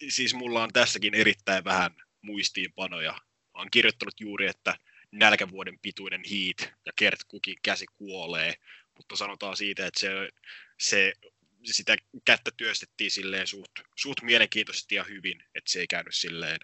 [0.10, 3.22] siis mulla on tässäkin erittäin vähän muistiinpanoja.
[3.54, 4.78] Olen kirjoittanut juuri, että
[5.12, 8.54] nälkävuoden pituinen hiit ja Kert Kukin käsi kuolee,
[8.98, 10.30] mutta sanotaan siitä, että se,
[10.80, 11.14] se
[11.66, 11.96] sitä
[12.26, 16.60] kättä työstettiin silleen suht, suht mielenkiintoisesti ja hyvin, että se ei käynyt silleen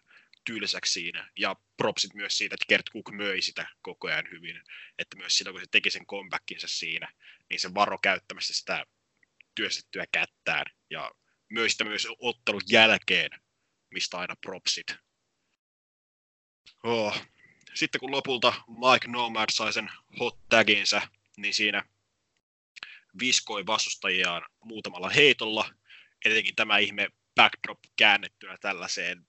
[0.46, 1.32] tylsäksi siinä.
[1.40, 4.62] Ja propsit myös siitä, että Kert Cook möi sitä koko ajan hyvin.
[5.00, 7.14] Että myös silloin, kun se teki sen comebackinsa siinä,
[7.50, 8.86] niin se varo käyttämästä sitä
[9.56, 10.66] työstettyä kättään.
[10.90, 11.12] Ja
[11.50, 13.30] myös sitä myös ottelun jälkeen,
[13.92, 14.96] mistä aina propsit.
[16.84, 17.26] Oh.
[17.76, 21.02] Sitten kun lopulta Mike Nomad sai sen hot taginsa,
[21.38, 21.85] niin siinä
[23.19, 25.69] viskoi vastustajiaan muutamalla heitolla.
[26.26, 29.27] Etenkin tämä ihme backdrop käännettynä tällaiseen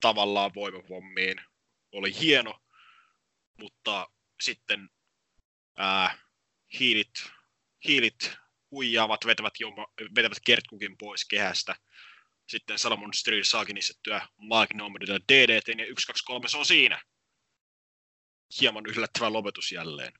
[0.00, 1.40] tavallaan voimavommiin
[1.92, 2.60] oli hieno,
[3.58, 4.08] mutta
[4.40, 4.90] sitten
[5.76, 6.18] ää,
[6.78, 7.30] hiilit,
[7.84, 8.32] hiilit
[8.70, 11.76] huijaavat, vetävät, joma, vetävät Kertkukin pois kehästä.
[12.48, 17.02] Sitten Salomon Street saakin niistettyä Mike Nomedilla DDT ja 1, 2, 3 se on siinä.
[18.60, 20.12] Hieman yllättävä lopetus jälleen.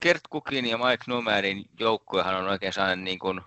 [0.00, 3.40] Kert Cookin ja Mike Nomadin joukkuehan on oikein sellainen niin kuin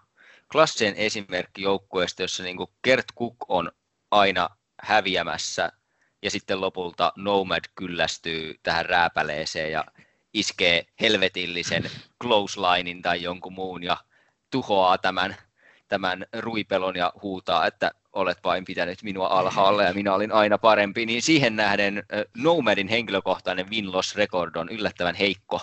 [0.51, 3.71] klassinen esimerkki joukkueesta, jossa niin kuin Kert Cook on
[4.11, 4.49] aina
[4.81, 5.71] häviämässä
[6.21, 9.85] ja sitten lopulta Nomad kyllästyy tähän rääpäleeseen ja
[10.33, 11.91] iskee helvetillisen
[12.23, 13.97] closelinein tai jonkun muun ja
[14.51, 15.35] tuhoaa tämän,
[15.87, 21.05] tämän ruipelon ja huutaa, että olet vain pitänyt minua alhaalla ja minä olin aina parempi,
[21.05, 22.03] niin siihen nähden
[22.37, 25.61] Nomadin henkilökohtainen win-loss record on yllättävän heikko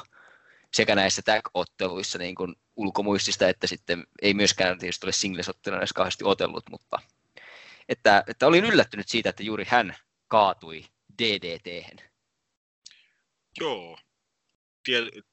[0.74, 6.64] sekä näissä tag-otteluissa niin kuin ulkomuistista, että sitten ei myöskään tietysti ole singles-otteluna edes otellut,
[6.70, 6.98] mutta
[7.88, 9.96] että, että olin yllättynyt siitä, että juuri hän
[10.28, 10.84] kaatui
[11.22, 12.10] DDT-hen.
[13.60, 13.98] Joo,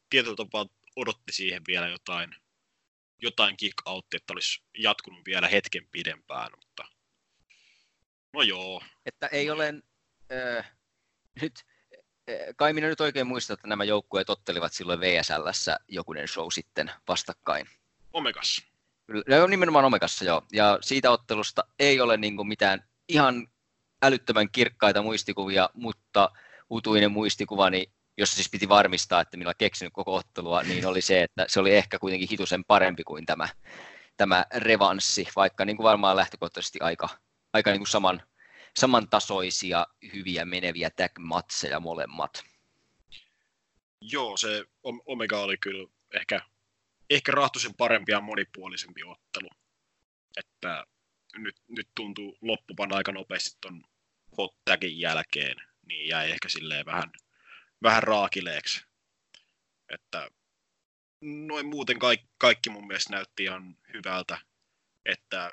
[0.09, 0.65] tietyllä tapaa
[0.95, 2.35] odotti siihen vielä jotain,
[3.21, 6.98] jotain kick-outtia, että olisi jatkunut vielä hetken pidempään, mutta
[8.33, 8.81] no joo.
[9.05, 9.73] Että ei ole,
[10.31, 10.71] äh,
[11.41, 11.53] nyt,
[11.93, 16.91] äh, kai minä nyt oikein muistan, että nämä joukkueet ottelivat silloin VSLssä jokunen show sitten
[17.07, 17.67] vastakkain.
[18.13, 18.61] Omegassa.
[19.27, 20.41] Joo, nimenomaan Omegassa joo.
[20.53, 23.47] Ja siitä ottelusta ei ole niin mitään ihan
[24.01, 26.31] älyttömän kirkkaita muistikuvia, mutta
[26.69, 31.23] utuinen muistikuvani jossa siis piti varmistaa, että minä olen keksinyt koko ottelua, niin oli se,
[31.23, 33.47] että se oli ehkä kuitenkin hitusen parempi kuin tämä,
[34.17, 37.09] tämä revanssi, vaikka niin kuin varmaan lähtökohtaisesti aika,
[37.53, 38.21] aika niin kuin saman,
[38.77, 42.43] samantasoisia, hyviä meneviä tag-matseja molemmat.
[44.01, 44.65] Joo, se
[45.05, 46.41] Omega oli kyllä ehkä,
[47.09, 49.49] ehkä rahtuisen parempi ja monipuolisempi ottelu.
[50.37, 50.85] Että
[51.37, 53.83] nyt, nyt tuntuu loppupan aika nopeasti tuon
[54.37, 55.55] hot tagin jälkeen,
[55.85, 57.11] niin jäi ehkä silleen vähän–
[57.83, 58.85] vähän raakileeksi.
[59.89, 60.29] Että
[61.21, 64.37] noin muuten kaikki, kaikki mun mielestä näytti ihan hyvältä,
[65.05, 65.51] että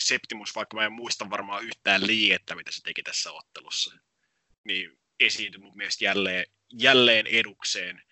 [0.00, 3.94] Septimus, vaikka mä en muista varmaan yhtään liiettä, mitä se teki tässä ottelussa,
[4.64, 8.02] niin esiintyi mun mielestä jälleen, jälleen edukseen.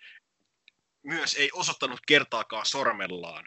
[1.03, 3.45] Myös ei osoittanut kertaakaan sormellaan,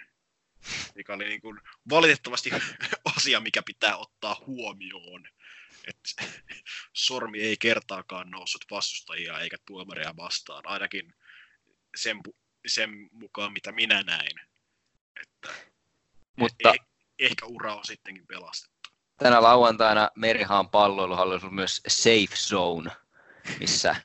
[0.94, 1.60] mikä oli niin kuin
[1.90, 2.51] valitettavasti
[3.16, 5.28] asia, mikä pitää ottaa huomioon
[5.89, 6.24] että
[6.93, 11.14] sormi ei kertaakaan noussut vastustajia eikä tuomaria vastaan, ainakin
[11.97, 12.20] sen,
[12.66, 14.40] sen mukaan, mitä minä näin.
[15.23, 15.55] Että
[16.36, 16.81] Mutta eh,
[17.24, 18.90] ehkä ura on sittenkin pelastettu.
[19.19, 22.90] Tänä lauantaina Merihaan palloilu oli myös safe zone,
[23.61, 23.97] missä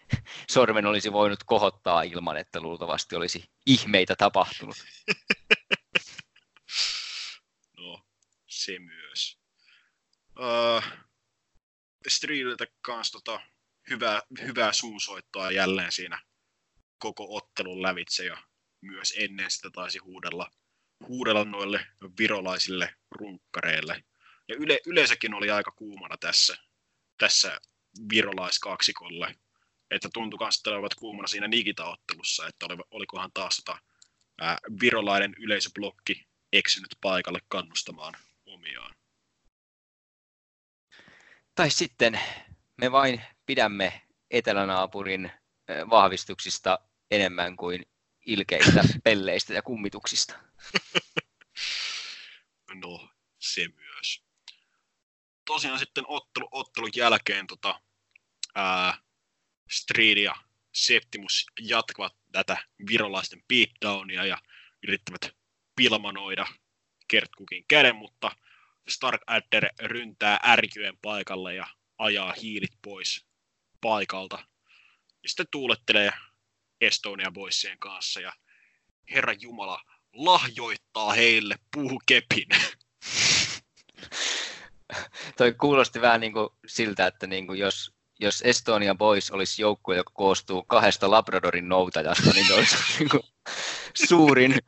[0.52, 4.76] sormen olisi voinut kohottaa ilman, että luultavasti olisi ihmeitä tapahtunut.
[7.78, 8.02] no,
[8.46, 9.38] se myös.
[10.38, 10.84] Uh,
[12.08, 13.40] Streetiltä kanssa tota,
[13.90, 16.22] hyvää, hyvää suunsoittoa jälleen siinä
[16.98, 18.36] koko ottelun lävitse ja
[18.80, 20.50] myös ennen sitä taisi huudella,
[21.08, 21.86] huudella noille
[22.18, 24.04] virolaisille runkkareille.
[24.48, 26.56] Ja yle, yleensäkin oli aika kuumana tässä,
[27.18, 27.60] tässä
[28.10, 29.34] virolaiskaksikolle,
[29.90, 33.78] että tuntui myös, että olivat kuumana siinä Nikita-ottelussa, että oli, olikohan taas tota,
[34.40, 38.14] ää, virolainen yleisöblokki eksynyt paikalle kannustamaan
[38.46, 38.94] omiaan.
[41.54, 42.20] Tai sitten
[42.76, 45.32] me vain pidämme etelänaapurin
[45.90, 46.78] vahvistuksista
[47.10, 47.82] enemmän kuin
[48.26, 50.51] ilkeistä pelleistä ja kummituksista.
[52.74, 53.08] No,
[53.38, 54.24] se myös.
[55.44, 57.80] Tosiaan sitten ottelu, ottelun jälkeen tota,
[58.54, 58.98] ää,
[59.70, 60.34] Street ja
[60.72, 62.56] Septimus jatkavat tätä
[62.90, 64.38] virolaisten beatdownia ja
[64.82, 65.36] yrittävät
[65.76, 66.46] pilmanoida
[67.08, 68.36] Kertkukin käden, mutta
[68.88, 71.66] Stark Adder ryntää ärkyen paikalle ja
[71.98, 73.26] ajaa hiilit pois
[73.80, 74.38] paikalta.
[75.22, 76.12] Ja sitten tuulettelee
[76.80, 78.32] Estonia Boysien kanssa ja
[79.10, 82.48] Herra Jumala lahjoittaa heille puukepin.
[85.36, 89.96] Toi kuulosti vähän niin kuin siltä, että niin kuin jos, jos Estonia Boys olisi joukkue,
[89.96, 93.22] joka koostuu kahdesta Labradorin noutajasta, niin se olisi niin kuin
[94.06, 94.58] suurin,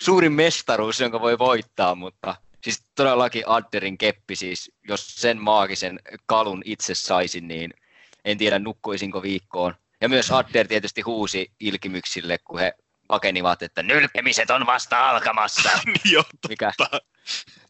[0.00, 6.62] suurin mestaruus, jonka voi voittaa, mutta siis todellakin Adderin keppi, siis jos sen maagisen kalun
[6.64, 7.74] itse saisin, niin
[8.24, 9.74] en tiedä nukkuisinko viikkoon.
[10.00, 12.72] Ja myös Adder tietysti huusi ilkimyksille, kun he
[13.10, 15.70] pakenivat, että nylkemiset on vasta alkamassa.
[16.12, 16.72] Joo, mikä,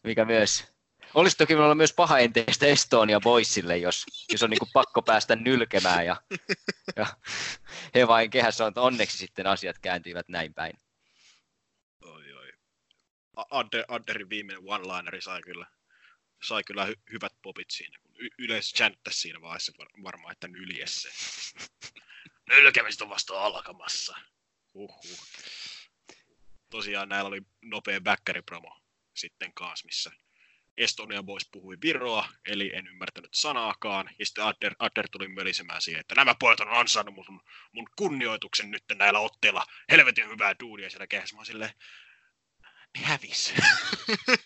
[0.03, 0.71] mikä myös
[1.13, 6.05] olisi toki olla myös paha enteistä Estonia Boysille, jos, jos on niin pakko päästä nylkemään
[6.05, 6.21] ja,
[6.95, 7.05] ja
[7.95, 10.73] he vain kehässä on, että onneksi sitten asiat kääntyivät näin päin.
[13.35, 15.65] Adder, Adderin viimeinen one-lineri sai kyllä,
[16.43, 20.47] sai kyllä hy, hyvät popit siinä, kun y- yleensä chanttäisi siinä vaiheessa var, varmaan, että
[20.47, 21.09] nyljes se.
[22.49, 24.17] Nylkemistä on vasta alkamassa.
[24.73, 25.25] Uhuh.
[26.69, 28.81] tosiaan näillä oli nopea backkaripromo
[29.13, 30.11] sitten kanssa, missä
[30.77, 34.09] Estonia Boys puhui Viroa, eli en ymmärtänyt sanaakaan.
[34.19, 37.41] Ja sitten Adder, Adder tuli mölisemään siihen, että nämä pojat on ansainnut mun,
[37.71, 39.65] mun kunnioituksen nyt näillä otteilla.
[39.91, 41.35] Helvetin hyvää duunia siellä kehässä.
[41.35, 41.71] Mä silleen,
[42.93, 43.53] niin hävis.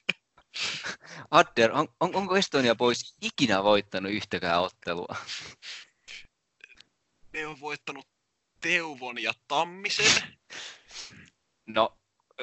[1.32, 5.16] Adder, on, on, onko Estonia Boys ikinä voittanut yhtäkään ottelua?
[7.34, 8.08] ne on voittanut
[8.66, 10.38] Teuvon ja Tammisen.
[11.66, 11.98] No,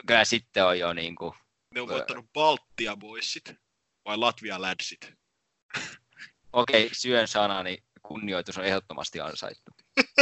[0.06, 1.34] kyllä sitten on jo niin kuin...
[1.74, 3.54] Ne on voittanut Baltia Boysit
[4.04, 5.12] vai Latvia Ladsit.
[6.52, 9.72] Okei, okay, syön sanani, kunnioitus on ehdottomasti ansaittu.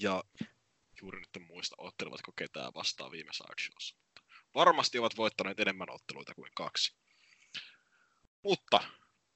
[0.00, 0.24] ja
[1.02, 3.96] juuri nyt en muista, ottelevatko ketään vastaan viime Sideshowssa.
[4.54, 6.96] Varmasti ovat voittaneet enemmän otteluita kuin kaksi.
[8.42, 8.80] Mutta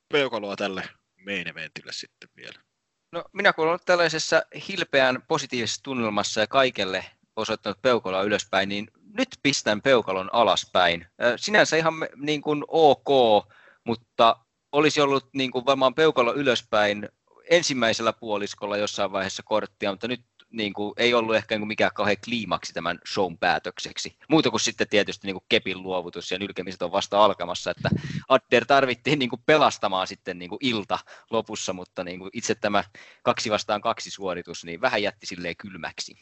[0.09, 2.61] peukaloa tälle main eventille sitten vielä.
[3.13, 7.05] No, minä kun olen tällaisessa hilpeän positiivisessa tunnelmassa ja kaikelle
[7.37, 11.07] osoittanut peukaloa ylöspäin, niin nyt pistän peukalon alaspäin.
[11.37, 13.09] Sinänsä ihan niin kuin ok,
[13.87, 14.37] mutta
[14.73, 17.09] olisi ollut niin kuin varmaan peukalo ylöspäin
[17.51, 20.21] ensimmäisellä puoliskolla jossain vaiheessa korttia, mutta nyt
[20.53, 24.17] niin kuin, ei ollut ehkä niin kuin mikään kauhean kliimaksi tämän shown päätökseksi.
[24.29, 27.91] Muuta kuin sitten tietysti niin kuin kepin luovutus ja nylkemiset on vasta alkamassa, että
[28.29, 30.99] Adder tarvittiin niin kuin pelastamaan sitten niin kuin ilta
[31.31, 32.85] lopussa, mutta niin kuin itse tämä
[33.23, 36.15] kaksi vastaan kaksi suoritus niin vähän jätti silleen kylmäksi.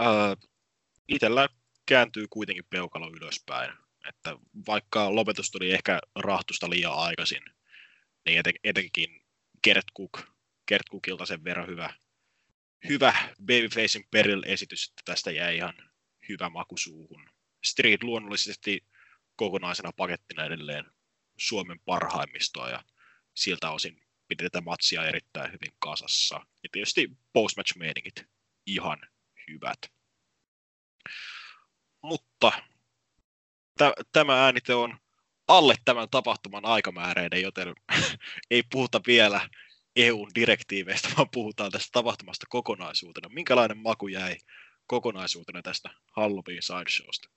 [0.00, 0.36] Äh,
[1.08, 1.48] itellä
[1.86, 3.72] kääntyy kuitenkin peukalo ylöspäin.
[4.08, 4.36] Että
[4.66, 7.42] vaikka lopetus tuli ehkä rahtusta liian aikaisin,
[8.26, 9.22] niin eten, etenkin
[9.64, 10.22] Gert Cook,
[10.68, 11.94] Gert Cookilta sen verran hyvä,
[12.88, 13.14] hyvä
[13.46, 15.74] Babyfacein peril-esitys, että tästä jäi ihan
[16.28, 17.30] hyvä maku suuhun.
[17.64, 18.84] Street luonnollisesti
[19.36, 20.84] kokonaisena pakettina edelleen
[21.36, 22.84] Suomen parhaimmistoa ja
[23.34, 26.34] siltä osin piti tätä matsia erittäin hyvin kasassa.
[26.34, 28.26] Ja tietysti postmatch-meiningit
[28.66, 28.98] ihan
[29.48, 29.78] hyvät.
[32.02, 32.52] Mutta
[33.78, 34.98] t- tämä äänite on
[35.48, 37.74] alle tämän tapahtuman aikamääreiden, joten
[38.50, 39.48] ei puhuta vielä
[39.96, 43.28] EUn direktiiveistä, vaan puhutaan tästä tapahtumasta kokonaisuutena.
[43.28, 44.36] Minkälainen maku jäi
[44.86, 47.28] kokonaisuutena tästä Halloween Sideshowsta?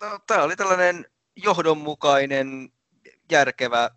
[0.00, 1.06] No, tämä oli tällainen
[1.36, 2.72] johdonmukainen,
[3.32, 3.90] järkevä,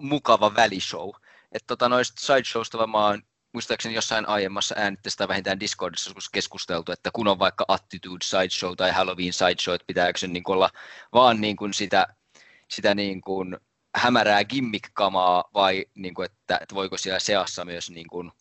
[0.00, 1.10] mukava välishow.
[1.52, 7.38] Että tota, noista sideshowsta varmaan muistaakseni jossain aiemmassa äänittästä vähintään Discordissa keskusteltu, että kun on
[7.38, 10.70] vaikka Attitude Sideshow tai Halloween Sideshow, että pitääkö se niin olla
[11.12, 12.06] vaan niin kuin sitä,
[12.70, 13.56] sitä niin kuin
[13.94, 18.32] hämärää gimmick-kamaa vai niin kuin, että, että voiko siellä seassa myös niin kuin,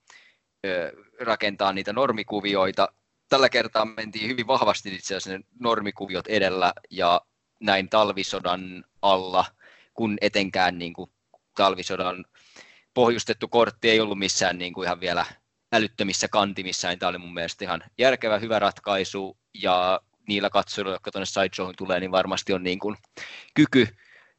[0.66, 2.88] ö, rakentaa niitä normikuvioita.
[3.30, 7.22] Tällä kertaa mentiin hyvin vahvasti itse asiassa ne normikuviot edellä ja
[7.60, 9.46] näin talvisodan alla,
[9.94, 11.12] kun etenkään niin kuin
[11.56, 12.26] talvisodan
[12.94, 15.26] pohjustettu kortti ei ollut missään niin kuin ihan vielä
[15.74, 21.12] älyttömissä kantimissa, niin tämä oli mun mielestä ihan järkevä, hyvä ratkaisu, ja niillä katsojilla, jotka
[21.12, 22.98] tuonne sideshowin tulee, niin varmasti on niin kuin
[23.54, 23.88] kyky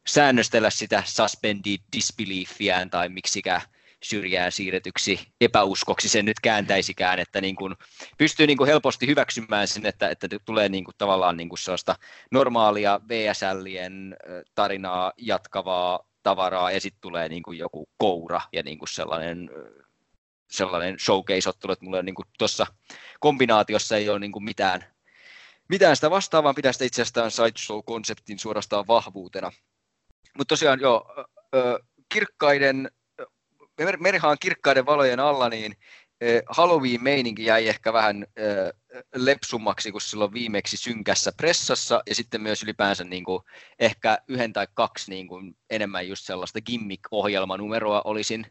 [0.06, 3.60] säännöstellä sitä suspended disbeliefiään tai miksikään
[4.02, 7.74] syrjään siirretyksi epäuskoksi sen nyt kääntäisikään, että niin kuin
[8.18, 11.96] pystyy niin kuin helposti hyväksymään sen, että, että tulee niin kuin tavallaan niin kuin sellaista
[12.30, 14.16] normaalia VSLien
[14.54, 19.50] tarinaa jatkavaa tavaraa ja sitten tulee niin kuin joku koura ja niin kuin sellainen,
[20.50, 22.66] sellainen showcase-ottelu, että mulla niin tuossa
[23.20, 24.84] kombinaatiossa ei ole niin kuin mitään,
[25.68, 29.52] mitään sitä vastaavaa, pidän sitä itse asiassa sideshow-konseptin suorastaan vahvuutena.
[30.38, 31.26] Mutta tosiaan joo,
[32.08, 32.90] kirkkaiden,
[33.98, 35.76] Merhaan kirkkaiden valojen alla, niin
[36.48, 38.26] Halloween-meininki jäi ehkä vähän
[39.14, 43.42] lepsummaksi kuin silloin viimeksi synkässä pressassa, ja sitten myös ylipäänsä niin kuin
[43.78, 48.46] ehkä yhden tai kaksi niin kuin enemmän just sellaista gimmick-ohjelmanumeroa olisin,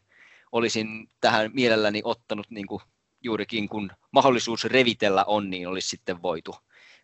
[0.52, 2.82] olisin tähän mielelläni ottanut niin kuin
[3.22, 6.56] juurikin, kun mahdollisuus revitellä on, niin olisi sitten voitu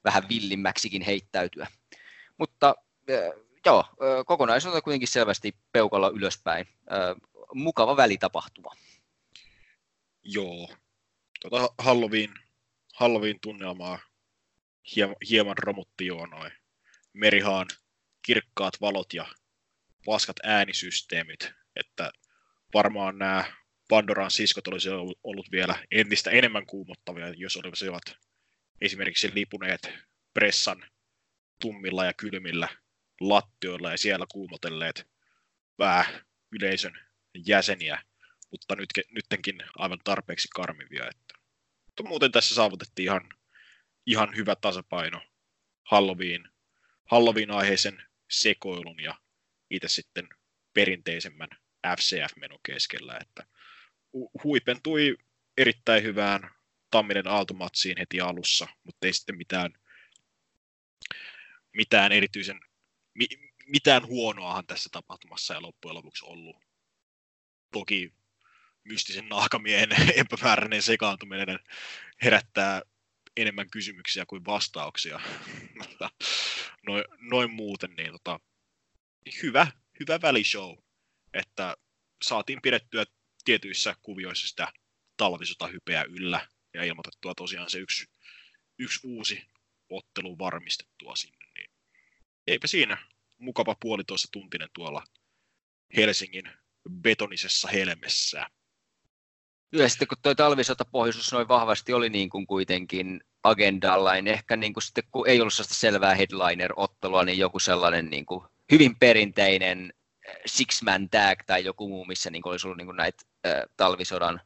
[0.04, 1.66] vähän villimmäksikin heittäytyä.
[2.38, 2.74] Mutta
[3.66, 3.84] joo,
[4.26, 6.68] kokonaisuutena kuitenkin selvästi peukalla ylöspäin.
[7.54, 8.70] Mukava välitapahtuma.
[10.22, 10.68] Joo.
[11.40, 12.34] Tota Halloween,
[12.94, 13.98] Halloween-tunnelmaa
[14.96, 16.52] hieman, hieman romutti joo noin.
[17.12, 17.66] Merihaan
[18.22, 19.26] kirkkaat valot ja
[20.04, 22.12] paskat äänisysteemit, että
[22.74, 23.44] varmaan nämä
[23.88, 24.88] Pandoran siskot olisi
[25.24, 28.02] ollut vielä entistä enemmän kuumottavia, jos olisivat
[28.80, 29.92] esimerkiksi lipuneet
[30.34, 30.84] pressan
[31.60, 32.68] tummilla ja kylmillä
[33.20, 35.08] lattioilla ja siellä kuumotelleet
[35.76, 36.04] pää
[36.52, 36.92] yleisön
[37.46, 38.02] jäseniä
[38.50, 41.08] mutta nyt, nyttenkin aivan tarpeeksi karmivia.
[41.08, 41.34] Että.
[41.86, 43.28] Mutta muuten tässä saavutettiin ihan,
[44.06, 45.22] ihan hyvä tasapaino
[45.82, 46.48] Halloween,
[47.10, 49.14] Halloween-aiheisen sekoilun ja
[49.70, 50.28] itse sitten
[50.74, 51.48] perinteisemmän
[51.86, 53.46] FCF-menun keskellä, että
[54.44, 55.16] huipentui
[55.58, 56.50] erittäin hyvään
[56.90, 59.72] Tamminen Aaltomatsiin heti alussa, mutta ei sitten mitään,
[61.72, 62.60] mitään erityisen,
[63.14, 63.26] mi,
[63.66, 66.56] mitään huonoahan tässä tapahtumassa ja loppujen lopuksi ollut.
[67.72, 68.12] Toki
[68.84, 69.90] mystisen nahkamiehen
[70.22, 71.58] epämääräinen sekaantuminen
[72.22, 72.82] herättää
[73.36, 75.20] enemmän kysymyksiä kuin vastauksia.
[76.86, 78.40] noin, noin muuten, niin tota,
[79.42, 79.66] hyvä,
[80.00, 80.78] hyvä välishow,
[81.34, 81.76] että
[82.22, 83.04] saatiin pidettyä
[83.44, 84.72] tietyissä kuvioissa sitä
[85.16, 88.06] talvisotahypeä yllä ja ilmoitettua tosiaan se yksi,
[88.78, 89.42] yksi uusi
[89.88, 91.39] ottelu varmistettua sinne.
[92.50, 92.98] Eipä siinä
[93.38, 95.04] mukava puolitoista tuntinen tuolla
[95.96, 96.50] Helsingin
[97.02, 98.46] betonisessa helmessä.
[99.72, 104.72] Ja sitten kun tuo talvisotapohjuisuus noin vahvasti oli niin kuin kuitenkin agendalla, niin ehkä niin
[104.72, 109.92] kuin sitten kun ei ollut sellaista selvää headliner-ottelua, niin joku sellainen niin kuin hyvin perinteinen
[110.28, 113.62] eh, six-man tag tai joku muu, missä niin kuin olisi ollut niin kuin näitä äh,
[113.76, 114.40] talvisodan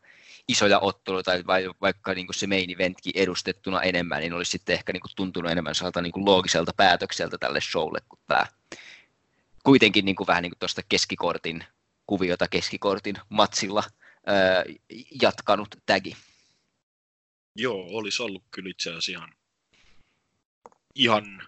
[0.49, 4.93] isoja otteluita, vai vaikka niin kuin se main eventkin edustettuna enemmän, niin olisi sitten ehkä
[4.93, 8.47] niin kuin tuntunut enemmän saada niin kuin loogiselta päätökseltä tälle showlle, kuin tämä
[9.65, 11.65] kuitenkin niin kuin vähän niin kuin tuosta keskikortin
[12.07, 13.83] kuviota keskikortin matsilla
[14.27, 14.65] ää,
[15.23, 16.17] jatkanut tagi.
[17.57, 19.33] Joo, olisi ollut kyllä itse asiassa ihan,
[20.95, 21.43] ihan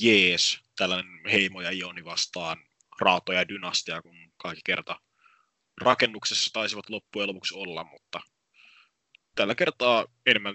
[0.00, 2.56] jees tällainen Heimo ja Ioni vastaan
[3.00, 5.00] Raato ja Dynastia, kun kaikki kerta
[5.80, 8.20] rakennuksessa taisivat loppujen lopuksi olla, mutta
[9.34, 10.54] tällä kertaa enemmän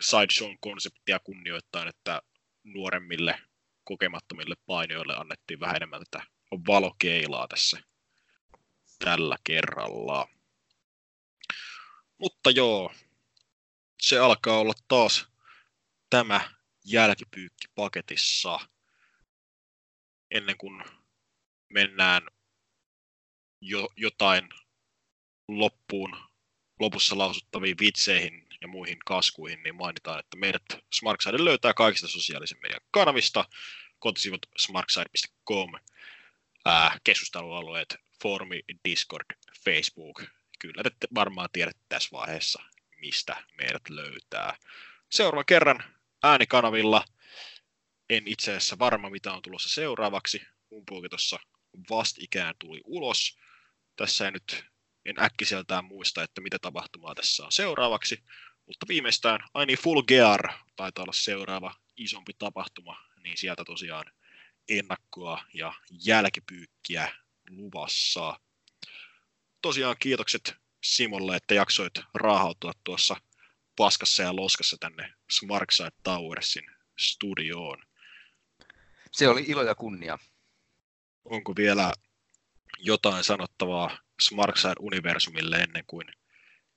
[0.00, 2.22] sideshown konseptia kunnioittain, että
[2.64, 3.40] nuoremmille
[3.84, 6.26] kokemattomille painijoille annettiin vähän enemmän tätä
[6.66, 7.80] valokeilaa tässä
[8.98, 10.28] tällä kerralla.
[12.18, 12.94] Mutta joo,
[14.02, 15.28] se alkaa olla taas
[16.10, 16.40] tämä
[16.84, 18.58] jälkipyykki paketissa
[20.30, 20.84] ennen kuin
[21.68, 22.22] mennään
[23.60, 24.48] jo, jotain
[25.48, 26.27] loppuun,
[26.78, 32.80] lopussa lausuttaviin vitseihin ja muihin kaskuihin, niin mainitaan, että meidät Smarkside löytää kaikista sosiaalisen median
[32.90, 33.44] kanavista,
[33.98, 35.72] kotisivut smarkside.com,
[37.04, 39.26] keskustelualueet, foorumi, Discord,
[39.64, 40.22] Facebook.
[40.58, 42.62] Kyllä te varmaan tiedätte tässä vaiheessa,
[43.00, 44.56] mistä meidät löytää.
[45.10, 45.84] Seuraavan kerran
[46.22, 47.04] äänikanavilla.
[48.10, 50.42] En itse asiassa varma, mitä on tulossa seuraavaksi.
[50.70, 51.38] Mun tuossa
[51.90, 53.38] vastikään tuli ulos.
[53.96, 54.64] Tässä ei nyt
[55.08, 58.24] en äkkiseltään muista, että mitä tapahtumaa tässä on seuraavaksi.
[58.66, 64.04] Mutta viimeistään Aini Full Gear taitaa olla seuraava isompi tapahtuma, niin sieltä tosiaan
[64.68, 67.12] ennakkoa ja jälkipyykkiä
[67.50, 68.40] luvassa.
[69.62, 73.16] Tosiaan kiitokset Simolle, että jaksoit raahautua tuossa
[73.76, 77.82] paskassa ja loskassa tänne Smarkside Towersin studioon.
[79.12, 80.18] Se oli ilo ja kunnia.
[81.24, 81.92] Onko vielä
[82.78, 86.06] jotain sanottavaa Smarkside-universumille ennen kuin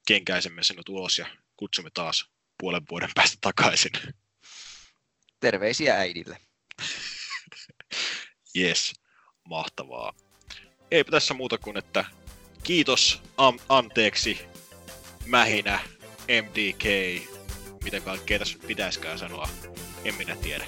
[0.07, 1.27] kenkäisemme sinut ulos ja
[1.57, 3.91] kutsumme taas puolen vuoden päästä takaisin?
[5.39, 6.37] Terveisiä äidille.
[8.57, 8.93] Yes,
[9.43, 10.13] mahtavaa.
[10.91, 12.05] Eipä tässä muuta kuin, että
[12.63, 14.39] kiitos, am- anteeksi,
[15.25, 15.79] mähinä,
[16.27, 16.83] MDK,
[17.83, 19.49] miten kaikkea tässä pitäisikään sanoa,
[20.03, 20.65] en minä tiedä.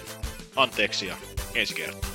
[0.56, 1.18] Anteeksi ja
[1.56, 2.10] ensi kertaa.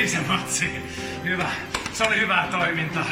[0.00, 0.82] Voitettiin se matsi.
[1.24, 1.50] Hyvä.
[1.92, 3.06] Se oli hyvää toimintaa.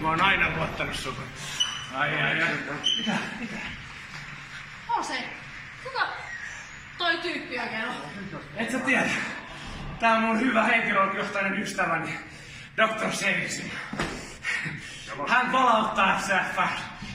[0.00, 1.24] Mä oon aina luottanut suhun.
[1.94, 2.48] Ai, ai, ai.
[2.98, 3.12] Mitä?
[3.40, 3.56] Mitä?
[4.88, 5.28] On se.
[5.84, 6.08] Kuka
[6.98, 7.94] toi tyyppi oikein on?
[8.56, 9.10] Et sä tiedä.
[10.00, 12.18] Tää on mun hyvä henkilökohtainen ystäväni,
[12.76, 13.12] Dr.
[13.12, 13.72] Seisin.
[15.28, 16.58] Hän palauttaa SF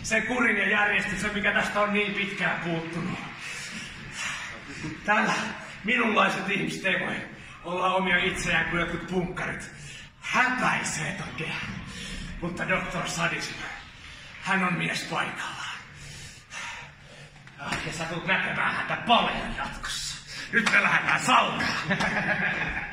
[0.03, 3.19] sen kurin ja järjestyksen, mikä tästä on niin pitkään puuttunut.
[5.05, 5.33] Täällä
[5.83, 7.15] minunlaiset ihmiset ei voi
[7.63, 9.71] olla omia itseään kuin jotkut punkkarit.
[10.19, 11.55] Häpäisee tokea.
[12.41, 13.07] Mutta Dr.
[13.07, 13.53] Sadism,
[14.41, 15.77] hän on mies paikallaan.
[17.59, 20.17] Ah, Ja sä tulet näkemään häntä paljon jatkossa.
[20.51, 21.77] Nyt me lähdetään salkaan.